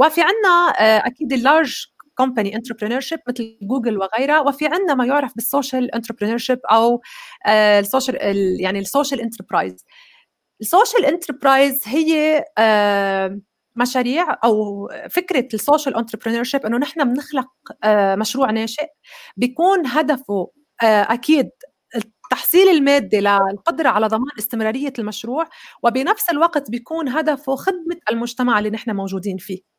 وفي 0.01 0.21
عنا 0.23 0.71
أكيد 1.07 1.33
ال 1.33 1.42
large 1.42 1.87
company 2.17 2.57
entrepreneur 2.57 3.01
مثل 3.29 3.59
جوجل 3.63 3.99
وغيرها 3.99 4.41
وفي 4.41 4.67
عندنا 4.67 4.95
ما 4.95 5.07
يعرف 5.07 5.33
بال 5.37 5.51
social 5.51 5.95
entrepreneur 5.95 6.39
أو 6.73 7.01
آه، 7.47 7.81
ال 7.81 7.86
social 7.86 8.17
يعني 8.61 8.79
ال 8.79 8.85
social 8.85 9.21
enterprise 9.21 9.85
ال 10.61 10.67
social 10.67 11.05
enterprise 11.05 11.83
هي 11.87 12.45
آه، 12.59 13.41
مشاريع 13.77 14.39
أو 14.45 14.89
فكرة 15.11 15.49
ال 15.55 15.97
social 15.97 16.45
entrepreneurship 16.45 16.67
إنه 16.67 16.79
نحن 16.79 17.15
بنخلق 17.15 17.49
آه، 17.85 18.15
مشروع 18.17 18.51
ناشئ 18.51 18.87
بيكون 19.37 19.87
هدفه 19.87 20.51
أكيد 20.83 21.51
التحصيل 21.97 22.69
المادي 22.69 23.21
للقدرة 23.21 23.89
على 23.89 24.07
ضمان 24.07 24.31
استمرارية 24.39 24.93
المشروع 24.99 25.49
وبنفس 25.83 26.31
الوقت 26.31 26.71
بيكون 26.71 27.09
هدفه 27.09 27.57
خدمة 27.57 27.97
المجتمع 28.11 28.59
اللي 28.59 28.71
نحن 28.71 28.97
موجودين 28.97 29.37
فيه. 29.39 29.76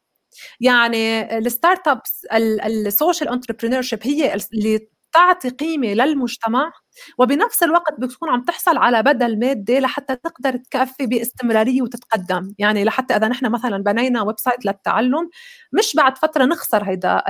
يعني 0.60 1.38
ال 1.38 1.88
startups 1.88 2.26
ال 2.66 2.75
social 2.75 3.30
entrepreneur 3.30 3.82
هي 4.04 4.36
اللي 4.54 4.90
تعطي 5.14 5.50
قيمة 5.50 5.88
للمجتمع 5.88 6.72
وبنفس 7.18 7.64
الوقت 7.64 8.00
بتكون 8.00 8.30
عم 8.30 8.44
تحصل 8.44 8.78
على 8.78 9.04
بدل 9.04 9.40
مادي 9.40 9.80
لحتى 9.80 10.16
تقدر 10.16 10.58
تكفي 10.58 11.06
باستمرارية 11.06 11.82
وتتقدم. 11.82 12.54
يعني 12.60 12.84
لحتى 12.84 13.16
إذا 13.16 13.28
نحن 13.28 13.52
مثلا 13.52 13.78
بنينا 13.84 14.22
website 14.22 14.66
للتعلم 14.66 15.30
مش 15.74 15.96
بعد 15.96 16.18
فترة 16.18 16.46
نخسر 16.46 16.84
هيدا 16.84 17.24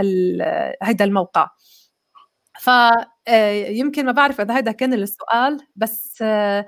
هيدا 0.84 1.04
الموقع. 1.06 1.50
فيمكن 2.60 4.02
آه، 4.02 4.06
ما 4.06 4.12
بعرف 4.12 4.42
إذا 4.42 4.58
هيدا 4.58 4.72
كان 4.72 4.94
السؤال 4.94 5.60
بس 5.76 6.18
آه، 6.22 6.66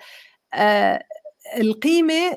آه، 0.54 1.04
القيمة 1.58 2.36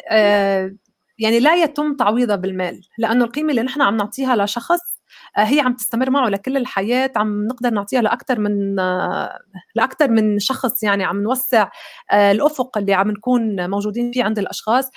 يعني 1.19 1.41
لا 1.41 1.55
يتم 1.55 1.97
تعويضها 1.97 2.37
بالمال 2.37 2.81
لأنه 2.99 3.25
القيمة 3.25 3.51
اللي 3.51 3.63
نحن 3.63 3.83
عم 3.83 3.97
نعطيها 3.97 4.37
لشخص 4.37 4.93
آه، 5.39 5.41
هي 5.41 5.61
عم 5.61 5.75
تستمر 5.75 6.11
معه 6.11 6.29
لكل 6.29 6.57
الحياة 6.57 7.13
عم 7.17 7.47
نقدر 7.47 7.71
نعطيها 7.71 8.03
لاكثر 8.03 8.39
من 8.41 8.79
آه، 8.81 9.39
لاكثر 9.75 10.11
من 10.11 10.39
شخص 10.39 10.83
يعني 10.83 11.05
عم 11.05 11.23
نوسع 11.23 11.69
آه، 12.13 12.33
الأفق 12.33 12.79
اللي 12.79 12.95
عم 12.95 13.11
نكون 13.11 13.71
موجودين 13.71 14.13
فيه 14.13 14.25
عند 14.25 14.39
الأشخاص. 14.39 14.91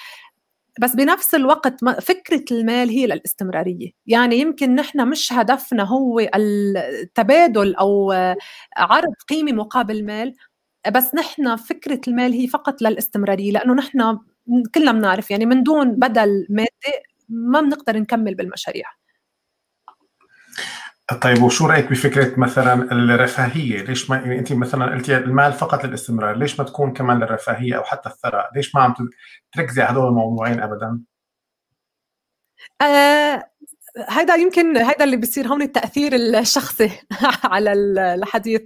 بس 0.82 0.96
بنفس 0.96 1.36
الوقت 1.36 1.84
فكرة 2.02 2.46
المال 2.52 2.90
هي 2.90 3.08
للاستمرارية. 3.08 3.92
يعني 4.08 4.40
يمكن 4.40 4.76
نحن 4.76 5.08
مش 5.10 5.34
هدفنا 5.34 5.84
هو 5.84 6.20
التبادل 6.36 7.76
أو 7.76 8.12
عرض 8.78 9.14
قيمة 9.30 9.52
مقابل 9.52 10.06
مال 10.06 10.36
بس 10.92 11.16
نحن 11.16 11.56
فكرة 11.56 12.02
المال 12.08 12.34
هي 12.34 12.48
فقط 12.48 12.82
للاستمرارية 12.82 13.52
لأنه 13.52 13.74
نحن 13.74 14.18
كلنا 14.76 14.92
بنعرف 14.92 15.32
يعني 15.32 15.46
من 15.46 15.64
دون 15.64 16.00
بدل 16.00 16.48
مادي 16.50 16.70
ما 17.30 17.62
بنقدر 17.62 17.98
نكمل 17.98 18.36
بالمشاريع 18.36 18.86
طيب 21.22 21.44
وشو 21.44 21.68
رأيك 21.68 21.90
بفكرة 21.90 22.40
مثلا 22.40 22.74
الرفاهية؟ 22.92 23.82
ليش 23.82 24.10
ما 24.10 24.18
يعني 24.18 24.40
أنت 24.40 24.54
مثلا 24.54 24.86
قلتي 24.86 25.18
المال 25.18 25.54
فقط 25.54 25.86
للاستمرار، 25.86 26.38
ليش 26.38 26.60
ما 26.60 26.66
تكون 26.66 26.94
كمان 26.94 27.20
للرفاهيه 27.20 27.78
أو 27.78 27.84
حتى 27.84 28.10
الثراء؟ 28.10 28.50
ليش 28.56 28.76
ما 28.76 28.82
عم 28.82 28.94
تركزي 29.52 29.82
على 29.82 29.92
هدول 29.92 30.08
الموضوعين 30.08 30.60
ابدا؟ 30.60 31.02
آه 32.82 33.50
هيدا 33.98 34.34
يمكن 34.36 34.78
هيدا 34.78 35.04
اللي 35.04 35.18
بيصير 35.18 35.48
هون 35.48 35.62
التأثير 35.62 36.16
الشخصي 36.16 36.92
على 37.44 37.74
الحديث. 38.14 38.62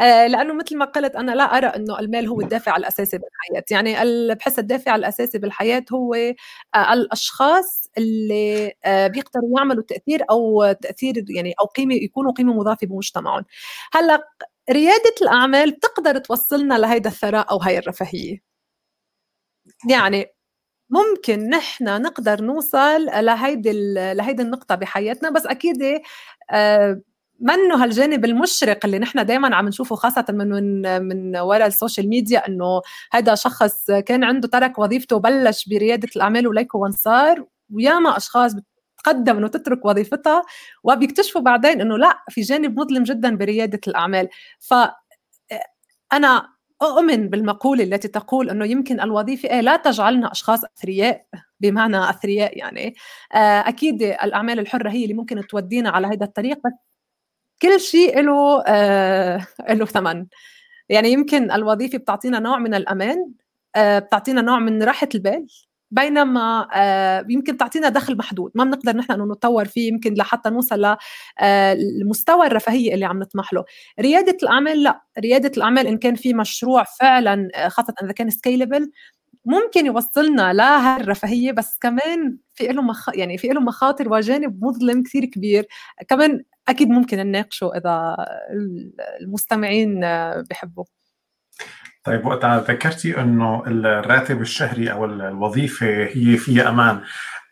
آه، 0.00 0.26
لأنه 0.26 0.54
مثل 0.54 0.76
ما 0.78 0.84
قلت 0.84 1.16
أنا 1.16 1.32
لا 1.32 1.56
أرى 1.56 1.66
إنه 1.66 1.98
المال 1.98 2.26
هو 2.28 2.40
الدافع 2.40 2.76
الأساسي 2.76 3.18
بالحياة. 3.18 3.64
يعني 3.70 3.94
بحس 4.34 4.58
الدافع 4.58 4.94
الأساسي 4.96 5.38
بالحياة 5.38 5.84
هو 5.92 6.14
آه، 6.14 6.92
الأشخاص 6.92 7.90
اللي 7.98 8.72
آه، 8.84 9.06
بيقدروا 9.06 9.58
يعملوا 9.58 9.82
تأثير 9.82 10.24
أو 10.30 10.72
تأثير 10.72 11.24
يعني 11.28 11.54
أو 11.60 11.66
قيمة 11.66 11.94
يكونوا 11.94 12.32
قيمة 12.32 12.52
مضافة 12.54 12.86
بمجتمعهم. 12.86 13.44
هلأ 13.92 14.28
ريادة 14.70 15.14
الأعمال 15.22 15.70
بتقدر 15.70 16.18
توصلنا 16.18 16.74
لهيدا 16.78 17.10
الثراء 17.10 17.50
أو 17.50 17.58
هاي 17.58 17.78
الرفاهية؟ 17.78 18.54
يعني 19.90 20.26
ممكن 20.90 21.48
نحن 21.48 22.02
نقدر 22.02 22.42
نوصل 22.42 23.04
لهيدي 23.06 23.72
لهيدي 24.14 24.42
النقطة 24.42 24.74
بحياتنا 24.74 25.30
بس 25.30 25.46
أكيد 25.46 26.00
آه، 26.50 27.00
منه 27.40 27.84
هالجانب 27.84 28.24
المشرق 28.24 28.84
اللي 28.84 28.98
نحن 28.98 29.26
دائما 29.26 29.56
عم 29.56 29.68
نشوفه 29.68 29.96
خاصة 29.96 30.24
من 30.30 30.48
من 30.48 31.02
من 31.02 31.36
وراء 31.36 31.66
ال 31.66 31.72
social 31.72 32.08
media 32.08 32.48
إنه 32.48 32.82
هذا 33.12 33.34
شخص 33.34 33.90
كان 33.90 34.24
عنده 34.24 34.48
ترك 34.48 34.78
وظيفته 34.78 35.16
وبلش 35.16 35.68
بريادة 35.68 36.08
الأعمال 36.16 36.48
وليك 36.48 36.74
وين 36.74 36.92
صار 36.92 37.44
وياما 37.74 38.16
أشخاص 38.16 38.52
بتقدم 38.98 39.36
إنه 39.36 39.48
تترك 39.48 39.84
وظيفتها 39.84 40.42
وبيكتشفوا 40.84 41.40
بعدين 41.40 41.80
إنه 41.80 41.98
لا 41.98 42.24
في 42.30 42.40
جانب 42.40 42.80
مظلم 42.80 43.02
جدا 43.02 43.36
بريادة 43.36 43.80
الأعمال. 43.88 44.28
ف 44.60 44.74
آه، 44.74 44.94
أنا 46.12 46.53
أؤمن 46.84 47.28
بالمقولة 47.28 47.84
التي 47.84 48.08
تقول 48.08 48.50
أنه 48.50 48.64
يمكن 48.66 49.00
الوظيفة 49.00 49.48
إيه 49.50 49.60
لا 49.60 49.76
تجعلنا 49.76 50.32
أشخاص 50.32 50.64
أثرياء 50.64 51.26
بمعنى 51.60 52.10
أثرياء 52.10 52.58
يعني. 52.58 52.94
آه، 53.34 53.38
أكيد 53.68 54.02
الأعمال 54.02 54.58
الحرة 54.58 54.90
هي 54.90 55.02
اللي 55.02 55.14
ممكن 55.14 55.46
تودينا 55.46 55.90
على 55.90 56.06
هذا 56.06 56.24
الطريق 56.24 56.58
بس 56.66 56.72
كل 57.62 57.80
شيء 57.80 58.20
له 58.20 58.62
آه 58.66 59.46
له 59.70 59.84
ثمن. 59.86 60.26
يعني 60.88 61.12
يمكن 61.12 61.50
الوظيفة 61.52 61.98
بتعطينا 61.98 62.38
نوع 62.38 62.58
من 62.58 62.74
الأمان 62.74 63.32
آه 63.76 63.98
بتعطينا 63.98 64.40
نوع 64.40 64.58
من 64.58 64.82
راحة 64.82 65.08
البال. 65.14 65.46
بينما 65.94 66.68
آه، 66.74 67.26
يمكن 67.28 67.56
تعطينا 67.56 67.88
دخل 67.88 68.16
محدود. 68.16 68.52
ما 68.54 68.64
بنقدر 68.64 68.96
نحن 68.96 69.12
إنه 69.12 69.24
نتطور 69.24 69.64
فيه 69.64 69.88
يمكن 69.88 70.14
لحتى 70.14 70.50
نوصل 70.50 70.96
لمستوى 72.00 72.46
الرفاهية 72.46 72.94
اللي 72.94 73.04
عم 73.04 73.18
نطمح 73.18 73.52
له. 73.52 73.64
ريادة 74.00 74.36
الأعمال 74.42 74.82
لا. 74.82 75.02
ريادة 75.18 75.52
الأعمال 75.56 75.86
إن 75.86 75.98
كان 75.98 76.14
في 76.14 76.34
مشروع 76.34 76.84
فعلا 77.00 77.48
خاصة 77.68 77.94
إذا 78.02 78.12
كان 78.12 78.30
سكيلبل 78.30 78.90
ممكن 79.44 79.86
يوصلنا 79.86 80.52
لهالرفاهيه 80.52 81.52
بس 81.52 81.78
كمان 81.78 82.38
في 82.54 82.66
له 82.68 82.82
مخ... 82.82 83.08
يعني 83.14 83.38
في 83.38 83.48
له 83.48 83.60
مخاطر 83.60 84.12
وجانب 84.12 84.64
مظلم 84.64 85.02
كثير 85.02 85.24
كبير. 85.24 85.66
كمان 86.08 86.44
أكيد 86.68 86.88
ممكن 86.88 87.18
نناقشه 87.18 87.70
إذا 87.76 88.16
المستمعين 89.20 90.00
بحبوا. 90.50 90.84
طيب 92.04 92.26
وقت 92.26 92.44
ذكرتي 92.44 93.20
إنه 93.20 93.62
الراتب 93.66 94.40
الشهري 94.40 94.92
أو 94.92 95.04
الوظيفة 95.04 95.86
هي 95.86 96.36
فيها 96.36 96.68
أمان 96.68 97.00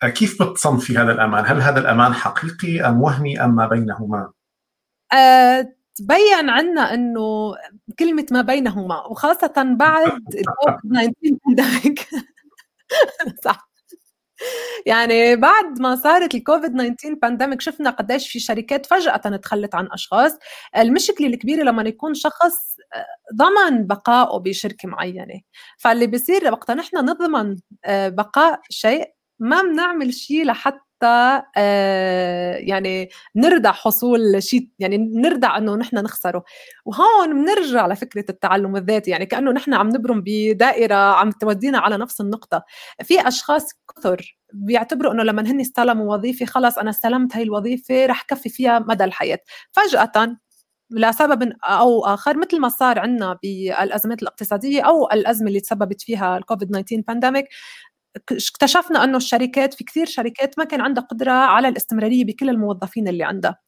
كيف 0.05 0.43
بتصنفي 0.43 0.99
هذا 0.99 1.13
الأمان؟ 1.13 1.45
هل 1.47 1.61
هذا 1.63 1.81
الأمان 1.81 2.15
حقيقي 2.15 2.81
أم 2.81 3.03
وهمي 3.03 3.45
أم 3.45 3.55
ما 3.55 3.67
بينهما؟ 3.67 4.31
أه 5.13 5.75
تبين 5.95 6.51
عنا 6.51 6.95
إنه 6.95 7.55
كلمة 7.99 8.27
ما 8.31 8.43
بينهما 8.43 9.07
وخاصة 9.07 9.77
بعد 9.79 10.07
الكوفيد 10.35 10.79
19 10.85 11.13
بانديميك 11.45 12.09
صح. 13.45 13.72
يعني 14.87 15.37
بعد 15.37 15.81
ما 15.81 15.97
صارت 15.97 16.35
الكوفيد 16.35 16.73
19 16.77 17.15
بانديميك 17.15 17.61
شفنا 17.61 17.91
قديش 17.91 18.29
في 18.31 18.39
شركات 18.41 18.87
فجأة 18.87 19.17
تخلت 19.17 19.75
عن 19.75 19.89
أشخاص. 19.93 20.33
المشكلة 20.77 21.27
الكبيرة 21.27 21.63
لما 21.63 21.83
يكون 21.83 22.15
شخص 22.15 22.77
آه، 22.95 23.07
ضمن 23.35 23.87
بقائه 23.87 24.39
بشركة 24.39 24.89
معينة. 24.89 25.41
فاللي 25.79 26.07
بيصير 26.07 26.53
وقت 26.53 26.71
نحن 26.71 26.97
نضمن 26.97 27.57
آه، 27.85 28.09
بقاء 28.09 28.61
شيء 28.71 29.13
ما 29.39 29.63
بنعمل 29.63 30.15
شيء 30.15 30.45
لحتى 30.47 30.92
حتى 31.03 31.43
آه، 31.57 32.55
يعني 32.57 33.09
نردع 33.37 33.73
حصول 33.73 34.43
شيء 34.43 34.69
يعني 34.79 34.99
نردع 34.99 35.59
إنه 35.59 35.77
نحن 35.77 35.97
نخسره. 35.97 36.45
وهون 36.85 37.45
بنرجع 37.45 37.87
لفكرة 37.87 38.25
التعلم 38.29 38.77
الذاتي 38.77 39.11
يعني 39.11 39.27
كأنه 39.27 39.53
نحن 39.53 39.75
عم 39.75 39.89
نبرم 39.89 40.23
بدائرة 40.27 40.95
عم 40.95 41.31
تودينا 41.31 41.79
على 41.79 41.97
نفس 41.97 42.21
النقطة. 42.21 42.65
في 43.03 43.29
أشخاص 43.29 43.69
كثر 43.97 44.37
بيعتبروا 44.53 45.13
إنه 45.13 45.23
لما 45.23 45.43
هن 45.43 45.61
استلموا 45.61 46.17
وظيفة 46.17 46.47
خلص 46.47 46.79
أنا 46.79 46.91
استلمت 46.91 47.37
هاي 47.37 47.43
الوظيفة 47.43 48.07
رح 48.07 48.23
كفي 48.23 48.49
فيها 48.49 48.79
مدى 48.79 49.05
الحياة. 49.05 49.39
فجأة 49.73 50.37
لسبب 50.93 51.53
أو 51.65 52.05
آخر 52.05 52.37
مثل 52.39 52.61
ما 52.61 52.69
صار 52.69 52.99
عندنا 52.99 53.39
بالأزمات 53.43 54.23
الاقتصادية 54.23 54.83
أو 54.83 55.11
الأزمة 55.13 55.49
اللي 55.49 55.61
تسببت 55.61 56.03
فيها 56.03 56.37
الكوفيد 56.39 56.69
19 56.69 57.03
pandemic 57.09 57.49
اكتشفنا 58.17 59.05
أنه 59.05 59.17
الشركات 59.17 59.75
في 59.75 59.85
كثير 59.85 60.07
شركات 60.07 60.59
ما 60.59 60.65
كان 60.65 60.81
عندها 60.81 61.05
قدرة 61.05 61.33
على 61.33 61.69
الاستمرارية 61.69 62.25
بكل 62.25 62.49
الموظفين 62.51 63.09
اللي 63.09 63.25
عندها. 63.25 63.59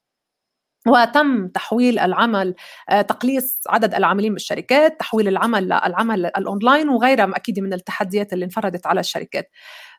وتم 0.87 1.49
تحويل 1.49 1.99
العمل 1.99 2.55
آه، 2.91 3.03
تقليص 3.03 3.61
عدد 3.69 3.95
العاملين 3.95 4.33
بالشركات 4.33 5.01
تحويل 5.01 5.29
العمل 5.29 5.65
للعمل 5.65 6.27
الأونلاين 6.27 6.89
وغيرها 6.89 7.37
أكيد 7.37 7.61
من 7.61 7.73
التحديات 7.73 8.33
اللي 8.33 8.45
انفرضت 8.45 8.87
على 8.87 9.01
الشركات. 9.01 9.51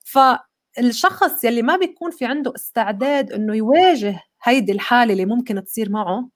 فالشخص 0.06 1.44
يلي 1.44 1.62
ما 1.62 1.78
بيكون 1.78 2.12
في 2.12 2.26
عنده 2.26 2.54
استعداد 2.56 3.32
إنه 3.32 3.56
يواجه 3.56 4.20
هيدي 4.44 4.72
الحالة 4.72 5.14
اللي 5.14 5.26
ممكن 5.26 5.64
تصير 5.64 5.90
معه 5.92 6.30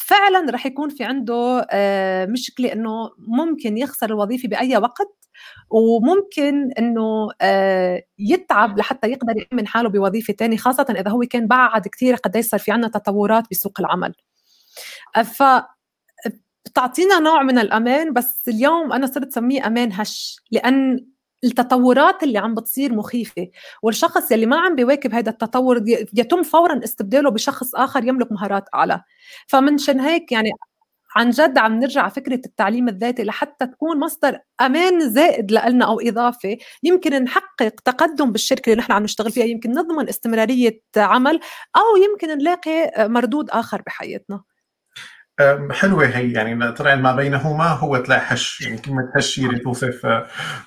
فعلا 0.00 0.50
رح 0.52 0.66
يكون 0.66 0.88
في 0.90 1.04
عنده 1.04 1.66
آه، 1.70 2.26
مشكلة 2.26 2.72
إنه 2.72 3.10
ممكن 3.18 3.78
يخسر 3.78 4.06
الوظيفة 4.06 4.48
بأي 4.48 4.76
وقت. 4.76 5.23
وممكن 5.70 6.72
إنه 6.78 7.28
آه، 7.40 8.02
يتعب 8.18 8.78
لحتى 8.78 9.08
يقدر 9.08 9.34
يأمن 9.36 9.66
حاله 9.66 9.88
بوظيفة 9.88 10.34
ثانية 10.34 10.56
خاصة 10.56 10.86
إذا 10.90 11.10
هو 11.10 11.20
كان 11.20 11.46
بعد 11.46 11.88
كثير 11.88 12.14
قد 12.14 12.40
صار 12.40 12.60
في 12.60 12.72
عندنا 12.72 12.90
تطورات 12.90 13.44
بسوق 13.50 13.80
العمل. 13.80 14.14
ف 15.24 15.42
بتعطينا 16.66 17.18
نوع 17.18 17.42
من 17.42 17.58
الأمان 17.58 18.12
بس 18.12 18.48
اليوم 18.48 18.92
أنا 18.92 19.06
صرت 19.06 19.32
سميه 19.32 19.66
أمان 19.66 19.92
هش 19.92 20.36
لأن 20.50 21.06
التطورات 21.44 22.22
اللي 22.22 22.38
عم 22.38 22.54
بتصير 22.54 22.92
مخيفة. 22.94 23.48
والشخص 23.82 24.30
يلي 24.32 24.46
ما 24.46 24.56
عم 24.60 24.74
بيواكب 24.74 25.14
هذا 25.14 25.30
التطور 25.30 25.84
يتم 26.14 26.42
فورا 26.42 26.80
استبداله 26.84 27.30
بشخص 27.30 27.74
آخر 27.74 28.04
يملك 28.04 28.32
مهارات 28.32 28.64
أعلى. 28.74 29.02
فمنشان 29.48 30.00
هيك 30.00 30.32
يعني 30.32 30.50
عن 31.16 31.30
جد 31.30 31.58
عم 31.58 31.80
نرجع 31.80 32.08
فكرة 32.08 32.40
التعليم 32.46 32.88
الذاتي 32.88 33.24
لحتى 33.24 33.66
تكون 33.66 34.00
مصدر 34.00 34.38
أمان 34.60 35.10
زائد 35.10 35.52
لنا 35.52 35.84
أو 35.84 36.00
اضافه 36.00 36.56
يمكن 36.82 37.24
نحقق 37.24 37.80
تقدم 37.84 38.32
بالشركة 38.32 38.70
اللي 38.70 38.80
نحن 38.80 38.92
عم 38.92 39.02
نشتغل 39.02 39.32
فيها 39.32 39.44
يمكن 39.44 39.70
نضمن 39.70 40.08
استمرارية 40.08 40.80
عمل 40.96 41.40
أو 41.76 41.96
يمكن 42.10 42.38
نلاقي 42.38 43.08
مردود 43.08 43.50
آخر 43.50 43.82
بحياتنا. 43.86 44.42
حلوة 45.70 46.06
هي 46.06 46.32
يعني 46.32 46.72
طلع 46.72 46.94
ما 46.94 47.16
بينهما 47.16 47.64
هو 47.64 48.04
هش 48.10 48.60
يعني 48.60 48.78
كلمة 48.78 49.12
هش 49.16 49.40
هي 49.40 49.58
توصف 49.58 50.06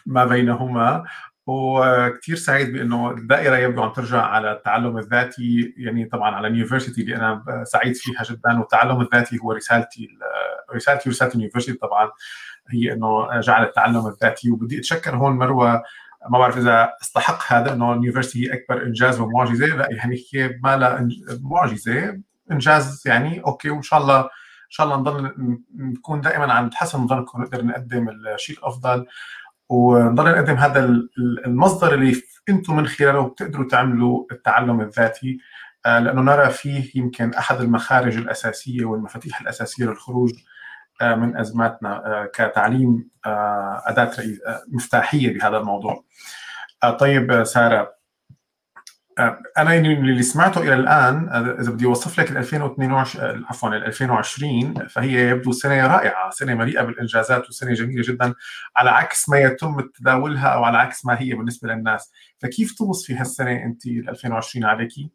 ما 0.06 0.26
بينهما. 0.26 1.04
وكثير 1.48 2.36
سعيد 2.36 2.74
بإنه 2.74 3.12
الدائرة 3.12 3.58
يبدو 3.58 3.84
عم 3.84 3.94
ترجع 3.94 4.22
على 4.22 4.52
التعلم 4.52 4.98
الذاتي 4.98 5.74
يعني 5.78 6.06
طبعا 6.06 6.36
على 6.36 6.48
ال 6.48 6.53
university 6.53 7.02
اللي 7.02 7.16
أنا 7.16 7.64
سعيد 7.64 7.96
فيها 7.96 8.24
جدا 8.24 8.60
والتعلم 8.60 9.02
الذاتي 9.02 9.40
هو 9.44 9.52
رسالتي 9.52 10.10
رسالتي 10.76 11.10
ورسالة 11.10 11.32
ال 11.32 11.36
university 11.36 11.74
طبعا 11.74 12.12
هي 12.70 12.94
إنه 12.94 13.40
جعل 13.40 13.64
التعلم 13.64 14.08
الذاتي. 14.08 14.52
وبدي 14.52 14.80
أتشكر 14.80 15.16
هون 15.16 15.32
مروة 15.32 15.84
ما 16.30 16.40
بعرف 16.40 16.58
إذا 16.58 16.94
استحق 17.02 17.54
هذا 17.54 17.74
إنه 17.74 17.92
ال 17.92 17.97
university 17.97 18.48
هي 18.48 18.54
أكبر 18.54 18.84
إنجاز 18.84 19.20
ومعجزة. 19.20 19.66
لا 19.66 19.88
يعني 19.92 20.24
هي 20.34 20.60
ما 20.64 20.78
لا 20.78 21.10
معجزة 21.42 22.22
إنجاز 22.52 23.04
يعني 23.06 23.40
okay 23.40 23.70
وإن 23.70 23.82
شاء 23.82 24.00
الله 24.00 24.22
إن 24.22 24.72
شاء 24.72 24.86
الله 24.86 24.98
نضل 24.98 25.32
نكون 25.76 26.22
دائما 26.22 26.54
عم 26.54 26.66
نتحسن 26.66 27.02
نضل 27.02 27.26
نقدر 27.36 27.66
نقدم 27.66 28.10
الشيء 28.10 28.58
الأفضل. 28.58 29.06
ونضل 29.70 30.32
نقدم 30.32 30.56
هذا 30.56 31.00
المصدر 31.46 31.94
اللي 31.94 32.22
أنتم 32.50 32.76
من 32.76 32.88
خلاله 32.88 33.28
بتقدروا 33.28 33.68
تعملوا 33.68 34.26
التعلم 34.32 34.82
الذاتي 34.82 35.40
آه، 35.86 36.00
لأنه 36.00 36.22
نرى 36.22 36.50
فيه 36.50 36.92
يمكن 36.96 37.34
أحد 37.34 37.62
المخارج 37.62 38.18
الأساسية 38.18 38.86
والمفاتيح 38.86 39.42
الأساسية 39.42 39.86
للخروج 39.86 40.32
آه، 41.02 41.16
من 41.16 41.38
أزماتنا 41.38 42.06
آه، 42.06 42.26
كتعليم 42.34 43.10
أداة 43.86 44.12
مفتاحية 44.68 45.34
بهذا 45.34 45.58
الموضوع. 45.58 46.04
طيب 47.00 47.44
سارة 47.44 47.97
أنا 49.58 49.74
يعني 49.74 49.94
اللي 49.94 50.24
سمعته 50.24 50.62
إلى 50.62 50.74
الآن 50.74 51.30
إذا 51.60 51.72
بدي 51.72 51.86
أوصف 51.86 52.20
لك 52.20 52.32
ال 52.32 52.38
2022 52.38 53.46
عفوا 53.46 53.70
ال 53.70 53.86
2020 53.86 54.88
فهي 54.88 55.30
يبدو 55.30 55.52
سنة 55.52 55.88
رائعة، 55.88 56.30
سنة 56.30 56.56
مليئة 56.56 56.82
بالإنجازات 56.82 57.50
وسنة 57.50 57.74
جميلة 57.74 58.04
جدا 58.08 58.34
على 58.76 58.90
عكس 58.90 59.30
ما 59.30 59.40
يتم 59.40 59.80
تداولها 59.80 60.48
أو 60.48 60.64
على 60.64 60.78
عكس 60.78 61.06
ما 61.06 61.22
هي 61.22 61.34
بالنسبة 61.34 61.70
للناس، 61.74 62.12
فكيف 62.40 62.74
توصفي 62.78 63.14
هالسنة 63.16 63.64
أنت 63.64 63.86
ال 63.86 64.10
2020 64.10 64.66
عليكي؟ 64.66 65.12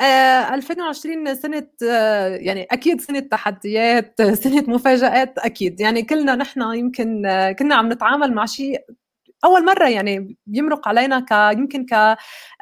آه 0.00 0.54
2020 0.54 1.34
سنة 1.34 1.68
آه 1.90 2.28
يعني 2.28 2.62
أكيد 2.70 3.00
سنة 3.00 3.20
تحديات 3.20 4.22
سنة 4.22 4.64
مفاجآت 4.68 5.38
أكيد 5.38 5.80
يعني 5.80 6.02
كلنا 6.02 6.34
نحن 6.36 6.60
يمكن 6.74 7.26
آه 7.26 7.52
كنا 7.52 7.74
عم 7.74 7.92
نتعامل 7.92 8.32
مع 8.34 8.46
شيء 8.46 8.84
أول 9.44 9.64
مرة 9.64 9.88
يعني 9.88 10.36
بيمرق 10.46 10.88
علينا 10.88 11.20
ك 11.20 11.58
يمكن 11.58 11.86
ك 11.86 11.92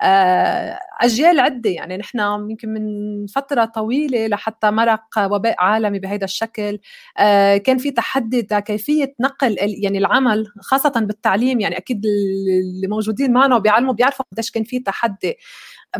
آه، 0.03 0.79
أجيال 1.01 1.41
عدة. 1.41 1.71
يعني 1.71 1.97
نحن 1.97 2.19
يمكن 2.51 2.69
من 2.69 2.83
فترة 3.27 3.65
طويلة 3.65 4.27
لحتى 4.27 4.71
مرق 4.71 5.05
وباء 5.19 5.55
عالمي 5.59 5.99
بهذا 5.99 6.25
الشكل. 6.25 6.79
آه، 7.19 7.57
كان 7.57 7.79
في 7.79 7.91
تحدي 7.91 8.43
كيفية 8.43 9.15
نقل 9.21 9.57
يعني 9.59 9.99
العمل 9.99 10.47
خاصة 10.61 10.91
بالتعليم. 10.97 11.61
يعني 11.61 11.77
أكيد 11.79 12.03
اللي 12.07 12.87
موجودين 12.89 13.33
معنا 13.33 13.57
وبيعلموا 13.57 13.93
بيعرفوا 13.95 14.25
قديش 14.33 14.51
كان 14.51 14.65
في 14.65 14.79
تحدي. 14.79 15.35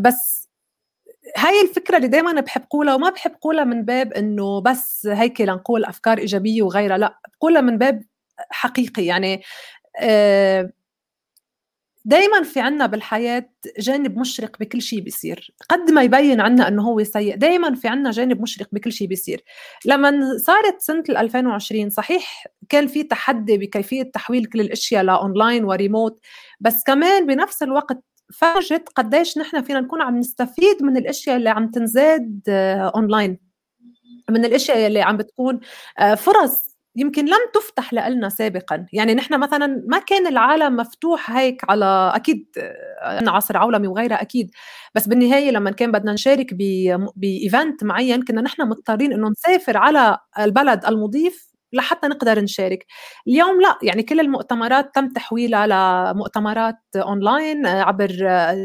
بس 0.01 0.49
هاي 1.39 1.61
الفكرة 1.69 1.97
اللي 1.97 2.09
دائما 2.09 2.41
بحب 2.41 2.63
قولها 2.71 2.95
وما 2.95 3.11
بحب 3.11 3.33
قولها 3.41 3.65
من 3.65 3.83
باب 3.85 4.13
إنه 4.13 4.61
بس 4.61 5.07
هيك 5.07 5.41
لنقول 5.41 5.85
أفكار 5.85 6.19
إيجابية 6.19 6.63
وغيرها. 6.63 6.99
لا 6.99 7.19
بقولها 7.39 7.61
من 7.61 7.79
باب 7.79 8.03
حقيقي. 8.51 9.05
يعني 9.07 9.43
دائما 12.05 12.43
في 12.43 12.61
عنا 12.61 12.87
بالحياة 12.87 13.51
جانب 13.79 14.19
مشرق 14.19 14.59
بكل 14.61 14.83
شيء 14.83 15.01
بيصير. 15.01 15.55
قد 15.71 15.91
ما 15.91 16.03
يبين 16.03 16.41
عنا 16.41 16.69
أنه 16.69 16.83
هو 16.83 17.05
سيء 17.05 17.37
دائما 17.37 17.75
في 17.75 17.89
عنا 17.89 18.11
جانب 18.11 18.41
مشرق 18.43 18.69
بكل 18.73 18.93
شيء 18.93 19.09
بيصير. 19.09 19.45
لما 19.85 20.13
صارت 20.39 20.81
سنة 20.81 21.05
2020 21.09 21.91
صحيح 21.91 22.47
كان 22.69 22.87
في 22.87 23.03
تحدي 23.03 23.59
بكيفية 23.59 24.03
تحويل 24.03 24.45
كل 24.45 24.61
الأشياء 24.61 25.03
ل 25.05 25.13
online 25.13 25.65
و 25.65 25.73
remote 25.73 26.21
بس 26.61 26.83
كمان 26.87 27.27
بنفس 27.27 27.63
الوقت 27.63 27.99
فرجت 28.35 28.89
قديش 28.97 29.39
نحن 29.39 29.63
فينا 29.63 29.81
نكون 29.81 30.03
عم 30.03 30.19
نستفيد 30.19 30.83
من 30.83 30.97
الأشياء 30.97 31.37
اللي 31.37 31.51
عم 31.51 31.71
تنزاد 31.71 32.41
أونلاين. 32.95 33.39
من 34.31 34.45
الأشياء 34.45 34.87
اللي 34.87 35.03
عم 35.03 35.17
بتكون 35.17 35.61
آه، 35.99 36.15
فرص. 36.15 36.72
يمكن 36.97 37.25
لم 37.25 37.39
تفتح 37.55 37.95
لنا 37.95 38.29
سابقا. 38.29 38.87
يعني 38.93 39.15
نحن 39.15 39.41
مثلا 39.41 39.85
ما 39.89 39.99
كان 39.99 40.27
العالم 40.27 40.77
مفتوح 40.77 41.31
هيك 41.31 41.71
على 41.71 42.13
أكيد 42.15 42.47
عصر 43.03 43.57
عولمي 43.57 43.89
وغيرها 43.89 44.23
أكيد. 44.23 44.51
بس 44.95 45.09
بالنهاية 45.09 45.51
لما 45.51 45.71
كان 45.71 45.93
بدنا 45.93 46.13
نشارك 46.13 46.55
ب 47.17 47.28
event 47.28 47.85
معين 47.85 48.23
كنا 48.23 48.41
نحن 48.41 48.63
مضطرين 48.69 49.13
إنه 49.13 49.29
نسافر 49.29 49.77
على 49.77 50.19
البلد 50.39 50.85
المضيف 50.87 51.53
لحتى 51.73 52.09
نقدر 52.09 52.41
نشارك. 52.41 52.87
اليوم 53.29 53.61
لا 53.61 53.79
يعني 53.83 54.03
كل 54.03 54.21
المؤتمرات 54.21 54.95
تم 54.95 55.09
تحويلها 55.09 55.67
لمؤتمرات 55.67 56.79
اونلاين 56.97 57.67
عبر 57.67 58.11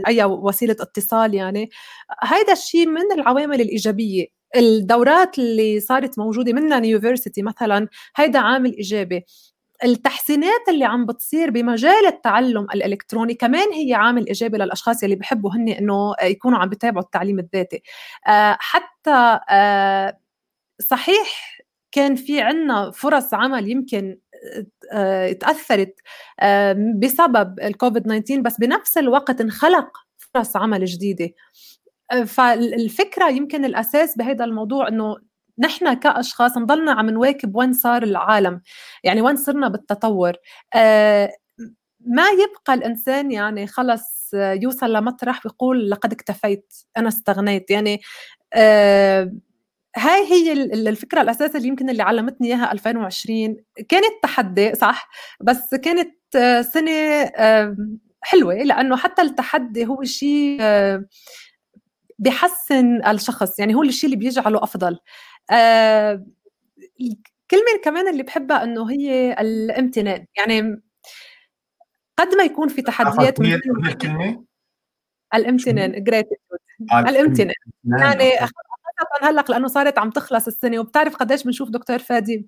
أي 0.08 0.24
وسيلة 0.24 0.76
اتصال 0.80 1.34
يعني. 1.34 1.70
هذا 2.24 2.54
الشيء 2.54 2.88
من 2.88 3.12
العوامل 3.14 3.62
الإيجابية. 3.62 4.37
الدورات 4.56 5.40
اللي 5.40 5.80
صارت 5.80 6.20
موجودة 6.20 6.54
منها 6.54 6.78
university 6.86 7.42
مثلا 7.42 7.88
هيدا 8.16 8.40
عامل 8.40 8.74
إيجابي. 8.78 9.26
التحسينات 9.84 10.70
اللي 10.70 10.86
عم 10.86 11.06
بتصير 11.06 11.50
بمجال 11.50 12.06
التعلم 12.08 12.68
الإلكتروني 12.76 13.34
كمان 13.34 13.74
هي 13.74 13.94
عامل 13.94 14.28
إيجابي 14.28 14.58
للأشخاص 14.58 15.04
اللي 15.04 15.16
بحبوا 15.16 15.52
هن 15.56 15.70
إنه 15.70 16.14
يكونوا 16.24 16.60
عم 16.60 16.70
بيتابعوا 16.70 17.04
التعليم 17.06 17.40
الذاتي. 17.40 17.82
آه، 18.28 18.58
حتى 18.60 19.40
آه، 19.50 20.20
صحيح 20.82 21.58
كان 21.92 22.16
في 22.16 22.42
عنا 22.42 22.92
فرص 22.92 23.34
عمل 23.34 23.72
يمكن 23.72 24.18
آه، 24.94 25.32
تأثرت 25.32 25.96
بسبب 27.00 27.60
الكوفيد 27.60 28.04
19 28.04 28.42
بس 28.42 28.58
بنفس 28.60 28.98
الوقت 28.98 29.42
انخلق 29.42 29.98
فرص 30.34 30.56
عمل 30.58 30.86
جديدة. 30.86 31.30
فالفكرة 32.26 33.30
يمكن 33.30 33.66
الأساس 33.66 34.18
بهذا 34.18 34.46
الموضوع 34.46 34.88
إنه 34.88 35.18
نحن 35.60 35.94
كأشخاص 35.94 36.58
نضلنا 36.58 36.92
عم 36.92 37.10
نواكب 37.10 37.56
وين 37.56 37.74
صار 37.74 38.04
العالم. 38.04 38.62
يعني 39.04 39.22
وين 39.22 39.36
صرنا 39.36 39.68
بالتطور. 39.68 40.34
آه، 40.76 41.32
ما 42.00 42.24
يبقى 42.30 42.74
الإنسان 42.74 43.32
يعني 43.32 43.68
خلص 43.68 44.30
يوصل 44.34 44.94
لمطرح 44.94 45.46
ويقول 45.46 45.90
لقد 45.90 46.12
اكتفيت 46.14 46.74
أنا 46.98 47.08
استغنيت. 47.08 47.72
يعني 47.72 48.02
آه، 48.54 49.34
هاي 49.98 50.26
هي 50.32 50.54
الفكرة 50.54 51.22
الأساسية 51.22 51.58
اللي 51.58 51.68
يمكن 51.68 51.90
اللي 51.90 52.04
علمتني 52.04 52.48
إياها 52.48 52.72
2020 52.72 53.58
كانت 53.90 54.14
تحدي 54.24 54.76
صح؟ 54.76 55.10
بس 55.42 55.76
كانت 55.76 56.14
سنة 56.74 57.32
حلوة 58.22 58.54
لأنه 58.56 58.96
حتى 58.98 59.22
التحدي 59.22 59.86
هو 59.86 60.04
شيء 60.04 60.62
بحسن 62.20 63.06
الشخص 63.08 63.60
يعني 63.60 63.76
هو 63.76 63.84
الشيء 63.84 64.06
اللي 64.06 64.20
بيجعله 64.20 64.64
أفضل. 64.64 65.00
آه 65.52 66.26
الكلمة 67.02 67.82
كمان 67.84 68.08
اللي 68.08 68.24
بحبها 68.24 68.64
إنه 68.64 68.92
هي 68.92 69.34
الامتنان 69.40 70.26
يعني 70.38 70.82
قد 72.18 72.36
ما 72.36 72.44
يكون 72.44 72.68
في 72.68 72.82
تحديات 72.82 73.40
من 73.40 73.54
الكلمة 73.88 74.44
الامتنان 75.34 76.04
جراتيتيود 76.04 76.60
آه، 76.92 77.00
الامتنان. 77.00 77.54
يعني 78.00 78.32
خاصة 78.40 79.30
هلا 79.30 79.46
لأنه 79.50 79.68
صارت 79.68 79.98
عم 80.00 80.10
تخلص 80.10 80.48
السنة 80.48 80.80
وبتعرف 80.80 81.16
قديش 81.16 81.44
بنشوف 81.44 81.70
دكتور 81.70 82.00
فادي؟ 82.00 82.48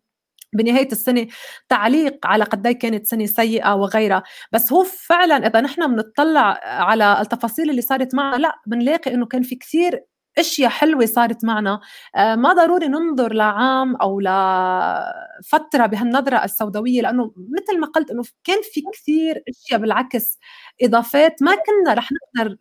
بنهاية 0.53 0.87
السنة 0.91 1.27
تعليق 1.69 2.27
على 2.27 2.43
قد 2.43 2.67
كانت 2.67 3.05
سنة 3.05 3.25
سيئة 3.25 3.73
وغيرها. 3.75 4.23
بس 4.51 4.73
هو 4.73 4.83
فعلا 4.83 5.47
إذا 5.47 5.61
نحن 5.61 5.95
بنطلع 5.95 6.59
على 6.63 7.21
التفاصيل 7.21 7.69
اللي 7.69 7.81
صارت 7.81 8.15
معنا 8.15 8.35
لا 8.37 8.55
بنلاقي 8.67 9.13
إنه 9.13 9.25
كان 9.25 9.41
في 9.43 9.55
كثير 9.55 10.03
أشياء 10.37 10.69
حلوة 10.69 11.05
صارت 11.05 11.45
معنا. 11.45 11.79
آه، 12.15 12.35
ما 12.35 12.53
ضروري 12.53 12.87
ننظر 12.87 13.33
لعام 13.33 13.95
أو 13.95 14.19
لفترة 14.19 15.85
بهالنظرة 15.85 16.43
السوداوية 16.43 17.01
لأنه 17.01 17.33
مثل 17.37 17.79
ما 17.79 17.87
قلت 17.87 18.11
إنه 18.11 18.23
كان 18.43 18.57
في 18.73 18.81
كثير 18.93 19.43
أشياء 19.49 19.79
بالعكس 19.79 20.39
إضافات 20.83 21.43
ما 21.43 21.51
كنا 21.55 21.93
رح 21.93 22.09
نقدر 22.11 22.57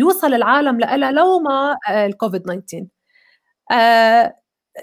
يوصل 0.00 0.34
العالم 0.34 0.78
لها 0.80 1.12
لو 1.12 1.38
ما 1.40 1.76
آه، 1.88 2.06
الكوفيد 2.06 2.42
19 2.42 2.86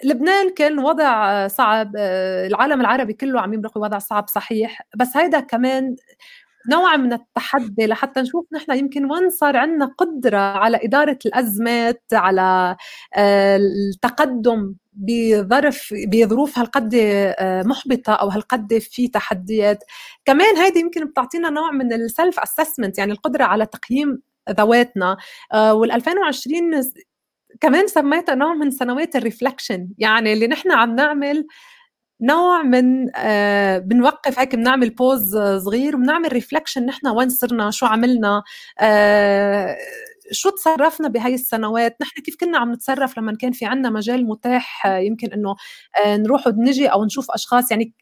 لبنان 0.04 0.50
كان 0.54 0.80
وضع 0.80 1.48
صعب 1.48 1.92
آه، 1.98 2.48
العالم 2.48 2.82
العربي 2.82 3.14
كله 3.14 3.42
عم 3.42 3.54
يمرق 3.54 3.78
وضع 3.78 3.98
صعب 4.00 4.28
صحيح. 4.28 4.82
بس 4.96 5.18
هيدا 5.18 5.40
كمان 5.40 5.96
نوع 6.72 6.98
من 6.98 7.14
التحدي 7.14 7.86
لحتى 7.88 8.22
نشوف 8.22 8.46
نحن 8.54 8.72
يمكن 8.78 9.12
وين 9.12 9.30
صار 9.30 9.58
عندنا 9.58 9.86
قدرة 9.98 10.38
على 10.38 10.80
إدارة 10.84 11.20
الأزمات 11.26 12.04
على 12.14 12.76
آه، 13.16 13.58
التقدم 13.58 14.76
بظرف 14.94 15.94
بظروف 16.08 16.60
هالقد 16.60 16.92
آه، 16.96 17.64
محبطة 17.64 18.14
أو 18.14 18.30
هالقد 18.30 18.78
في 18.78 19.08
تحديات. 19.08 19.84
كمان 20.26 20.58
هيدي 20.58 20.80
يمكن 20.80 21.06
بتعطينا 21.06 21.50
نوع 21.50 21.72
من 21.72 21.94
ال 21.94 22.03
self 22.03 22.40
assessment 22.40 22.98
يعني 22.98 23.12
القدرة 23.12 23.44
على 23.44 23.66
تقييم 23.66 24.22
ذواتنا. 24.52 25.18
وال 25.54 25.92
2020 25.92 26.84
كمان 27.62 27.88
سميتها 27.88 28.36
نوع 28.36 28.54
من 28.54 28.72
سنوات 28.72 29.16
ال 29.16 29.23
reflection 29.23 29.90
يعني 29.98 30.34
اللي 30.34 30.48
نحن 30.48 30.72
عم 30.72 30.96
نعمل 30.96 31.48
نوع 32.22 32.64
من 32.64 33.16
آه 33.16 33.78
بنوقف 33.78 34.40
هيك 34.40 34.56
بنعمل 34.56 34.90
pause 34.90 35.38
صغير 35.38 35.96
وبنعمل 35.96 36.34
reflection 36.34 36.86
نحن 36.86 37.08
وين 37.08 37.30
صرنا 37.30 37.72
شو 37.72 37.86
عملنا 37.86 38.44
آه 38.80 39.78
شو 40.32 40.50
تصرفنا 40.50 41.08
بهاي 41.08 41.34
السنوات 41.34 41.98
نحن 42.02 42.22
كيف 42.22 42.36
كنا 42.40 42.58
عم 42.58 42.72
نتصرف 42.74 43.18
لما 43.18 43.36
كان 43.38 43.52
في 43.52 43.66
عنا 43.66 43.90
مجال 43.90 44.26
متاح 44.28 44.86
يمكن 44.86 45.34
إنه 45.34 45.56
آه 46.06 46.18
نروح 46.18 46.48
ونجي 46.48 46.88
أو 46.88 47.06
نشوف 47.06 47.32
أشخاص 47.32 47.72
يعني 47.72 47.94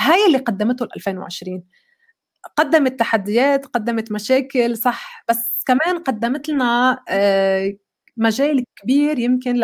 هاي 0.00 0.26
اللي 0.26 0.38
قدمته 0.38 0.88
2020 0.96 1.64
قدمت 2.56 3.00
تحديات 3.00 3.66
قدمت 3.66 4.12
مشاكل 4.12 4.76
صح 4.78 5.24
بس 5.28 5.64
كمان 5.66 5.98
قدمت 5.98 6.48
لنا 6.48 6.98
آه 7.08 7.74
مجال 8.18 8.64
كبير 8.82 9.18
يمكن 9.18 9.54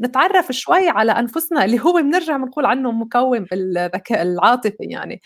لنتعرف 0.00 0.52
شوي 0.52 0.88
على 0.88 1.12
أنفسنا 1.12 1.64
اللي 1.64 1.80
هو 1.80 1.92
بنرجع 1.92 2.36
بنقول 2.36 2.66
عنه 2.66 2.92
مكون 2.92 3.44
بالذكاء 3.44 4.22
العاطفي 4.22 4.76
يعني. 4.80 5.20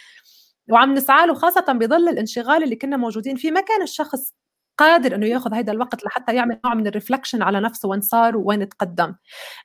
وعم 0.71 0.95
نسعى 0.95 1.27
له 1.27 1.35
خاصة 1.35 1.73
بظل 1.73 2.09
الانشغال 2.09 2.63
اللي 2.63 2.77
كنا 2.77 2.97
موجودين 2.97 3.37
فيه. 3.37 3.51
ما 3.51 3.61
كان 3.61 3.83
الشخص 3.83 4.35
قادر 4.79 5.15
إنه 5.15 5.27
يأخذ 5.27 5.55
هذا 5.55 5.73
الوقت 5.73 6.05
لحتى 6.05 6.35
يعمل 6.35 6.61
نوع 6.65 6.75
من 6.75 6.87
ال 6.87 6.92
reflection 6.92 7.43
على 7.43 7.61
نفسه 7.61 7.89
وين 7.89 8.01
صار 8.01 8.37
وين 8.37 8.69
تقدم 8.69 9.15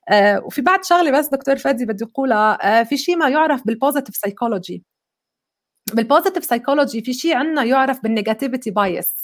آه 0.10 0.42
وفي 0.46 0.62
بعد 0.62 0.86
شغلة 0.86 1.20
بس 1.20 1.28
دكتور 1.28 1.58
فادي 1.58 1.86
بدي 1.86 2.06
أقولها. 2.06 2.80
آه 2.82 2.84
في 2.84 2.98
شيء 2.98 3.18
ما 3.18 3.30
يعرف 3.30 3.68
بال 3.68 3.77
positive 3.77 4.16
psychology 4.16 4.84
بال 5.94 6.04
positive 6.04 6.46
psychology 6.46 7.02
في 7.02 7.14
شيء 7.14 7.36
عندنا 7.36 7.64
يعرف 7.64 8.04
بال 8.04 8.15
negativity 8.15 8.72
bias 8.72 9.23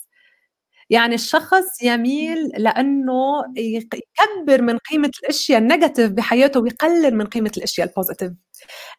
يعني 0.90 1.16
الشخص 1.16 1.84
يميل 1.84 2.52
لأنه 2.58 3.44
يكبر 3.58 4.62
من 4.62 4.78
قيمة 4.78 5.12
الأشياء 5.24 5.60
ال 5.60 5.65
negative 5.65 6.12
بحياته 6.12 6.60
ويقلل 6.60 7.16
من 7.16 7.26
قيمة 7.26 7.52
الأشياء 7.58 7.88
ال 7.88 7.92
positive 7.92 8.32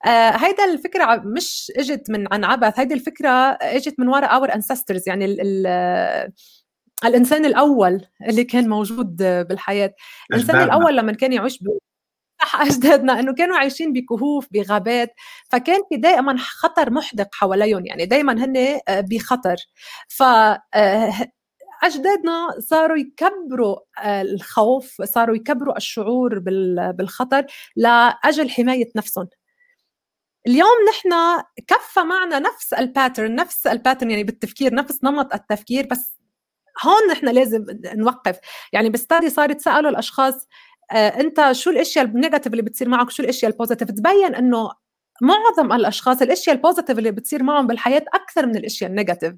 آه 0.07 0.31
هيدا 0.31 0.65
الفكرة 0.65 1.23
مش 1.25 1.73
إجت 1.77 2.11
من 2.11 2.33
عن 2.33 2.45
عبث 2.45 2.79
هيدي 2.79 2.95
الفكرة 2.95 3.29
إجت 3.63 3.95
من 4.01 4.09
وراء 4.09 4.35
our 4.35 4.55
ancestors 4.55 5.09
يعني 5.09 5.25
ال 5.25 5.41
ال 5.41 6.33
الإنسان 7.05 7.45
الأول 7.45 8.07
اللي 8.29 8.45
كان 8.45 8.69
موجود 8.69 9.17
بالحياة. 9.49 9.95
الإنسان 10.31 10.63
الأول 10.63 10.97
لما 10.97 11.13
كان 11.13 11.33
يعيش 11.33 11.59
صح 12.43 12.61
أجدادنا 12.67 13.21
إنه 13.21 13.35
كانوا 13.35 13.57
عايشين 13.57 13.93
بكهوف 13.93 14.49
بغابات 14.53 15.15
فكان 15.51 15.81
في 15.89 15.97
دائما 15.97 16.37
خطر 16.39 16.91
محدق 16.91 17.35
حواليهم 17.35 17.87
يعني 17.87 18.07
دائما 18.07 18.45
هن 18.45 18.81
بخطر. 18.89 19.57
ف 20.09 20.23
آه، 20.23 21.13
أجدادنا 21.83 22.49
صاروا 22.59 22.97
يكبروا 22.99 23.77
آه، 23.99 24.23
الخوف 24.23 25.03
صاروا 25.03 25.37
يكبروا 25.37 25.77
الشعور 25.77 26.39
بالخطر 26.93 27.47
لأجل 27.77 28.51
حماية 28.51 28.91
نفسهم. 28.97 29.29
اليوم 30.47 30.69
نحن 30.91 31.43
كفى 31.67 32.01
معنا 32.01 32.39
نفس 32.39 32.73
ال 32.73 32.80
pattern 32.80 33.35
نفس 33.35 33.67
ال 33.67 33.72
pattern 33.72 34.11
يعني 34.11 34.25
بالتفكير 34.25 34.75
نفس 34.75 35.05
نمط 35.05 35.35
التفكير 35.35 35.87
بس 35.91 36.21
هون 36.85 37.11
نحن 37.13 37.29
لازم 37.29 37.65
نوقف. 37.85 38.39
يعني 38.73 38.91
ب 38.91 38.97
study 38.97 39.31
صارت 39.31 39.61
سألوا 39.61 39.91
الأشخاص 39.91 40.49
آه 40.93 41.09
أنت 41.21 41.53
شو 41.53 41.71
الأشياء 41.71 42.05
ال 42.05 42.10
negative 42.10 42.53
اللي 42.53 42.63
بتصير 42.63 42.89
معك؟ 42.89 43.11
شو 43.11 43.23
الأشياء 43.23 43.53
ال 43.53 43.57
positive 43.57 43.91
تبين 43.91 44.35
إنه 44.35 44.71
معظم 45.23 45.73
الأشخاص 45.73 46.23
الأشياء 46.23 46.57
ال 46.57 46.61
positive 46.61 46.99
اللي 46.99 47.11
بتصير 47.11 47.43
معهم 47.43 47.67
بالحياة 47.67 48.05
أكثر 48.15 48.47
من 48.47 48.57
الأشياء 48.57 48.91
ال 48.91 48.96
negative 48.96 49.35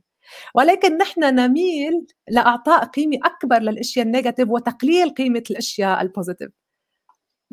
ولكن 0.54 0.98
نحن 0.98 1.34
نميل 1.34 2.06
لأعطاء 2.28 2.84
قيمة 2.84 3.18
أكبر 3.24 3.58
للأشياء 3.58 4.06
ال 4.06 4.11
negative 4.11 4.48
وتقليل 4.48 5.10
قيمة 5.10 5.42
الأشياء 5.50 6.02
ال 6.02 6.07
positive. 6.07 6.50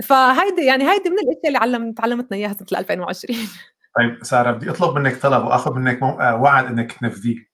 فهيدي 0.04 0.66
يعني 0.66 0.92
هيدي 0.92 1.10
من 1.10 1.20
الأشياء 1.20 1.48
اللي 1.48 1.58
علم 1.58 1.94
تعلمتنا 1.94 2.38
إياها 2.38 2.54
سنة 2.54 2.80
2020 2.80 3.40
طيب 3.96 4.24
سارة 4.24 4.52
بدي 4.52 4.70
أطلب 4.70 4.98
منك 4.98 5.22
طلب 5.22 5.46
وأخذ 5.46 5.74
منك 5.74 6.04
آه، 6.04 6.36
وعد 6.36 6.66
إنك 6.66 6.92
تنفذيه. 6.92 7.50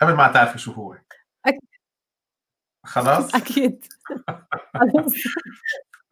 قبل 0.00 0.12
ما 0.12 0.28
تعرفي 0.28 0.58
شو 0.58 0.72
هو. 0.72 0.96
أكيد. 1.46 1.60
خلاص؟ 2.84 3.34
أكيد. 3.40 3.84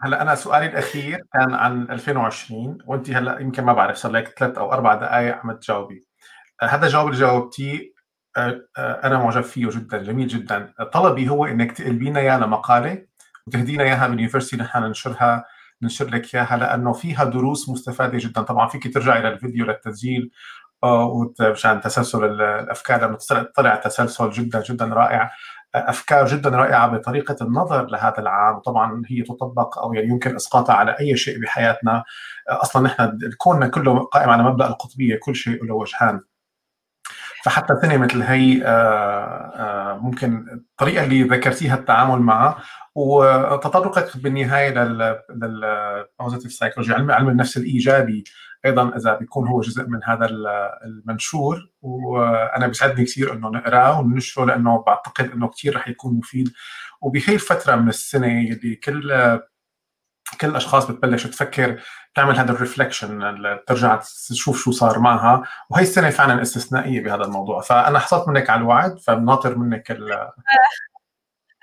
هلا 0.03 0.23
أنا 0.23 0.35
سؤالي 0.35 0.67
الأخير 0.67 1.23
كان 1.33 1.55
عن 1.55 1.83
2020 1.91 2.79
وانت 2.87 3.11
هلا 3.11 3.39
يمكن 3.39 3.65
ما 3.65 3.73
بعرف 3.73 3.97
صار 3.97 4.13
لك 4.13 4.39
ثلاث 4.39 4.59
أو 4.59 4.73
أربع 4.73 4.95
دقائق 4.95 5.37
عم 5.37 5.53
تجاوبي. 5.53 6.07
هذا 6.63 6.87
الجواب 6.87 7.07
اللي 7.07 7.19
جاوبتيه 7.19 7.93
أنا 8.79 9.19
معجب 9.19 9.41
فيه 9.41 9.69
جدا 9.71 10.03
جميل 10.03 10.29
جدا. 10.29 10.73
طلبي 10.93 11.29
هو 11.29 11.47
إنك 11.47 11.73
تقلبينا 11.73 12.21
اياه 12.21 12.39
لمقاله 12.39 13.05
وتهدينا 13.47 13.85
اياها 13.85 14.09
باليونيفرستي 14.09 14.57
نحن 14.57 14.83
ننشرها 14.83 15.45
ننشر 15.83 16.07
لك 16.07 16.35
اياها 16.35 16.57
لأنه 16.57 16.93
فيها 16.93 17.25
دروس 17.25 17.69
مستفادة 17.69 18.19
جدا. 18.19 18.43
طبعا 18.43 18.69
فيك 18.69 18.95
ترجعي 18.95 19.23
للفيديو 19.23 19.67
للتسجيل 19.67 20.31
مشان 21.41 21.81
تسلسل 21.81 22.25
الأفكار 22.25 23.01
لأنه 23.01 23.19
طلع 23.57 23.75
تسلسل 23.75 24.31
جدا 24.31 24.63
جدا 24.63 24.85
رائع. 24.87 25.31
أفكار 25.75 26.27
جدا 26.27 26.51
رائعة 26.51 26.89
بطريقة 26.89 27.37
النظر 27.41 27.87
لهذا 27.87 28.19
العام. 28.19 28.57
وطبعا 28.57 29.03
هي 29.07 29.23
تطبق 29.23 29.79
أو 29.79 29.95
يعني 29.95 30.09
يمكن 30.09 30.37
إسقاطها 30.37 30.75
على 30.75 30.97
أي 31.01 31.17
شيء 31.17 31.41
بحياتنا. 31.43 32.05
أصلا 32.49 32.83
نحن 32.83 33.19
كوننا 33.39 33.69
كله 33.69 33.99
قائم 33.99 34.31
على 34.31 34.43
مبدأ 34.43 34.67
القطبية 34.67 35.19
كل 35.23 35.35
شيء 35.37 35.65
له 35.65 35.75
وجهان. 35.75 36.21
فحتى 37.45 37.75
سنه 37.83 37.97
مثل 37.97 38.23
هي 38.23 38.65
ممكن 40.03 40.47
الطريقة 40.53 41.05
اللي 41.05 41.23
ذكرتيها 41.23 41.75
التعامل 41.75 42.19
معها 42.23 42.59
وتطرقت 42.95 44.17
بالنهاية 44.17 44.75
لل 45.31 45.55
positive 45.55 46.53
psychology 46.53 46.95
علم 46.95 47.11
علم 47.11 47.29
النفس 47.29 47.57
الإيجابي 47.57 48.25
أيضا 48.67 48.97
إذا 48.97 49.15
بيكون 49.15 49.49
هو 49.49 49.61
جزء 49.61 49.87
من 49.89 50.01
هذا 50.05 50.29
المنشور. 50.85 51.71
وأنا 51.83 52.67
بيسعدني 52.67 53.05
كثير 53.05 53.33
إنه 53.33 53.49
نقرأه 53.49 54.01
وننشره 54.01 54.45
لأنه 54.45 54.85
بعتقد 54.87 55.31
إنه 55.31 55.49
كثير 55.49 55.77
رح 55.77 55.89
يكون 55.89 56.15
مفيد. 56.15 56.53
وبهي 57.01 57.35
الفترة 57.35 57.77
من 57.77 57.89
السنة 57.89 58.27
اللي 58.27 58.75
كل 58.75 59.13
كل 60.37 60.47
الأشخاص 60.47 60.91
بتبلش 60.91 61.27
تفكر 61.27 61.81
تعمل 62.15 62.37
هذا 62.37 62.53
ال 62.53 62.61
reflection 62.61 63.37
ترجع 63.67 64.01
تشوف 64.29 64.63
شو 64.63 64.71
صار 64.71 64.99
معها. 64.99 65.43
وهي 65.71 65.83
السنة 65.83 66.11
فعلا 66.11 66.43
استثنائية 66.43 67.05
بهذا 67.05 67.25
الموضوع. 67.25 67.61
فأنا 67.61 67.99
حصلت 67.99 68.29
منك 68.29 68.51
على 68.51 68.61
الوعد 68.61 68.99
فبناطر 68.99 69.59
منك 69.59 69.91
ال 69.91 70.09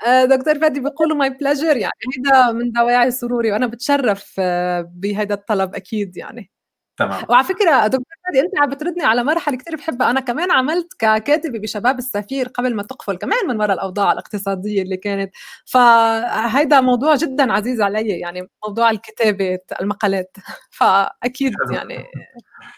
آه، 0.08 0.26
دكتور 0.26 0.60
فادي 0.60 0.80
بيقولوا 0.80 1.18
my 1.18 1.30
pleasure 1.30 1.78
يعني 1.78 1.94
هيدا 2.18 2.52
من 2.52 2.72
دواعي 2.72 3.12
سروري 3.12 3.52
وأنا 3.52 3.68
بتشرف 3.68 4.36
آه، 4.40 4.82
بهيدا 4.82 5.36
الطلب 5.36 5.76
أكيد 5.76 6.18
يعني. 6.18 6.52
تمام. 6.98 7.24
وعلى 7.30 7.44
فكرة 7.44 7.88
دكتور 7.88 8.06
فادي 8.28 8.40
أنت 8.42 8.58
عم 8.60 8.70
بتردني 8.70 9.04
على 9.06 9.24
مرحلة 9.24 9.58
كثير 9.58 9.76
بحبها. 9.76 10.10
أنا 10.12 10.20
كمان 10.20 10.52
عملت 10.52 10.94
ككاتبة 11.00 11.60
بشباب 11.60 11.98
السفير 12.00 12.48
قبل 12.48 12.76
ما 12.76 12.84
تقفل 12.84 13.16
كمان 13.18 13.40
من 13.48 13.58
وراء 13.62 13.74
الأوضاع 13.74 14.12
الاقتصادية 14.12 14.82
اللي 14.82 14.98
كانت. 14.98 15.32
فهيدا 15.66 16.82
موضوع 16.82 17.16
جدا 17.16 17.54
عزيز 17.54 17.82
علي 17.82 18.08
يعني 18.20 18.50
موضوع 18.68 18.90
الكتابة 18.92 19.60
المقالات. 19.82 20.38
فأكيد 20.72 21.54
يعني 21.72 22.06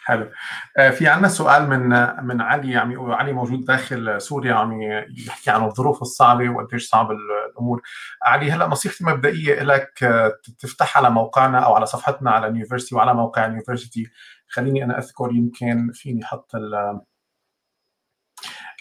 حلو. 0.04 0.32
آه، 0.78 0.90
في 0.90 1.08
عندنا 1.08 1.28
سؤال 1.28 1.70
من 1.70 1.90
من 2.26 2.42
علي 2.42 2.78
عم 2.78 2.92
يقول 2.92 3.14
علي 3.14 3.34
موجود 3.34 3.66
داخل 3.66 4.22
سوريا 4.22 4.54
عم 4.54 4.82
يحكي 5.28 5.52
عن 5.52 5.64
الظروف 5.64 6.02
الصعبة 6.02 6.50
وقديش 6.50 6.90
صعب 6.90 7.12
الأمور. 7.12 7.82
علي 8.24 8.52
هلا 8.52 8.68
نصيحتي 8.68 9.04
المبدئيه 9.04 9.64
لك 9.64 10.04
آه، 10.04 10.34
تفتح 10.60 10.98
على 10.98 11.10
موقعنا 11.10 11.60
أو 11.60 11.74
على 11.76 11.86
صفحتنا 11.86 12.32
على 12.32 12.48
ال 12.48 12.52
university 12.52 12.96
وعلى 12.96 13.14
موقع 13.14 13.46
ال 13.46 13.52
university 13.52 14.12
خليني 14.48 14.84
أنا 14.84 14.98
أذكر 15.00 15.32
يمكن 15.32 15.92
فيني 15.94 16.24
أحط 16.24 16.52
آه، 16.56 17.06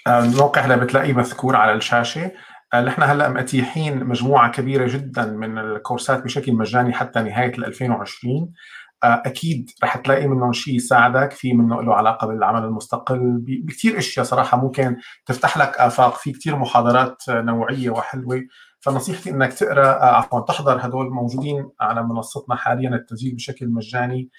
الموقع 0.09 0.61
هلا 0.61 0.77
بتلاقيه 0.77 1.13
مذكور 1.13 1.57
على 1.57 1.73
الشاشة. 1.73 2.33
نحن 2.75 3.03
هلا 3.03 3.29
متيحين 3.29 4.05
مجموعة 4.05 4.51
كبيرة 4.53 4.89
جدا 4.89 5.25
من 5.25 5.59
الكورسات 5.59 6.25
بشكل 6.25 6.53
مجاني 6.53 6.93
حتى 6.93 7.21
نهاية 7.21 7.53
2020 7.59 8.33
آه، 8.33 8.53
أكيد 9.05 9.71
رح 9.85 9.97
تلاقي 9.97 10.27
منهم 10.27 10.53
شيء 10.53 10.75
يساعدك 10.75 11.33
في 11.33 11.53
منه 11.53 11.83
له 11.83 11.95
علاقة 11.95 12.27
بالعمل 12.27 12.65
المستقل 12.65 13.39
بكثير 13.41 13.99
أشياء 13.99 14.27
صراحة 14.27 14.57
ممكن 14.57 14.97
تفتح 15.27 15.59
لك 15.59 15.77
آفاق 15.79 16.17
في 16.17 16.33
كثير 16.33 16.57
محاضرات 16.57 17.23
نوعية 17.29 17.91
وحلوة 17.91 18.43
فنصيحتي 18.81 19.31
إنك 19.31 19.53
تقرأ 19.53 19.87
آه، 19.87 20.17
عفوا 20.17 20.41
تحضر 20.41 20.87
هدول 20.87 21.11
موجودين 21.11 21.71
على 21.81 22.03
منصتنا 22.03 22.57
حاليا 22.57 22.91
التسجيل 22.91 23.35
بشكل 23.35 23.69
مجاني 23.69 24.31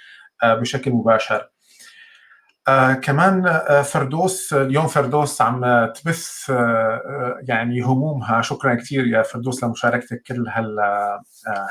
آه، 0.43 0.53
بشكل 0.55 0.91
مباشر. 0.91 1.49
آه 2.68 2.93
كمان 2.93 3.60
فردوس 3.84 4.53
اليوم 4.53 4.88
فردوس 4.88 5.41
عم 5.41 5.86
تبث 5.95 6.51
يعني 7.47 7.82
همومها. 7.82 8.41
شكرا 8.41 8.76
كثير 8.76 9.07
يا 9.07 9.22
فردوس 9.22 9.64
لمشاركتك 9.64 10.24
كل 10.28 10.47
هال 10.47 10.80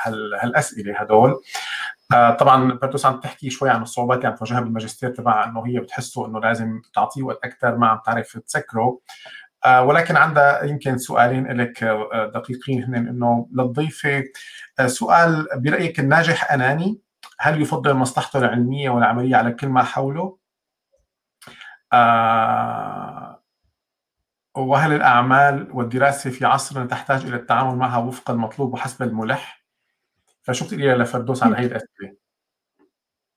هال 0.06 0.34
هالأسئلة 0.42 1.00
هدول. 1.00 1.40
طبعا 2.10 2.78
فردوس 2.82 3.06
عم 3.06 3.20
تحكي 3.20 3.50
شوي 3.50 3.70
عن 3.70 3.82
الصعوبات 3.82 4.18
اللي 4.18 4.28
عم 4.28 4.34
تواجهها 4.34 4.60
بالماجستير 4.60 5.10
تبعها 5.10 5.48
إنه 5.48 5.66
هي 5.66 5.80
بتحسه 5.80 6.26
إنه 6.26 6.40
لازم 6.40 6.82
تعطيه 6.94 7.22
وقت 7.22 7.44
أكثر 7.44 7.76
ما 7.76 7.86
عم 7.88 8.00
تعرف 8.06 8.38
تسكره 8.38 9.00
آه 9.66 9.82
ولكن 9.82 10.16
عندها 10.16 10.64
يمكن 10.64 10.98
سؤالين 10.98 11.46
لك 11.60 11.82
آه، 11.84 12.30
دقيقين 12.34 12.84
هن 12.84 12.94
إنه 12.94 13.48
للضيفة 13.52 14.24
آه، 14.78 14.86
سؤال 14.86 15.46
برأيك 15.56 16.00
الناجح 16.00 16.52
أناني 16.52 17.00
هل 17.40 17.62
يفضل 17.62 17.94
مصلحته 17.94 18.38
العلمية 18.38 18.90
والعملية 18.90 19.36
على 19.36 19.52
كل 19.52 19.68
ما 19.68 19.82
حوله؟ 19.82 20.38
آه 21.92 23.42
وهل 24.56 24.92
الأعمال 24.92 25.68
والدراسة 25.72 26.30
في 26.30 26.44
عصرنا 26.44 26.86
تحتاج 26.86 27.24
إلى 27.26 27.36
التعامل 27.36 27.76
معها 27.76 27.98
وفق 27.98 28.30
المطلوب 28.30 28.74
وحسب 28.74 29.02
الملح؟ 29.02 29.57
فشو 30.48 30.64
بتقولي 30.64 30.94
لفردوس 30.94 31.42
على 31.42 31.56
هي 31.56 31.66
الأسئلة؟ 31.66 32.16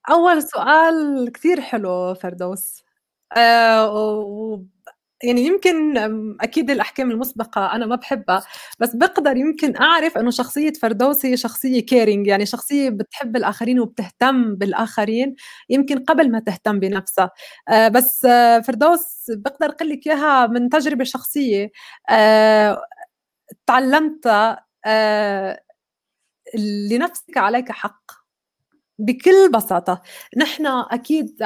أول 0.09 0.43
سؤال 0.43 1.31
كثير 1.31 1.61
حلو 1.61 2.13
فردوس. 2.13 2.83
آه 3.37 4.65
يعني 5.23 5.41
يمكن 5.45 5.97
أكيد 6.41 6.69
الأحكام 6.71 7.11
المسبقة 7.11 7.75
أنا 7.75 7.85
ما 7.85 7.95
بحبها 7.95 8.43
بس 8.79 8.95
بقدر 8.95 9.37
يمكن 9.37 9.77
أعرف 9.77 10.17
إنه 10.17 10.31
شخصية 10.31 10.73
فردوسي 10.73 11.37
شخصية 11.37 11.79
كيرينج 11.81 12.27
يعني 12.27 12.45
شخصية 12.45 12.89
بتحب 12.89 13.35
الآخرين 13.35 13.79
وبتهتم 13.79 14.55
بالآخرين 14.55 15.35
يمكن 15.69 15.99
قبل 16.03 16.31
ما 16.31 16.39
تهتم 16.39 16.79
بنفسها. 16.79 17.31
آه، 17.69 17.87
بس 17.87 18.25
آه، 18.25 18.59
فردوس 18.59 19.25
بقدر 19.29 19.65
أقول 19.69 19.89
لك 19.89 20.07
إياها 20.07 20.47
من 20.47 20.69
تجربة 20.69 21.03
شخصية. 21.03 21.71
آه، 22.09 22.81
تعلمتها 23.67 24.65
لنفسك 26.91 27.37
عليك 27.37 27.71
حق. 27.71 28.11
بكل 28.99 29.51
بساطة. 29.51 30.01
نحن 30.37 30.65
أكيد 30.67 31.41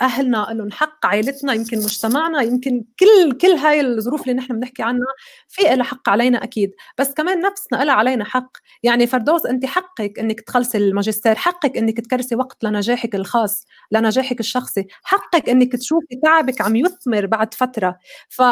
أهلنا 0.00 0.46
لهم 0.50 0.70
حق 0.72 1.06
عائلتنا 1.06 1.52
يمكن 1.52 1.78
مجتمعنا 1.78 2.42
يمكن 2.42 2.84
كل 3.00 3.38
كل 3.38 3.48
هاي 3.48 3.80
الظروف 3.80 4.22
اللي 4.22 4.34
نحن 4.34 4.60
بنحكي 4.60 4.82
عنها 4.82 5.06
في 5.48 5.62
لها 5.62 5.84
حق 5.84 6.08
علينا 6.08 6.44
أكيد. 6.44 6.70
بس 6.98 7.14
كمان 7.14 7.40
نفسنا 7.40 7.84
لها 7.84 7.94
علينا 7.94 8.24
حق. 8.24 8.50
يعني 8.82 9.06
فردوس 9.06 9.46
أنت 9.46 9.66
حقك 9.66 10.18
أنك 10.18 10.40
تخلصي 10.40 10.78
الماجستير 10.78 11.34
حقك 11.34 11.76
أنك 11.76 12.00
تكرسي 12.00 12.36
وقت 12.36 12.64
لنجاحك 12.64 13.14
الخاص 13.14 13.66
لنجاحك 13.92 14.40
الشخصي 14.40 14.86
حقك 15.02 15.48
أنك 15.48 15.72
تشوفي 15.76 16.16
تعبك 16.24 16.60
عم 16.60 16.76
يثمر 16.76 17.26
بعد 17.26 17.54
فترة. 17.54 17.98
ف 18.28 18.42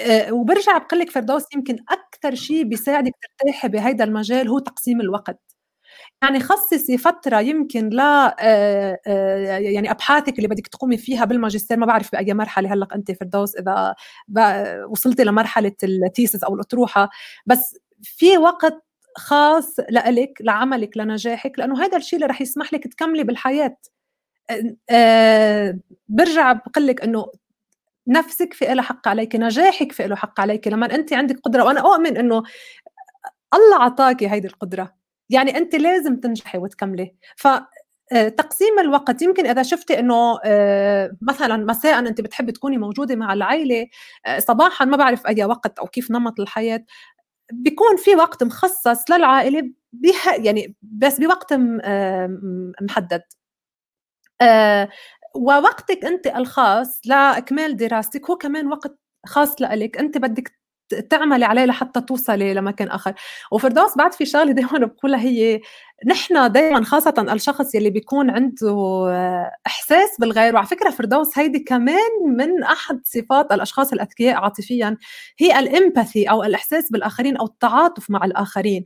آه، 0.00 0.32
وبرجع 0.32 0.78
بقول 0.78 1.00
لك 1.00 1.10
فردوس 1.10 1.42
يمكن 1.54 1.76
أكثر 1.88 2.34
شيء 2.34 2.62
بيساعدك 2.64 3.12
ترتاحي 3.40 3.68
بهيدا 3.68 4.04
المجال 4.04 4.48
هو 4.48 4.58
تقسيم 4.58 5.00
الوقت. 5.00 5.40
يعني 6.22 6.40
خصصي 6.40 6.98
فترة 6.98 7.40
يمكن 7.40 7.88
ل 7.90 8.00
آه، 8.00 8.34
آه، 9.06 9.58
يعني 9.58 9.90
أبحاثك 9.90 10.38
اللي 10.38 10.48
بدك 10.48 10.68
تقومي 10.68 10.96
فيها 10.98 11.24
بالماجستير 11.24 11.78
ما 11.78 11.86
بعرف 11.86 12.12
بأي 12.12 12.34
مرحلة 12.34 12.72
هلأ 12.74 12.88
أنت 12.94 13.12
فردوس 13.12 13.56
إذا 13.56 13.94
وصلتي 14.90 15.24
لمرحلة 15.24 15.72
التيسس 15.84 16.44
أو 16.44 16.54
الأطروحة. 16.54 17.10
بس 17.46 17.78
في 18.02 18.38
وقت 18.38 18.84
خاص 19.16 19.76
لإلك 19.90 20.38
لعملك 20.42 20.96
لنجاحك 20.96 21.58
لأنه 21.58 21.84
هذا 21.84 21.96
الشيء 21.98 22.16
اللي 22.18 22.26
رح 22.26 22.40
يسمح 22.42 22.74
لك 22.74 22.84
تكملي 22.88 23.24
بالحياة. 23.24 23.76
برجع 26.08 26.52
بقول 26.52 26.86
لك 26.86 27.02
إنه 27.04 27.26
نفسك 28.08 28.54
في 28.54 28.64
لها 28.74 28.82
حق 28.82 29.08
عليك 29.08 29.36
نجاحك 29.36 29.92
في 29.92 30.06
له 30.06 30.16
حق 30.16 30.40
عليك. 30.40 30.68
لما 30.68 30.94
أنت 30.94 31.12
عندك 31.12 31.40
قدرة 31.40 31.64
وأنا 31.64 31.80
اؤمن 31.80 32.16
إنه 32.16 32.42
الله 33.54 33.76
عطاكي 33.82 34.30
هيدي 34.30 34.48
القدرة. 34.48 34.94
يعني 35.30 35.58
أنت 35.58 35.74
لازم 35.74 36.16
تنجحي 36.20 36.58
وتكملي. 36.58 37.14
ف 37.36 37.48
آه، 38.12 38.28
تقسيم 38.28 38.78
الوقت 38.78 39.22
يمكن 39.22 39.46
إذا 39.46 39.62
شفتي 39.62 39.98
إنه 39.98 40.38
آه، 40.44 41.16
مثلا 41.22 41.56
مساء 41.56 41.98
أنت 41.98 42.20
بتحبي 42.20 42.52
تكوني 42.52 42.78
موجودة 42.78 43.16
مع 43.16 43.32
العائله 43.32 43.86
آه، 44.26 44.38
صباحا 44.38 44.84
ما 44.84 44.96
بعرف 44.96 45.26
أي 45.26 45.44
وقت 45.44 45.78
أو 45.78 45.86
كيف 45.86 46.10
نمط 46.10 46.40
الحياة 46.40 46.84
بيكون 47.52 47.96
في 47.96 48.16
وقت 48.16 48.44
مخصص 48.44 49.10
للعائلة 49.10 49.72
يعني 50.38 50.76
بس 50.82 51.20
بوقت 51.20 51.54
محدد. 52.82 53.22
ووقتك 55.34 56.04
أنت 56.04 56.26
الخاص 56.26 57.00
لإكمال 57.04 57.76
دراستك 57.76 58.30
هو 58.30 58.36
كمان 58.36 58.66
وقت 58.66 58.98
خاص 59.26 59.62
لك 59.62 59.98
أنت 59.98 60.18
بدك 60.18 60.62
تعملي 61.00 61.44
عليه 61.44 61.64
لحتى 61.64 62.00
توصلي 62.00 62.54
لمكان 62.54 62.88
آخر. 62.88 63.14
وفردوس 63.52 63.96
بعد 63.96 64.12
في 64.14 64.26
شغلة 64.26 64.52
دائما 64.62 64.86
بقولها 64.86 65.20
هي 65.20 65.60
نحن 66.06 66.52
دائما 66.52 66.84
خاصة 66.84 67.26
الشخص 67.32 67.74
يلي 67.74 67.90
بيكون 67.90 68.30
عنده 68.30 68.76
إحساس 69.66 70.16
بالغير. 70.20 70.54
وعلى 70.54 70.66
فكرة 70.66 70.90
فردوس 70.90 71.38
هيدي 71.38 71.58
كمان 71.58 72.10
من 72.26 72.62
أحد 72.62 73.00
صفات 73.04 73.52
الأشخاص 73.52 73.92
الأذكياء 73.92 74.36
عاطفيا. 74.36 74.96
هي 75.38 75.58
الإمباثي 75.58 76.30
أو 76.30 76.42
الإحساس 76.44 76.92
بالآخرين 76.92 77.36
أو 77.36 77.46
التعاطف 77.46 78.10
مع 78.10 78.24
الآخرين. 78.24 78.84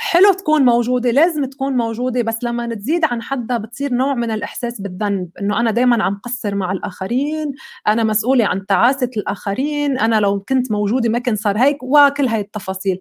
حلو 0.00 0.32
تكون 0.32 0.64
موجودة 0.64 1.10
لازم 1.10 1.44
تكون 1.44 1.72
موجودة 1.72 2.22
بس 2.22 2.44
لما 2.44 2.74
تزيد 2.74 3.04
عن 3.04 3.22
حدها 3.22 3.58
بتصير 3.58 3.94
نوع 3.94 4.14
من 4.14 4.30
الإحساس 4.30 4.80
بالذنب 4.80 5.30
إنه 5.40 5.60
أنا 5.60 5.70
دايما 5.70 6.04
عم 6.04 6.20
قصر 6.24 6.54
مع 6.54 6.72
الآخرين 6.72 7.52
أنا 7.86 8.04
مسؤولة 8.04 8.46
عن 8.46 8.66
تعاسة 8.66 9.10
الآخرين 9.16 9.98
أنا 9.98 10.20
لو 10.20 10.40
كنت 10.40 10.72
موجودة 10.72 11.08
ما 11.08 11.18
كان 11.18 11.36
صار 11.36 11.58
هيك 11.58 11.82
وكل 11.82 12.28
هاي 12.28 12.40
التفاصيل. 12.40 13.00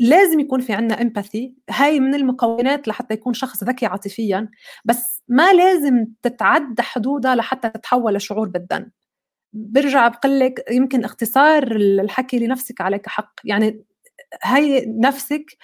لازم 0.00 0.40
يكون 0.40 0.60
في 0.60 0.72
عنا 0.72 1.02
إمباثي 1.02 1.54
هاي 1.70 2.00
من 2.00 2.14
المكونات 2.14 2.88
لحتى 2.88 3.14
يكون 3.14 3.34
شخص 3.34 3.64
ذكي 3.64 3.86
عاطفيا 3.86 4.48
بس 4.84 5.22
ما 5.28 5.52
لازم 5.52 6.06
تتعدى 6.22 6.82
حدودها 6.82 7.34
لحتى 7.34 7.70
تتحول 7.70 8.14
لشعور 8.14 8.48
بالذنب. 8.48 8.90
برجع 9.52 10.08
بقول 10.08 10.40
لك 10.40 10.64
يمكن 10.70 11.04
اختصار 11.04 11.76
الحكي 11.76 12.38
لنفسك 12.38 12.80
عليك 12.80 13.08
حق 13.08 13.32
يعني 13.44 13.84
هي 14.42 14.84
نفسك 14.86 15.56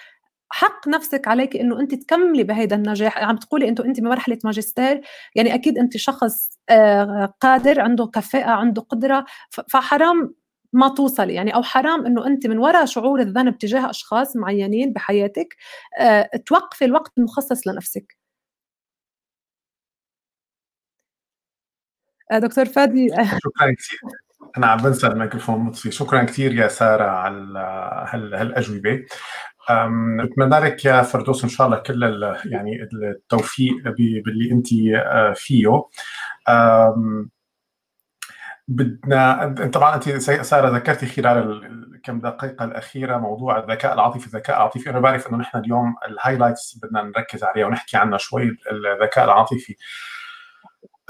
حق 0.49 0.87
نفسك 0.87 1.27
عليك 1.27 1.55
إنه 1.57 1.79
أنت 1.79 1.95
تكملي 1.95 2.43
بهذا 2.43 2.75
النجاح. 2.75 3.17
عم 3.23 3.37
تقولي 3.37 3.69
إنه 3.69 3.85
أنت 3.85 3.99
بمرحله 3.99 4.39
ماجستير 4.45 5.01
يعني 5.35 5.53
أكيد 5.55 5.77
أنت 5.77 5.97
شخص 5.97 6.49
آه، 6.69 7.33
قادر 7.41 7.81
عنده 7.81 8.05
كفاءة 8.07 8.49
عنده 8.51 8.81
قدرة 8.81 9.25
فحرام 9.69 10.35
ما 10.73 10.89
توصلي. 10.89 11.33
يعني 11.33 11.55
أو 11.55 11.63
حرام 11.63 12.05
إنه 12.05 12.27
أنت 12.27 12.47
من 12.47 12.57
وراء 12.57 12.85
شعور 12.85 13.21
الذنب 13.21 13.57
تجاه 13.57 13.89
أشخاص 13.89 14.35
معينين 14.35 14.93
بحياتك 14.93 15.57
آه، 15.99 16.29
توقفي 16.45 16.85
الوقت 16.85 17.11
المخصص 17.17 17.67
لنفسك. 17.67 18.17
آه، 22.31 22.39
دكتور 22.39 22.65
فادي 22.65 23.09
شكرا 23.09 23.73
كثير. 23.73 23.99
أنا 24.57 24.67
عم 24.67 24.77
بنسى 24.77 25.07
الميكروفون 25.07 25.59
مطفي. 25.59 25.91
شكرا 25.91 26.23
كثير 26.23 26.53
يا 26.53 26.67
سارة 26.67 27.03
على 27.03 27.59
هالأجوبة. 28.13 29.05
بتمنى 30.23 30.59
لك 30.59 30.85
يا 30.85 31.01
فردوس 31.01 31.43
إن 31.43 31.49
شاء 31.49 31.67
الله 31.67 31.77
كل 31.77 32.03
يعني 32.45 32.89
التوفيق 32.93 33.75
باللي 33.85 34.51
أنت 34.51 34.67
آه، 34.95 35.33
فيه. 35.33 35.81
بدنا 38.67 39.55
طبعا 39.73 39.95
أنت 39.95 40.09
سارة 40.19 40.69
ذكرتي 40.69 41.05
خلال 41.05 41.65
الكم 41.95 42.19
دقيقة 42.19 42.65
الأخيرة 42.65 43.17
موضوع 43.17 43.59
الذكاء 43.59 43.93
العاطفي 43.93 44.25
الذكاء 44.25 44.55
العاطفي. 44.57 44.89
أنا 44.89 44.99
بعرف 44.99 45.27
إنه 45.27 45.37
نحن 45.37 45.57
اليوم 45.57 45.95
الهايلايتس 46.09 46.79
بدنا 46.83 47.03
نركز 47.03 47.43
عليها 47.43 47.65
ونحكي 47.65 47.97
عنها 47.97 48.17
شوي 48.17 48.57
الذكاء 48.71 49.25
العاطفي. 49.25 49.75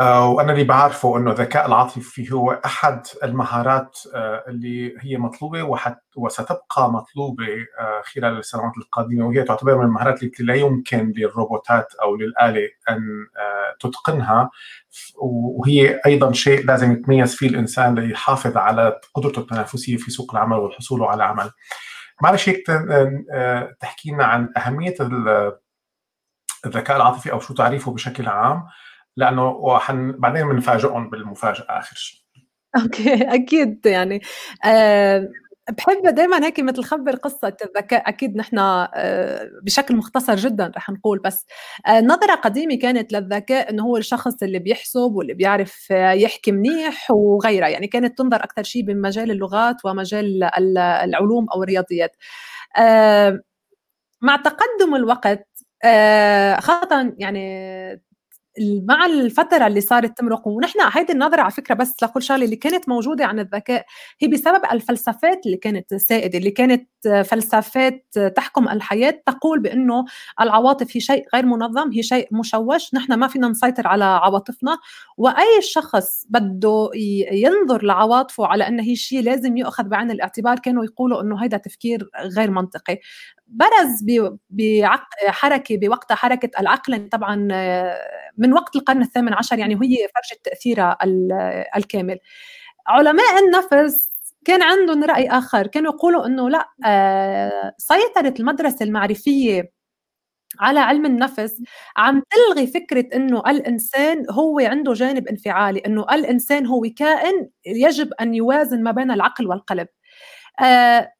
وأنا 0.01 0.51
اللي 0.51 0.63
بعرفه 0.63 1.17
إنه 1.17 1.31
الذكاء 1.31 1.65
العاطفي 1.65 2.33
هو 2.33 2.51
أحد 2.65 3.01
المهارات 3.23 3.99
آه، 4.15 4.43
اللي 4.47 4.95
هي 4.99 5.17
مطلوبة 5.17 5.63
وحت 5.63 5.97
وستبقى 6.15 6.91
مطلوبة 6.91 7.45
آه، 7.79 8.01
خلال 8.01 8.37
السنوات 8.37 8.77
القادمة 8.77 9.27
وهي 9.27 9.43
تعتبر 9.43 9.77
من 9.77 9.85
المهارات 9.85 10.23
التي 10.23 10.43
لا 10.43 10.55
يمكن 10.55 11.13
للروبوتات 11.17 11.93
أو 12.01 12.15
للآلة 12.15 12.69
أن 12.89 13.27
تتقنها 13.79 14.49
وهي 15.21 16.01
أيضا 16.05 16.31
شيء 16.31 16.65
لازم 16.65 16.91
يتميز 16.91 17.35
فيه 17.35 17.47
الإنسان 17.47 17.99
ليحافظ 17.99 18.57
على 18.57 18.99
قدرته 19.13 19.39
التنافسية 19.39 19.97
في 19.97 20.11
سوق 20.11 20.35
العمل 20.35 20.57
والحصول 20.57 21.03
على 21.03 21.23
عمل. 21.23 21.51
معلش 22.21 22.49
هيك 22.49 22.65
تحكي 23.79 24.11
لنا 24.11 24.25
عن 24.25 24.49
أهمية 24.57 24.95
الذكاء 26.65 26.97
العاطفي 26.97 27.31
أو 27.31 27.39
شو 27.39 27.53
تعريفه 27.53 27.91
بشكل 27.91 28.27
عام 28.27 28.63
لأنه 29.17 29.47
وحن 29.49 30.11
بعدين 30.11 30.49
بنفاجئهم 30.49 31.09
بالمفاجأة 31.09 31.65
آخر 31.69 31.95
شيء 31.95 32.21
أوكي 32.83 33.13
أكيد 33.35 33.85
يعني 33.85 34.21
أه 34.65 35.29
بحب 35.69 36.15
دائما 36.15 36.45
هيك 36.45 36.59
مثل 36.59 36.83
خبر 36.83 37.15
قصة 37.15 37.57
الذكاء 37.65 38.09
أكيد 38.09 38.37
نحن 38.37 38.59
آه، 38.59 39.49
بشكل 39.63 39.95
مختصر 39.95 40.35
جدا 40.35 40.71
رح 40.77 40.89
نقول 40.89 41.19
بس 41.19 41.45
آه، 41.87 42.01
نظرة 42.01 42.35
قديمة 42.35 42.75
كانت 42.75 43.13
للذكاء 43.13 43.69
إنه 43.69 43.83
هو 43.83 43.97
الشخص 43.97 44.43
اللي 44.43 44.59
بيحسب 44.59 44.99
واللي 44.99 45.33
بيعرف 45.33 45.91
يحكي 45.91 46.51
منيح 46.51 47.11
وغيرها 47.11 47.67
يعني 47.67 47.87
كانت 47.87 48.17
تنظر 48.17 48.43
أكثر 48.43 48.63
شيء 48.63 48.83
بمجال 48.83 49.31
اللغات 49.31 49.85
ومجال 49.85 50.43
العلوم 50.77 51.49
أو 51.49 51.63
الرياضيات. 51.63 52.15
آه، 52.77 53.41
مع 54.21 54.35
تقدم 54.35 54.95
الوقت 54.95 55.47
خاصة 56.59 57.13
يعني 57.17 58.10
مع 58.59 59.05
الفترة 59.05 59.67
اللي 59.67 59.81
صارت 59.81 60.17
تمرق. 60.17 60.47
ونحن 60.47 60.79
هيدي 60.93 61.13
النظرة 61.13 61.41
على 61.41 61.51
فكرة 61.51 61.75
بس 61.75 62.03
لكل 62.03 62.21
شغلة 62.21 62.45
اللي 62.45 62.55
كانت 62.55 62.89
موجودة 62.89 63.25
عن 63.25 63.39
الذكاء 63.39 63.85
هي 64.19 64.27
بسبب 64.27 64.61
الفلسفات 64.71 65.45
اللي 65.45 65.57
كانت 65.57 65.93
سائدة 65.93 66.37
اللي 66.37 66.51
كانت 66.51 66.87
فلسفات 67.25 68.05
تحكم 68.35 68.69
الحياة 68.69 69.23
تقول 69.25 69.59
بأنه 69.59 70.05
العواطف 70.41 70.97
هي 70.97 71.01
شيء 71.01 71.25
غير 71.35 71.45
منظم 71.45 71.91
هي 71.91 72.03
شيء 72.03 72.27
مشوش. 72.31 72.93
نحن 72.93 73.13
ما 73.13 73.27
فينا 73.27 73.47
نسيطر 73.47 73.87
على 73.87 74.03
عواطفنا. 74.03 74.77
وأي 75.17 75.61
شخص 75.61 76.25
بده 76.29 76.89
ينظر 77.31 77.83
لعواطفه 77.85 78.47
على 78.47 78.67
انه 78.67 78.83
هي 78.83 78.95
شيء 78.95 79.23
لازم 79.23 79.57
يؤخذ 79.57 79.83
بعين 79.83 80.11
الاعتبار 80.11 80.59
كانوا 80.59 80.83
يقولوا 80.85 81.21
إنه 81.21 81.43
هذا 81.43 81.57
تفكير 81.57 82.09
غير 82.37 82.51
منطقي. 82.51 82.99
برز 83.51 84.05
بحركه 84.49 85.77
بوقتها 85.77 86.15
حركة 86.15 86.61
العقل. 86.61 87.09
طبعا 87.09 87.35
من 88.37 88.53
وقت 88.53 88.75
القرن 88.75 89.01
الثامن 89.01 89.33
عشر 89.33 89.59
يعني 89.59 89.75
وهي 89.75 89.97
فرجة 89.97 90.39
تأثيرها 90.43 90.97
الكامل. 91.77 92.19
علماء 92.87 93.39
النفس 93.45 94.11
كان 94.45 94.63
عندهم 94.63 95.03
رأي 95.03 95.29
آخر. 95.29 95.67
كانوا 95.67 95.93
يقولوا 95.93 96.25
أنه 96.25 96.49
لا 96.49 96.69
آه، 96.85 97.73
سيطرة 97.77 98.33
المدرسة 98.39 98.83
المعرفية 98.85 99.71
على 100.59 100.79
علم 100.79 101.05
النفس 101.05 101.61
عم 101.97 102.23
تلغي 102.31 102.67
فكرة 102.67 103.05
أنه 103.15 103.39
الإنسان 103.47 104.25
هو 104.31 104.59
عنده 104.59 104.93
جانب 104.93 105.27
انفعالي 105.27 105.79
أنه 105.79 106.05
الإنسان 106.13 106.65
هو 106.67 106.83
كائن 106.97 107.49
يجب 107.65 108.13
أن 108.21 108.35
يوازن 108.35 108.83
ما 108.83 108.91
بين 108.91 109.11
العقل 109.11 109.47
والقلب. 109.47 109.87
آه، 110.63 111.13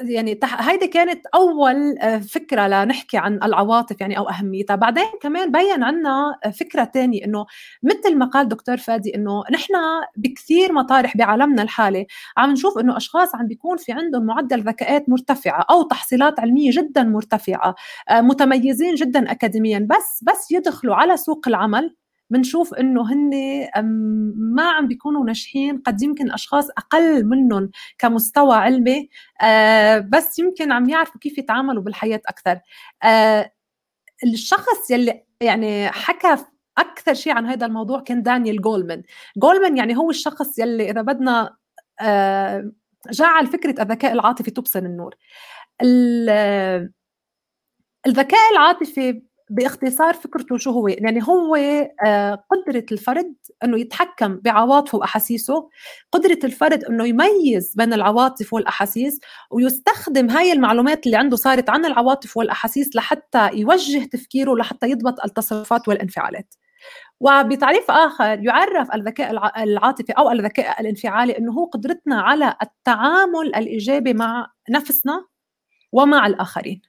يعني 0.00 0.38
هيدي 0.44 0.86
كانت 0.86 1.26
أول 1.34 1.98
آه، 1.98 2.18
فكرة 2.18 2.66
لنحكي 2.66 3.16
عن 3.16 3.34
العواطف 3.42 4.00
يعني 4.00 4.18
أو 4.18 4.28
أهميتها. 4.28 4.76
بعدين 4.76 5.04
كمان 5.22 5.52
بين 5.52 5.82
عنا 5.82 6.38
فكرة 6.60 6.84
ثانية 6.94 7.24
إنه 7.24 7.46
مثل 7.82 8.16
ما 8.16 8.26
قال 8.26 8.48
دكتور 8.48 8.76
فادي 8.76 9.14
إنه 9.14 9.42
نحن 9.52 9.74
بكثير 10.16 10.72
مطارح 10.72 11.16
بعالمنا 11.16 11.62
الحالي 11.62 12.06
عم 12.36 12.50
نشوف 12.50 12.78
إنه 12.78 12.96
أشخاص 12.96 13.34
عم 13.34 13.46
بيكون 13.46 13.76
في 13.76 13.92
عندهم 13.92 14.26
معدل 14.26 14.60
ذكاءات 14.60 15.08
مرتفعة 15.08 15.66
أو 15.70 15.82
تحصيلات 15.82 16.40
علمية 16.40 16.70
جدا 16.72 17.02
مرتفعة 17.02 17.74
آه، 18.08 18.20
متميزين 18.20 18.94
جدا 18.94 19.30
اكاديميا 19.30 19.86
بس 19.90 20.24
بس 20.24 20.50
يدخلوا 20.50 20.94
على 20.94 21.16
سوق 21.16 21.48
العمل 21.48 21.96
بنشوف 22.34 22.74
إنه 22.74 23.12
هن 23.12 23.30
ما 24.54 24.70
عم 24.70 24.88
بيكونوا 24.88 25.24
ناجحين. 25.24 25.78
قد 25.78 26.02
يمكن 26.02 26.32
أشخاص 26.32 26.70
أقل 26.70 27.24
منهم 27.24 27.70
كمستوى 27.98 28.56
علمي. 28.56 29.08
آه، 29.42 29.98
بس 29.98 30.38
يمكن 30.38 30.72
عم 30.72 30.88
يعرفوا 30.88 31.20
كيف 31.20 31.38
يتعاملوا 31.38 31.82
بالحياة 31.82 32.22
أكثر. 32.28 32.60
آه، 33.04 33.52
الشخص 34.24 34.90
يلي 34.90 35.24
يعني 35.40 35.88
حكى 35.90 36.36
أكثر 36.78 37.14
شيء 37.14 37.32
عن 37.32 37.46
هذا 37.46 37.66
الموضوع 37.66 38.00
كان 38.00 38.22
دانيال 38.22 38.62
جولمان 38.62 39.02
جولمان 39.36 39.76
يعني 39.76 39.96
هو 39.96 40.10
الشخص 40.10 40.58
يلي 40.58 40.90
إذا 40.90 41.02
بدنا 41.02 41.56
آه، 42.00 42.72
جعل 43.12 43.46
فكرة 43.46 43.82
الذكاء 43.82 44.12
العاطفي 44.12 44.50
تبصر 44.50 44.78
النور. 44.78 45.14
الذكاء 48.06 48.52
العاطفي 48.52 49.22
باختصار 49.54 50.14
فكرته 50.14 50.56
شو 50.56 50.70
هو؟ 50.70 50.88
يعني 50.88 51.22
هو 51.22 51.56
آه، 52.06 52.44
قدرة 52.50 52.86
الفرد 52.92 53.34
أنه 53.64 53.80
يتحكم 53.80 54.36
بعواطفه 54.36 54.98
وأحاسيسه 54.98 55.68
قدرة 56.12 56.38
الفرد 56.44 56.84
أنه 56.84 57.06
يميز 57.06 57.74
بين 57.76 57.92
العواطف 57.92 58.52
والأحاسيس 58.52 59.20
ويستخدم 59.50 60.30
هاي 60.30 60.52
المعلومات 60.52 61.06
اللي 61.06 61.16
عنده 61.16 61.36
صارت 61.36 61.70
عن 61.70 61.84
العواطف 61.84 62.36
والأحاسيس 62.36 62.96
لحتى 62.96 63.50
يوجه 63.52 64.04
تفكيره 64.04 64.54
لحتى 64.54 64.90
يضبط 64.90 65.24
التصرفات 65.24 65.88
والانفعالات. 65.88 66.54
وبتعريف 67.20 67.90
آخر 67.90 68.44
يعرف 68.44 68.94
الذكاء 68.94 69.30
العاطفي 69.62 70.12
أو 70.12 70.30
الذكاء 70.30 70.80
الانفعالي 70.80 71.38
أنه 71.38 71.52
هو 71.52 71.64
قدرتنا 71.64 72.20
على 72.20 72.56
التعامل 72.62 73.46
الإيجابي 73.56 74.14
مع 74.14 74.46
نفسنا 74.70 75.26
ومع 75.92 76.26
الآخرين. 76.26 76.82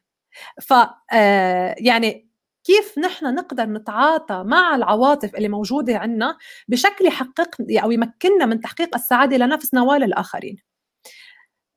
ف 0.62 0.74
آه، 1.14 1.76
يعني 1.80 2.26
كيف 2.66 3.00
نحن 3.00 3.36
نقدر 3.36 3.66
نتعاطى 3.66 4.44
مع 4.46 4.76
العواطف 4.76 5.36
اللي 5.36 5.50
موجودة 5.50 5.98
عندنا 5.98 6.38
بشكل 6.68 7.06
يحقق 7.06 7.50
أو 7.84 7.92
يمكننا 7.92 8.46
من 8.46 8.62
تحقيق 8.62 8.96
السعادة 8.96 9.38
لنفسنا 9.38 9.84
وللآخرين. 9.84 10.58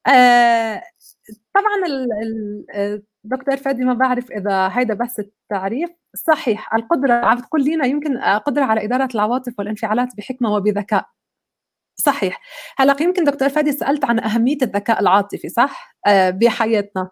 آه 0.06 0.82
طبعا 1.54 1.74
الدكتور 3.24 3.56
فادي 3.56 3.84
ما 3.84 3.94
بعرف 3.94 4.30
إذا 4.30 4.70
هيدا 4.72 4.94
بس 4.94 5.18
التعريف 5.20 5.90
صحيح 6.26 6.74
القدرة 6.74 7.12
عم 7.14 7.38
تقول 7.40 7.64
لنا 7.64 7.86
يمكن 7.86 8.18
قدرة 8.18 8.64
على 8.64 8.84
إدارة 8.84 9.08
العواطف 9.14 9.54
والانفعالات 9.58 10.08
بحكمة 10.16 10.54
وبذكاء. 10.54 11.08
صحيح. 11.96 12.40
هلأ 12.78 12.96
يمكن 13.02 13.24
دكتور 13.24 13.48
فادي 13.48 13.72
سألت 13.72 14.04
عن 14.04 14.20
أهمية 14.20 14.58
الذكاء 14.62 15.00
العاطفي 15.00 15.48
صح؟ 15.48 15.96
آه 16.06 16.30
بحياتنا. 16.30 17.10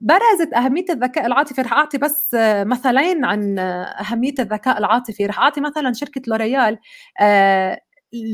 برزت 0.00 0.54
أهمية 0.56 0.84
الذكاء 0.90 1.26
العاطفي 1.26 1.62
رح 1.62 1.72
أعطي 1.72 1.98
بس 1.98 2.36
مثلين 2.64 3.24
عن 3.24 3.58
أهمية 3.58 4.34
الذكاء 4.38 4.78
العاطفي. 4.78 5.26
رح 5.26 5.38
أعطي 5.38 5.60
مثلا 5.60 5.92
شركة 5.92 6.22
لوريال 6.26 6.78
آه، 7.20 7.80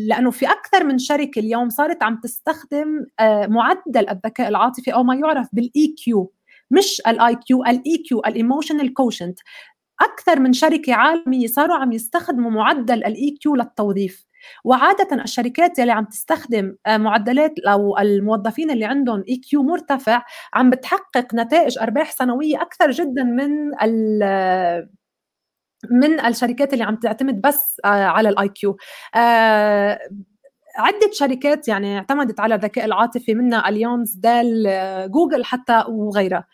لأنه 0.09 0.31
في 0.31 0.47
أكثر 0.47 0.85
من 0.85 0.99
شركة 0.99 1.39
اليوم 1.39 1.69
صارت 1.69 2.03
عم 2.03 2.21
تستخدم 2.23 3.07
آه، 3.21 3.47
معدل 3.47 4.09
الذكاء 4.09 4.49
العاطفي 4.49 4.95
أو 4.95 5.03
ما 5.03 5.15
يعرف 5.15 5.49
بال 5.53 5.95
EQ 6.05 6.33
مش 6.71 7.03
ال 7.07 7.37
IQ 7.37 7.65
ال 7.65 7.99
EQ 7.99 8.21
ال 8.21 8.28
emotional 8.28 8.95
أكثر 10.01 10.41
من 10.41 10.53
شركة 10.53 10.95
عالمية 10.95 11.47
صاروا 11.47 11.77
عم 11.77 11.93
يستخدموا 11.93 12.51
معدل 12.51 13.05
ال 13.05 13.31
EQ 13.31 13.57
للتوظيف. 13.57 14.27
وعادة 14.65 15.23
الشركات 15.23 15.79
اللي 15.79 15.93
عم 15.93 16.05
تستخدم 16.05 16.77
آه، 16.87 16.97
معدلات 16.97 17.55
أو 17.59 17.99
الموظفين 17.99 18.71
اللي 18.71 18.85
عندهم 18.85 19.25
EQ 19.29 19.63
مرتفع 19.63 20.23
عم 20.55 20.71
بتحقق 20.71 21.35
نتائج 21.35 21.79
أرباح 21.79 22.11
سنوية 22.11 22.63
أكثر 22.63 22.91
جدا 22.91 23.23
من 23.25 23.51
من 25.91 26.21
الشركات 26.21 26.73
اللي 26.73 26.85
عم 26.85 26.97
تعتمد 26.97 27.41
بس 27.41 27.81
آه، 27.85 27.89
على 27.89 28.29
ال 28.29 28.49
IQ 28.49 28.77
آه، 29.15 29.99
عدة 30.79 31.11
شركات 31.13 31.69
يعني 31.69 31.99
اعتمدت 31.99 32.41
على 32.41 32.55
الذكاء 32.55 32.85
العاطفي 32.85 33.35
منها 33.35 33.69
اليونز 33.69 34.15
دال 34.15 34.65
جوجل 35.11 35.45
حتى 35.45 35.85
وغيرها. 35.89 36.45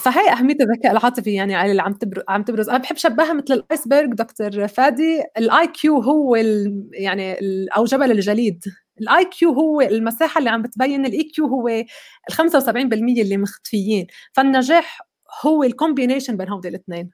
فهي 0.00 0.32
أهمية 0.32 0.56
الذكاء 0.60 0.92
العاطفي 0.92 1.34
يعني 1.34 1.70
اللي 1.70 1.82
عم 1.82 1.92
تبرز 1.92 2.22
عم 2.28 2.42
تبرز. 2.42 2.68
أنا 2.68 2.78
بحب 2.78 2.96
شبهها 2.96 3.32
مثل 3.32 3.54
ال 3.54 3.61
iceberg 3.61 4.06
دكتور 4.06 4.68
فادي. 4.68 5.22
ال 5.38 5.68
IQ 5.68 6.00
هو 6.00 6.36
ال 6.36 6.88
يعني 6.92 7.38
ال 7.38 7.70
أو 7.70 7.84
جبل 7.84 8.10
الجليد. 8.10 8.64
ال 9.00 9.24
IQ 9.24 9.52
هو 9.52 9.80
المساحة 9.80 10.38
اللي 10.38 10.50
عم 10.50 10.62
بتبين 10.62 11.06
ال 11.06 11.22
EQ 11.24 11.46
هو 11.46 11.68
ال 11.68 11.86
75% 12.32 13.22
اللي 13.22 13.36
مختفيين. 13.36 14.06
فالنجاح 14.32 15.00
هو 15.46 15.62
ال 15.62 15.68
combination 15.68 16.36
بين 16.36 16.48
هودي 16.48 16.68
الاثنين. 16.68 17.10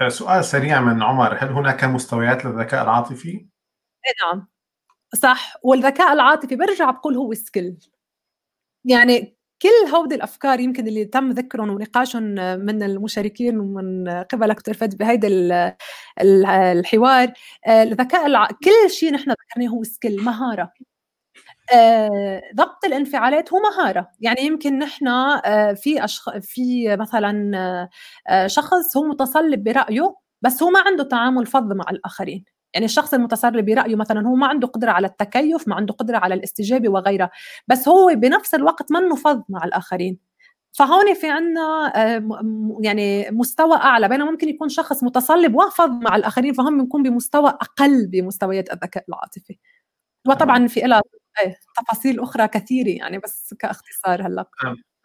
آه، 0.00 0.08
سؤال 0.08 0.44
سريع 0.44 0.80
من 0.80 1.02
عمر. 1.02 1.34
هل 1.34 1.48
هناك 1.48 1.84
مستويات 1.84 2.44
للذكاء 2.44 2.82
العاطفي؟ 2.84 3.28
إيه 3.28 4.12
نعم. 4.26 4.48
صح. 5.14 5.56
والذكاء 5.62 6.12
العاطفي 6.12 6.56
برجع 6.56 6.90
بقول 6.90 7.16
هو 7.16 7.34
skill 7.34 7.78
يعني 8.84 9.36
كل 9.62 9.94
هودي 9.94 10.14
الأفكار 10.14 10.60
يمكن 10.60 10.88
اللي 10.88 11.04
تم 11.04 11.30
ذكرهم 11.30 11.70
ونقاشهم 11.70 12.22
من 12.64 12.82
المشاركين 12.82 13.58
ومن 13.60 14.08
قبلك 14.08 14.56
دكتور 14.56 14.74
فادي 14.74 14.96
بهيدا 14.96 15.28
الحوار 16.20 17.32
آه، 17.66 17.82
الذكاء 17.82 18.26
الع... 18.26 18.46
كل 18.46 18.90
شيء 18.90 19.12
نحن 19.12 19.30
ذكرناه 19.30 19.68
هو 19.68 19.82
سكيل 19.82 20.24
مهارة. 20.24 20.72
آه، 21.74 22.42
ضبط 22.54 22.84
الانفعالات 22.84 23.52
هو 23.52 23.58
مهارة. 23.60 24.08
يعني 24.20 24.40
يمكن 24.42 24.78
نحن 24.78 25.08
آه، 25.08 25.72
في 25.72 26.04
أشخ... 26.04 26.38
في 26.38 26.96
مثلا 26.96 27.88
شخص 28.46 28.96
هو 28.96 29.04
متصلب 29.04 29.64
برأيه 29.64 30.14
بس 30.42 30.62
هو 30.62 30.70
ما 30.70 30.80
عنده 30.80 31.04
تعامل 31.04 31.46
فظ 31.46 31.72
مع 31.72 31.84
الآخرين. 31.90 32.44
يعني 32.74 32.86
الشخص 32.86 33.14
المتسرب 33.14 33.64
برايه 33.64 33.96
مثلا 33.96 34.28
هو 34.28 34.34
ما 34.34 34.46
عنده 34.46 34.66
قدرة 34.68 34.90
على 34.90 35.06
التكيف 35.06 35.68
ما 35.68 35.74
عنده 35.74 35.94
قدرة 35.94 36.18
على 36.18 36.34
الاستجابة 36.34 36.88
وغيرها. 36.88 37.30
بس 37.68 37.88
هو 37.88 38.14
بنفس 38.14 38.54
الوقت 38.54 38.92
منه 38.92 39.16
فظ 39.16 39.42
مع 39.48 39.64
الآخرين. 39.64 40.18
فهون 40.72 41.14
في 41.14 41.30
عنا 41.30 41.92
آه، 41.96 42.28
يعني 42.82 43.30
مستوى 43.30 43.76
أعلى. 43.76 44.08
بينما 44.08 44.30
ممكن 44.30 44.48
يكون 44.48 44.68
شخص 44.68 45.04
متصلب 45.04 45.54
وفظ 45.54 45.90
مع 45.90 46.16
الآخرين 46.16 46.52
فهم 46.54 46.78
بنكون 46.82 47.02
بمستوى 47.02 47.50
أقل 47.50 48.06
بمستويات 48.06 48.72
الذكاء 48.72 49.04
العاطفي. 49.08 49.58
وطبعا 50.28 50.66
في 50.68 50.80
لها 50.80 51.02
إيه، 51.42 51.56
تفاصيل 51.76 52.20
أخرى 52.20 52.48
كثيرة 52.48 52.88
يعني 52.88 53.18
بس 53.18 53.54
كاختصار 53.58 54.26
هلأ. 54.26 54.46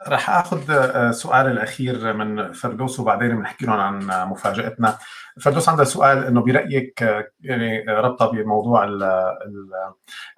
رح 0.07 0.29
آخذ 0.29 0.71
آه، 0.71 1.11
سؤال 1.11 1.47
الأخير 1.47 2.13
من 2.13 2.51
فردوس 2.51 2.99
وبعدين 2.99 3.35
بنحكي 3.37 3.65
لهم 3.65 3.75
عن 3.79 4.29
مفاجأتنا. 4.29 4.97
فردوس 5.41 5.69
عندها 5.69 5.85
سؤال 5.85 6.23
إنه 6.23 6.41
برأيك 6.41 7.03
آه، 7.03 7.27
يعني 7.39 7.85
ربطه 7.89 8.31
بموضوع 8.31 8.83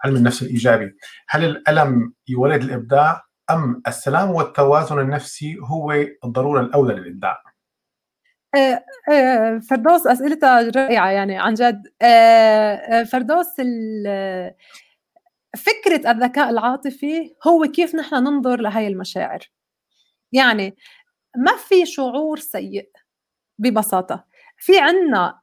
علم 0.04 0.16
النفس 0.16 0.42
الإيجابي، 0.42 0.96
هل 1.30 1.44
الألم 1.46 2.14
يولد 2.28 2.64
الإبداع 2.64 3.24
أم 3.50 3.82
السلام 3.88 4.32
والتوازن 4.32 5.00
النفسي 5.00 5.58
هو 5.64 5.92
الضرورة 6.24 6.62
الأولى 6.62 6.94
للإبداع؟ 6.94 7.44
آه، 8.56 9.60
فردوس 9.70 10.08
أسئلتها 10.08 10.72
رائعة 10.76 11.10
يعني 11.10 11.38
عن 11.38 11.54
جد 11.54 11.88
فردوس 13.12 13.62
فكرة 15.58 16.12
الذكاء 16.12 16.50
العاطفي 16.50 17.36
هو 17.48 17.66
كيف 17.66 17.96
نحن 17.96 18.16
ننظر 18.16 18.62
لهي 18.62 18.88
المشاعر. 18.88 19.40
يعني 20.32 20.76
ما 21.38 21.56
في 21.58 21.86
شعور 21.86 22.40
سيء 22.40 22.90
ببساطة. 23.60 24.26
في 24.58 24.80
عنا 24.80 25.40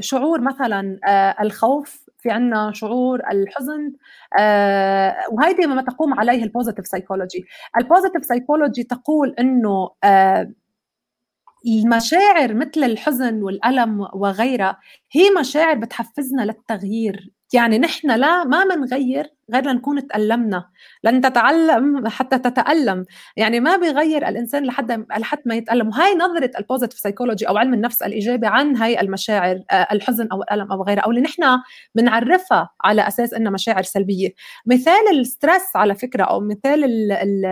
شعور 0.00 0.40
مثلا 0.40 0.98
الخوف 1.40 2.02
في 2.18 2.30
عنا 2.30 2.72
شعور 2.74 3.20
الحزن 3.30 3.92
وهيدي 5.32 5.66
ما 5.66 5.82
تقوم 5.82 6.14
عليه 6.14 6.42
ال 6.44 6.49
positive 6.49 6.86
psychology 6.86 7.44
ال 7.78 7.83
positive 7.83 8.24
psychology 8.24 8.84
تقول 8.84 9.34
إنه 9.38 9.90
المشاعر 11.66 12.54
مثل 12.54 12.84
الحزن 12.84 13.42
والألم 13.42 14.00
وغيرها 14.00 14.80
هي 15.12 15.30
مشاعر 15.40 15.74
بتحفزنا 15.74 16.42
للتغيير 16.42 17.30
يعني 17.52 17.78
نحن 17.78 18.10
لا 18.10 18.44
ما 18.44 18.64
منغير 18.64 19.30
غير 19.54 19.64
لنكون 19.66 20.06
تألمنا 20.06 20.64
لن 21.04 21.20
تتعلم 21.20 22.08
حتى 22.08 22.38
تتألم. 22.38 23.04
يعني 23.36 23.60
ما 23.60 23.76
بيغير 23.76 24.28
الإنسان 24.28 24.64
لحد 24.64 25.06
لحد 25.18 25.38
ما 25.46 25.54
يتألم. 25.54 25.88
وهي 25.88 26.14
نظرة 26.14 26.50
ال 26.58 26.62
positive 26.62 26.98
psychology 26.98 27.48
أو 27.48 27.56
علم 27.56 27.74
النفس 27.74 28.02
الإيجابي 28.02 28.46
عن 28.46 28.76
هاي 28.76 29.00
المشاعر 29.00 29.60
آه، 29.70 29.86
الحزن 29.92 30.28
أو 30.32 30.42
الألم 30.42 30.72
أو 30.72 30.82
غيرها 30.82 31.00
أو 31.02 31.10
اللي 31.10 31.20
نحن 31.20 31.42
بنعرفها 31.94 32.70
على 32.84 33.08
أساس 33.08 33.34
إنها 33.34 33.52
مشاعر 33.52 33.82
سلبية. 33.82 34.30
مثال 34.66 35.08
ال 35.20 35.28
stress 35.28 35.76
على 35.76 35.94
فكرة 35.94 36.24
أو 36.24 36.40
مثال 36.40 36.84
ال 36.84 37.12
ال 37.12 37.46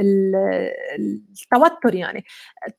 ال 0.00 0.34
التوتر 0.98 1.94
يعني. 1.94 2.24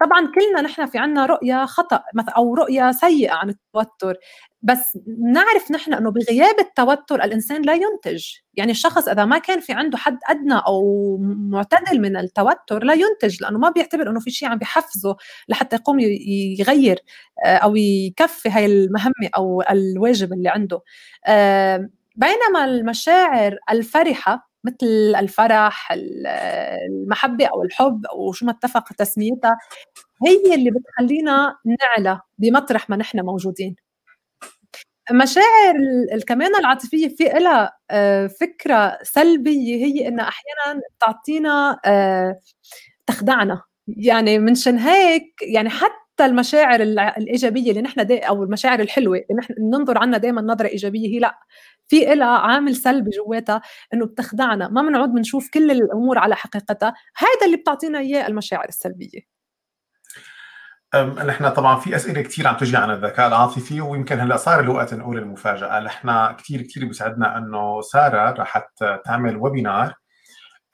طبعا 0.01 0.27
كلنا 0.35 0.61
نحن 0.61 0.85
في 0.85 0.97
عنا 0.97 1.25
رؤية 1.25 1.65
خطأ 1.65 2.03
أو 2.37 2.53
رؤية 2.55 2.91
سيئة 2.91 3.31
عن 3.33 3.49
التوتر. 3.49 4.15
بس 4.61 4.97
نعرف 5.33 5.71
نحن 5.71 5.93
إنه 5.93 6.11
بغياب 6.11 6.55
التوتر 6.59 7.23
الإنسان 7.23 7.61
لا 7.61 7.73
ينتج. 7.83 8.25
يعني 8.53 8.71
الشخص 8.71 9.07
إذا 9.07 9.25
ما 9.25 9.37
كان 9.37 9.59
في 9.59 9.73
عنده 9.73 9.97
حد 9.97 10.17
أدنى 10.29 10.55
أو 10.67 11.17
معتدل 11.21 12.01
من 12.01 12.17
التوتر 12.17 12.83
لا 12.83 12.93
ينتج 12.93 13.41
لأنه 13.43 13.59
ما 13.59 13.69
بيعتبر 13.69 14.09
إنه 14.09 14.19
في 14.19 14.31
شيء 14.31 14.49
عم 14.49 14.57
بيحفزه 14.57 15.15
لحتى 15.49 15.75
يقوم 15.75 15.99
يغير 16.59 16.99
آه، 17.45 17.57
أو 17.57 17.75
يكفي 17.75 18.49
هاي 18.49 18.65
المهمة 18.65 19.29
أو 19.37 19.61
الواجب 19.61 20.33
اللي 20.33 20.49
عنده. 20.49 20.81
آه، 21.27 21.89
بينما 22.15 22.65
المشاعر 22.65 23.57
الفرحة 23.71 24.49
مثل 24.65 25.15
الفرح 25.19 25.91
المحبة 25.91 27.45
أو 27.45 27.63
الحب 27.63 28.05
أو 28.05 28.31
شو 28.31 28.45
ما 28.45 28.51
اتفق 28.51 28.93
تسميتها 28.93 29.57
هي 30.27 30.55
اللي 30.55 30.71
بتخلينا 30.71 31.57
نعلى 31.65 32.21
بمطرح 32.37 32.89
ما 32.89 32.95
نحن 32.97 33.19
موجودين. 33.21 33.75
مشاعر 35.11 35.75
الكمان 36.13 36.55
العاطفية 36.55 37.07
في 37.07 37.23
لها 37.23 37.71
آه، 37.91 38.27
فكرة 38.27 38.99
سلبية 39.03 39.85
هي 39.85 40.07
انها 40.07 40.27
أحيانا 40.27 40.81
بتعطينا 40.97 41.79
آه، 41.85 42.39
تخدعنا. 43.07 43.61
يعني 43.87 44.39
منشان 44.39 44.77
هيك 44.79 45.25
يعني 45.41 45.69
حتى 45.69 46.25
المشاعر 46.25 46.81
الإيجابية 46.81 47.69
اللي 47.71 47.81
نحن 47.81 48.11
أو 48.11 48.43
المشاعر 48.43 48.79
الحلوة 48.79 49.17
اللي 49.17 49.39
نحن 49.39 49.53
ننظر 49.59 49.97
عنها 49.97 50.17
دائما 50.19 50.41
نظرة 50.41 50.67
إيجابية 50.67 51.07
هي 51.15 51.19
لأ 51.19 51.39
في 51.87 52.15
لها 52.15 52.27
عامل 52.27 52.75
سلبي 52.75 53.11
جواتها 53.11 53.61
إنه 53.93 54.05
بتخدعنا. 54.05 54.69
ما 54.69 54.81
بنعود 54.81 55.09
بنشوف 55.09 55.49
كل 55.49 55.71
الأمور 55.71 56.17
على 56.17 56.35
حقيقتها. 56.35 56.93
هذا 57.17 57.45
اللي 57.45 57.57
بتعطينا 57.57 57.99
إياه 57.99 58.27
المشاعر 58.27 58.67
السلبية. 58.69 59.42
نحن 61.01 61.49
طبعا 61.49 61.79
في 61.79 61.95
أسئلة 61.95 62.21
كثير 62.21 62.47
عم 62.47 62.57
تجي 62.57 62.77
عن 62.77 62.91
الذكاء 62.91 63.27
العاطفي 63.27 63.81
ويمكن 63.81 64.19
هلأ 64.19 64.37
صار 64.37 64.59
الوقت 64.59 64.93
نقول 64.93 65.17
المفاجأة. 65.17 65.79
نحن 65.79 66.35
كثير 66.35 66.61
كثير 66.61 66.85
بيسعدنا 66.85 67.37
إنه 67.37 67.81
سارة 67.81 68.31
رح 68.41 68.67
تعمل 69.05 69.37
ويبينار 69.37 69.93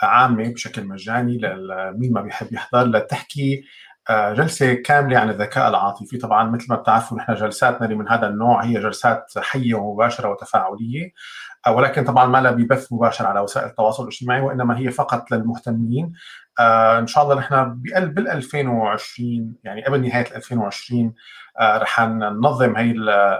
عامة 0.01 0.53
بشكل 0.53 0.83
مجاني 0.87 1.37
لمين 1.37 2.13
ما 2.13 2.21
بيحب 2.21 2.53
يحضر 2.53 2.83
لتحكي 2.83 3.63
جلسة 4.11 4.73
كاملة 4.73 5.19
عن 5.19 5.29
الذكاء 5.29 5.69
العاطفي. 5.69 6.17
طبعا 6.17 6.43
مثل 6.49 6.65
ما 6.69 6.75
بتعرفوا 6.75 7.17
نحن 7.17 7.33
جلساتنا 7.33 7.85
اللي 7.85 7.95
من 7.95 8.09
هذا 8.09 8.27
النوع 8.27 8.63
هي 8.63 8.73
جلسات 8.73 9.33
حية 9.37 9.73
ومباشرة 9.75 10.29
وتفاعلية 10.29 11.11
ولكن 11.67 12.03
طبعا 12.03 12.25
ما 12.25 12.37
لها 12.41 12.51
ببث 12.51 12.93
مباشر 12.93 13.25
على 13.25 13.39
وسائل 13.39 13.67
التواصل 13.67 14.03
الاجتماعي 14.03 14.41
وإنما 14.41 14.77
هي 14.77 14.91
فقط 14.91 15.31
للمهتمين. 15.31 16.13
إن 16.99 17.07
شاء 17.07 17.23
الله 17.23 17.35
نحن 17.35 17.81
بقلب 17.83 18.19
2020 18.19 19.55
يعني 19.63 19.85
قبل 19.85 20.07
نهاية 20.07 20.35
2020 20.35 21.13
رح 21.61 21.99
ننظم 21.99 22.75
هي 22.75 22.91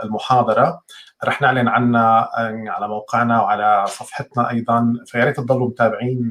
المحاضرة. 0.04 0.82
رح 1.24 1.42
نعلن 1.42 1.68
عنها 1.68 2.30
على 2.70 2.88
موقعنا 2.88 3.42
وعلى 3.42 3.86
صفحتنا 3.88 4.50
أيضا. 4.50 4.94
فيا 5.06 5.24
ريت 5.24 5.38
تضلوا 5.38 5.70
متابعين 5.70 6.30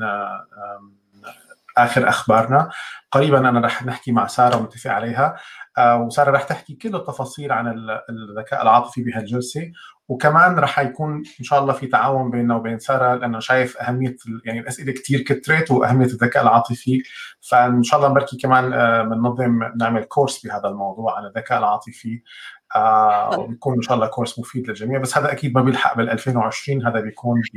آخر 1.79 2.09
أخبارنا. 2.09 2.71
قريبا 3.11 3.49
أنا 3.49 3.61
رح 3.61 3.87
نحكي 3.87 4.13
مع 4.13 4.27
سارة 4.27 4.57
ونتفق 4.57 4.91
عليها. 4.91 5.37
وسارة 5.79 6.31
رح 6.31 6.43
تحكي 6.43 6.75
كل 6.75 6.97
التفاصيل 6.97 7.53
عن 7.53 7.89
الذكاء 8.11 8.63
العاطفي 8.63 9.03
بهالجلسة. 9.03 9.73
وكمان 10.09 10.59
رح 10.59 10.79
يكون 10.79 11.17
إن 11.17 11.45
شاء 11.45 11.61
الله 11.61 11.73
في 11.73 11.87
تعاون 11.87 12.31
بيننا 12.31 12.57
وبين 12.57 12.79
سارة 12.79 13.15
لأنه 13.15 13.39
شايف 13.41 13.77
أهمية 13.77 14.17
يعني 14.45 14.61
الأسئلة 14.61 14.93
كثير 14.93 15.21
كثرت 15.21 15.71
وأهمية 15.71 16.07
الذكاء 16.07 16.43
العاطفي. 16.43 17.03
فإن 17.41 17.83
شاء 17.83 18.01
الله 18.01 18.13
بركي 18.15 18.37
كمان 18.37 18.71
بننظم 19.09 19.63
نعمل 19.77 20.05
كورس 20.05 20.47
بهذا 20.47 20.69
الموضوع 20.69 21.19
عن 21.19 21.25
الذكاء 21.25 21.59
العاطفي. 21.59 22.23
آه 22.77 23.39
وبيكون 23.39 23.75
إن 23.75 23.83
شاء 23.83 23.95
الله 23.95 24.07
كورس 24.07 24.39
مفيد 24.39 24.69
للجميع. 24.69 24.99
بس 24.99 25.19
هذا 25.19 25.33
أكيد 25.33 25.55
ما 25.55 25.63
بيلحق 25.63 25.97
بال 25.97 26.11
2020 26.11 26.87
هذا 26.87 27.01
بيكون 27.01 27.43
ب 27.55 27.57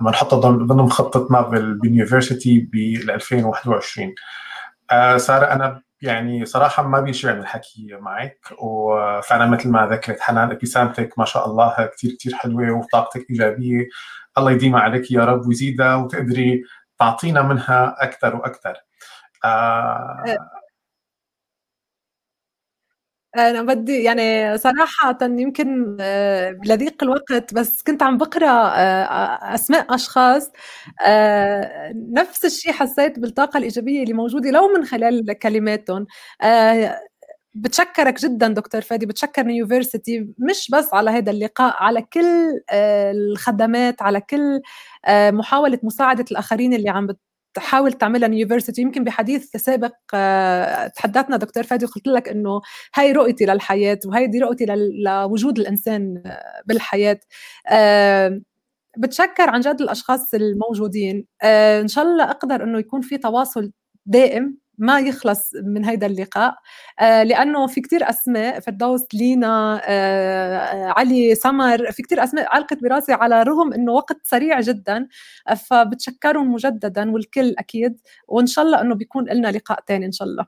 لما 0.00 0.10
نحط 0.10 0.34
ضمن 0.34 0.82
مخططنا 0.84 1.40
باليونيفرستي 1.40 2.60
بال 2.60 3.10
2021 3.10 4.14
آه 4.90 5.16
سارة 5.16 5.46
أنا 5.46 5.85
يعني 6.02 6.46
صراحة 6.46 6.82
ما 6.82 7.00
بيشبع 7.00 7.32
الحكي 7.32 7.88
معك 8.00 8.38
وفعلا 8.58 9.46
مثل 9.46 9.68
ما 9.70 9.86
ذكرت 9.86 10.20
حنان 10.20 10.50
ابتسامتك 10.50 11.18
ما 11.18 11.24
شاء 11.24 11.46
الله 11.46 11.90
كثير 11.96 12.16
كثير 12.20 12.34
حلوة 12.34 12.70
وطاقتك 12.72 13.26
إيجابية. 13.30 13.86
الله 14.38 14.52
يديمها 14.52 14.80
عليك 14.80 15.10
يا 15.10 15.24
رب 15.24 15.46
ويزيدها 15.46 15.94
وتقدري 15.94 16.62
تعطينا 16.98 17.42
منها 17.42 17.96
أكثر 17.98 18.36
وأكثر 18.36 18.74
آه. 19.44 20.24
أنا 23.36 23.62
بدي 23.62 24.02
يعني 24.02 24.58
صراحةً 24.58 25.18
يمكن 25.22 25.96
آه، 26.00 26.56
لضيق 26.66 27.02
الوقت 27.02 27.54
بس 27.54 27.82
كنت 27.82 28.02
عم 28.02 28.18
بقرأ 28.18 28.48
آه، 28.50 29.54
أسماء 29.54 29.94
أشخاص 29.94 30.50
آه، 31.06 31.92
نفس 32.12 32.44
الشيء 32.44 32.72
حسيت 32.72 33.18
بالطاقة 33.18 33.58
الإيجابية 33.58 34.02
اللي 34.02 34.12
موجودة 34.14 34.50
لو 34.50 34.68
من 34.68 34.84
خلال 34.84 35.38
كلماتهم. 35.38 36.06
بتشكرك 37.54 38.20
جدا 38.20 38.48
دكتور 38.48 38.80
فادي 38.80 39.06
بتشكر 39.06 39.48
يونيفرسيتي 39.48 40.28
مش 40.38 40.70
بس 40.72 40.94
على 40.94 41.10
هذا 41.10 41.30
اللقاء 41.30 41.76
على 41.82 42.02
كل 42.02 42.60
الخدمات 42.72 44.02
على 44.02 44.20
كل 44.20 44.60
محاولة 45.10 45.78
مساعدة 45.82 46.24
الآخرين 46.30 46.74
اللي 46.74 46.90
عم 46.90 47.06
تحاول 47.56 47.92
تعملها 47.92 48.28
يونيفرسيتي 48.28 48.82
يمكن 48.82 49.04
بحديث 49.04 49.56
سابق 49.56 49.94
آه، 50.14 50.86
تحدثنا 50.86 51.36
دكتور 51.36 51.62
فادي 51.62 51.84
وقلت 51.84 52.06
لك 52.06 52.28
إنه 52.28 52.60
هاي 52.94 53.12
رؤيتي 53.12 53.46
للحياة 53.46 53.98
وهي 54.06 54.26
دي 54.26 54.38
رؤيتي 54.38 54.66
لوجود 55.04 55.58
الإنسان 55.58 56.22
آه، 56.26 56.62
بالحياة. 56.66 57.20
آه، 57.68 58.40
بتشكر 58.98 59.50
عن 59.50 59.60
جد 59.60 59.80
الأشخاص 59.80 60.34
الموجودين. 60.34 61.26
إن 61.44 61.88
شاء 61.88 62.04
الله 62.04 62.30
أقدر 62.30 62.64
إنه 62.64 62.78
يكون 62.78 63.00
في 63.00 63.18
تواصل 63.18 63.72
دائم 64.06 64.58
ما 64.78 65.00
يخلص 65.00 65.50
من 65.64 65.84
هيدا 65.84 66.06
اللقاء. 66.06 66.54
آه 67.00 67.22
لأنه 67.22 67.66
في 67.66 67.80
كتير 67.80 68.10
أسماء 68.10 68.60
فردوس 68.60 69.06
لينا 69.14 69.80
آه 69.84 70.92
علي 70.96 71.34
سمر 71.34 71.92
في 71.92 72.02
كتير 72.02 72.24
أسماء 72.24 72.54
علقت 72.56 72.82
براسي 72.82 73.12
على 73.12 73.42
رغم 73.42 73.72
إنه 73.72 73.92
وقت 73.92 74.20
سريع 74.24 74.60
جدا 74.60 75.08
فبتشكرهم 75.70 76.52
مجددا 76.52 77.10
والكل 77.10 77.54
أكيد 77.58 78.00
وإن 78.28 78.46
شاء 78.46 78.64
الله 78.64 78.80
إنه 78.80 78.94
بيكون 78.94 79.28
لنا 79.28 79.48
لقاء 79.48 79.80
ثاني 79.88 80.06
إن 80.06 80.12
شاء 80.12 80.28
الله. 80.28 80.46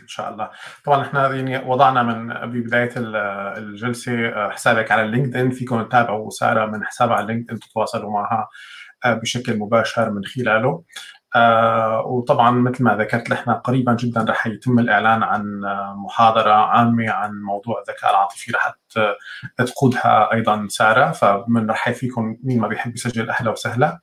إن 0.00 0.08
شاء 0.08 0.30
الله. 0.32 0.50
طبعا 0.84 1.02
إحنا 1.02 1.34
يعني 1.34 1.58
وضعنا 1.58 2.02
من 2.02 2.28
ببداية 2.50 2.90
الجلسة 2.96 4.28
آه، 4.28 4.50
حسابك 4.50 4.92
على 4.92 5.02
ال 5.02 5.36
LinkedIn 5.36 5.50
فيكم 5.50 5.82
تتابعوا 5.82 6.30
سارة 6.30 6.66
من 6.66 6.84
حسابها 6.84 7.14
على 7.14 7.22
ال 7.22 7.50
LinkedIn 7.50 7.58
تتواصلوا 7.60 8.10
معها 8.10 8.48
آه، 9.04 9.14
بشكل 9.14 9.58
مباشر 9.58 10.10
من 10.10 10.24
خلاله. 10.24 10.68
آه 10.68 10.84
وطبعا 12.04 12.50
مثل 12.50 12.84
ما 12.84 12.96
ذكرت 12.96 13.30
نحن 13.30 13.50
قريبا 13.50 13.94
جدا 13.94 14.26
رح 14.28 14.46
يتم 14.46 14.78
الإعلان 14.78 15.22
عن 15.22 15.60
محاضرة 15.96 16.52
عامة 16.52 17.10
عن 17.10 17.42
موضوع 17.42 17.80
الذكاء 17.80 18.10
العاطفي 18.10 18.52
رح 18.52 18.74
تقودها 19.56 20.32
أيضا 20.32 20.66
سارة 20.70 21.10
فمن 21.10 21.70
رح 21.70 21.90
فيكم 21.90 22.36
مين 22.42 22.60
ما 22.60 22.68
بيحب 22.68 22.94
يسجل 22.94 23.30
أهلا 23.30 23.50
وسهلا. 23.50 24.00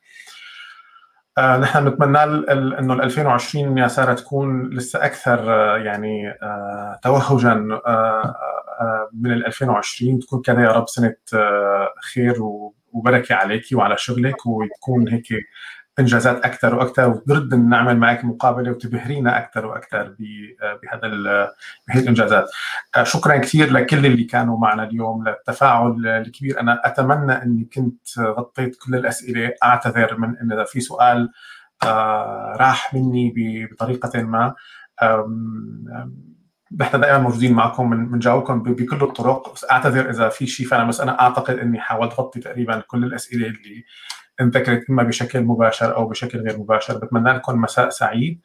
آه 1.38 1.58
نحن 1.58 1.90
بنتمنى 1.90 2.24
إنه 2.80 2.94
ال 2.94 3.02
2020 3.02 3.78
يا 3.78 3.88
سارة 3.88 4.14
تكون 4.14 4.70
لسه 4.70 5.06
أكثر 5.06 5.54
آه 5.54 5.78
يعني 5.78 6.30
آه 6.30 7.00
توهجا 7.04 7.80
آه، 7.86 8.36
آه، 8.82 9.10
من 9.14 9.32
ال 9.32 9.46
2020 9.46 10.20
تكون 10.20 10.42
كذا 10.42 10.64
يا 10.64 10.72
رب 10.72 10.90
سنة 10.90 11.16
آه، 11.34 11.90
خير 12.14 12.36
وبركة 12.94 13.36
عليك 13.36 13.64
وعلى 13.74 13.96
شغلك 13.98 14.46
وتكون 14.46 15.08
هيك 15.08 15.28
إنجازات 16.00 16.46
أكثر 16.46 16.76
وأكثر. 16.76 17.22
ونرد 17.28 17.54
نعمل 17.54 17.98
معك 17.98 18.26
مقابلة 18.26 18.72
وتبهرينا 18.72 19.38
أكثر 19.38 19.66
وأكثر 19.66 20.16
بهذا 20.84 21.08
بهي 21.88 22.00
الإنجازات. 22.00 22.50
آه، 22.96 23.04
شكرا 23.04 23.38
كثير 23.38 23.72
لكل 23.72 24.06
اللي 24.06 24.24
كانوا 24.24 24.58
معنا 24.58 24.84
اليوم 24.84 25.28
للتفاعل 25.28 26.08
الكبير. 26.08 26.60
أنا 26.60 26.82
أتمنى 26.86 27.32
إني 27.32 27.70
كنت 27.74 28.20
غطيت 28.20 28.76
كل 28.86 28.96
الأسئلة 28.96 29.54
أعتذر 29.64 30.18
من 30.18 30.38
إن 30.38 30.52
إذا 30.52 30.64
في 30.64 30.80
سؤال 30.80 31.30
آه، 31.84 32.56
راح 32.60 32.94
مني 32.94 33.34
بطريقة 33.72 34.22
ما. 34.22 34.56
نحن 36.80 37.00
دائما 37.00 37.18
موجودين 37.18 37.54
معكم 37.54 38.06
بنجاوبكم 38.08 38.64
بكل 38.64 39.04
الطرق. 39.04 39.56
أعتذر 39.72 40.10
إذا 40.10 40.30
في 40.30 40.48
شيء 40.48 40.68
فانا 40.68 40.84
بس 40.84 41.02
أنا 41.02 41.22
أعتقد 41.22 41.60
إني 41.60 41.80
حاولت 41.80 42.12
اغطي 42.12 42.40
تقريبا 42.40 42.80
كل 42.80 43.04
الأسئلة 43.04 43.48
اللي 43.48 43.84
انذكرت 44.42 44.90
إما 44.90 45.04
بشكل 45.04 45.42
مباشر 45.42 45.96
أو 45.96 46.08
بشكل 46.08 46.40
غير 46.40 46.60
مباشر 46.60 46.98
بتمنى 46.98 47.34
لكم 47.34 47.62
مساء 47.62 47.90
سعيد 47.90 48.42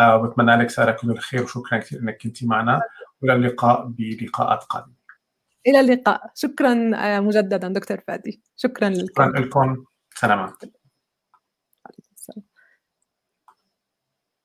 آه، 0.00 0.16
وبتمنى 0.16 0.56
لك 0.56 0.70
سارة 0.70 0.92
كل 0.92 1.10
الخير 1.10 1.42
وشكرا 1.42 1.78
كثير 1.78 2.00
إنك 2.00 2.18
كنتي 2.22 2.46
معنا 2.46 2.80
والى 3.22 3.34
اللقاء 3.34 3.86
بلقاءات 3.98 4.62
قادمة. 4.62 4.94
إلى 5.66 5.80
اللقاء. 5.80 6.30
شكرا 6.34 6.90
آه، 6.94 7.20
مجددا 7.20 7.68
دكتور 7.68 8.00
فادي. 8.08 8.42
شكرا 8.56 8.88
لكم. 8.88 9.06
شكرا 9.06 9.40
لكم. 9.40 9.84
سلامات. 10.14 10.83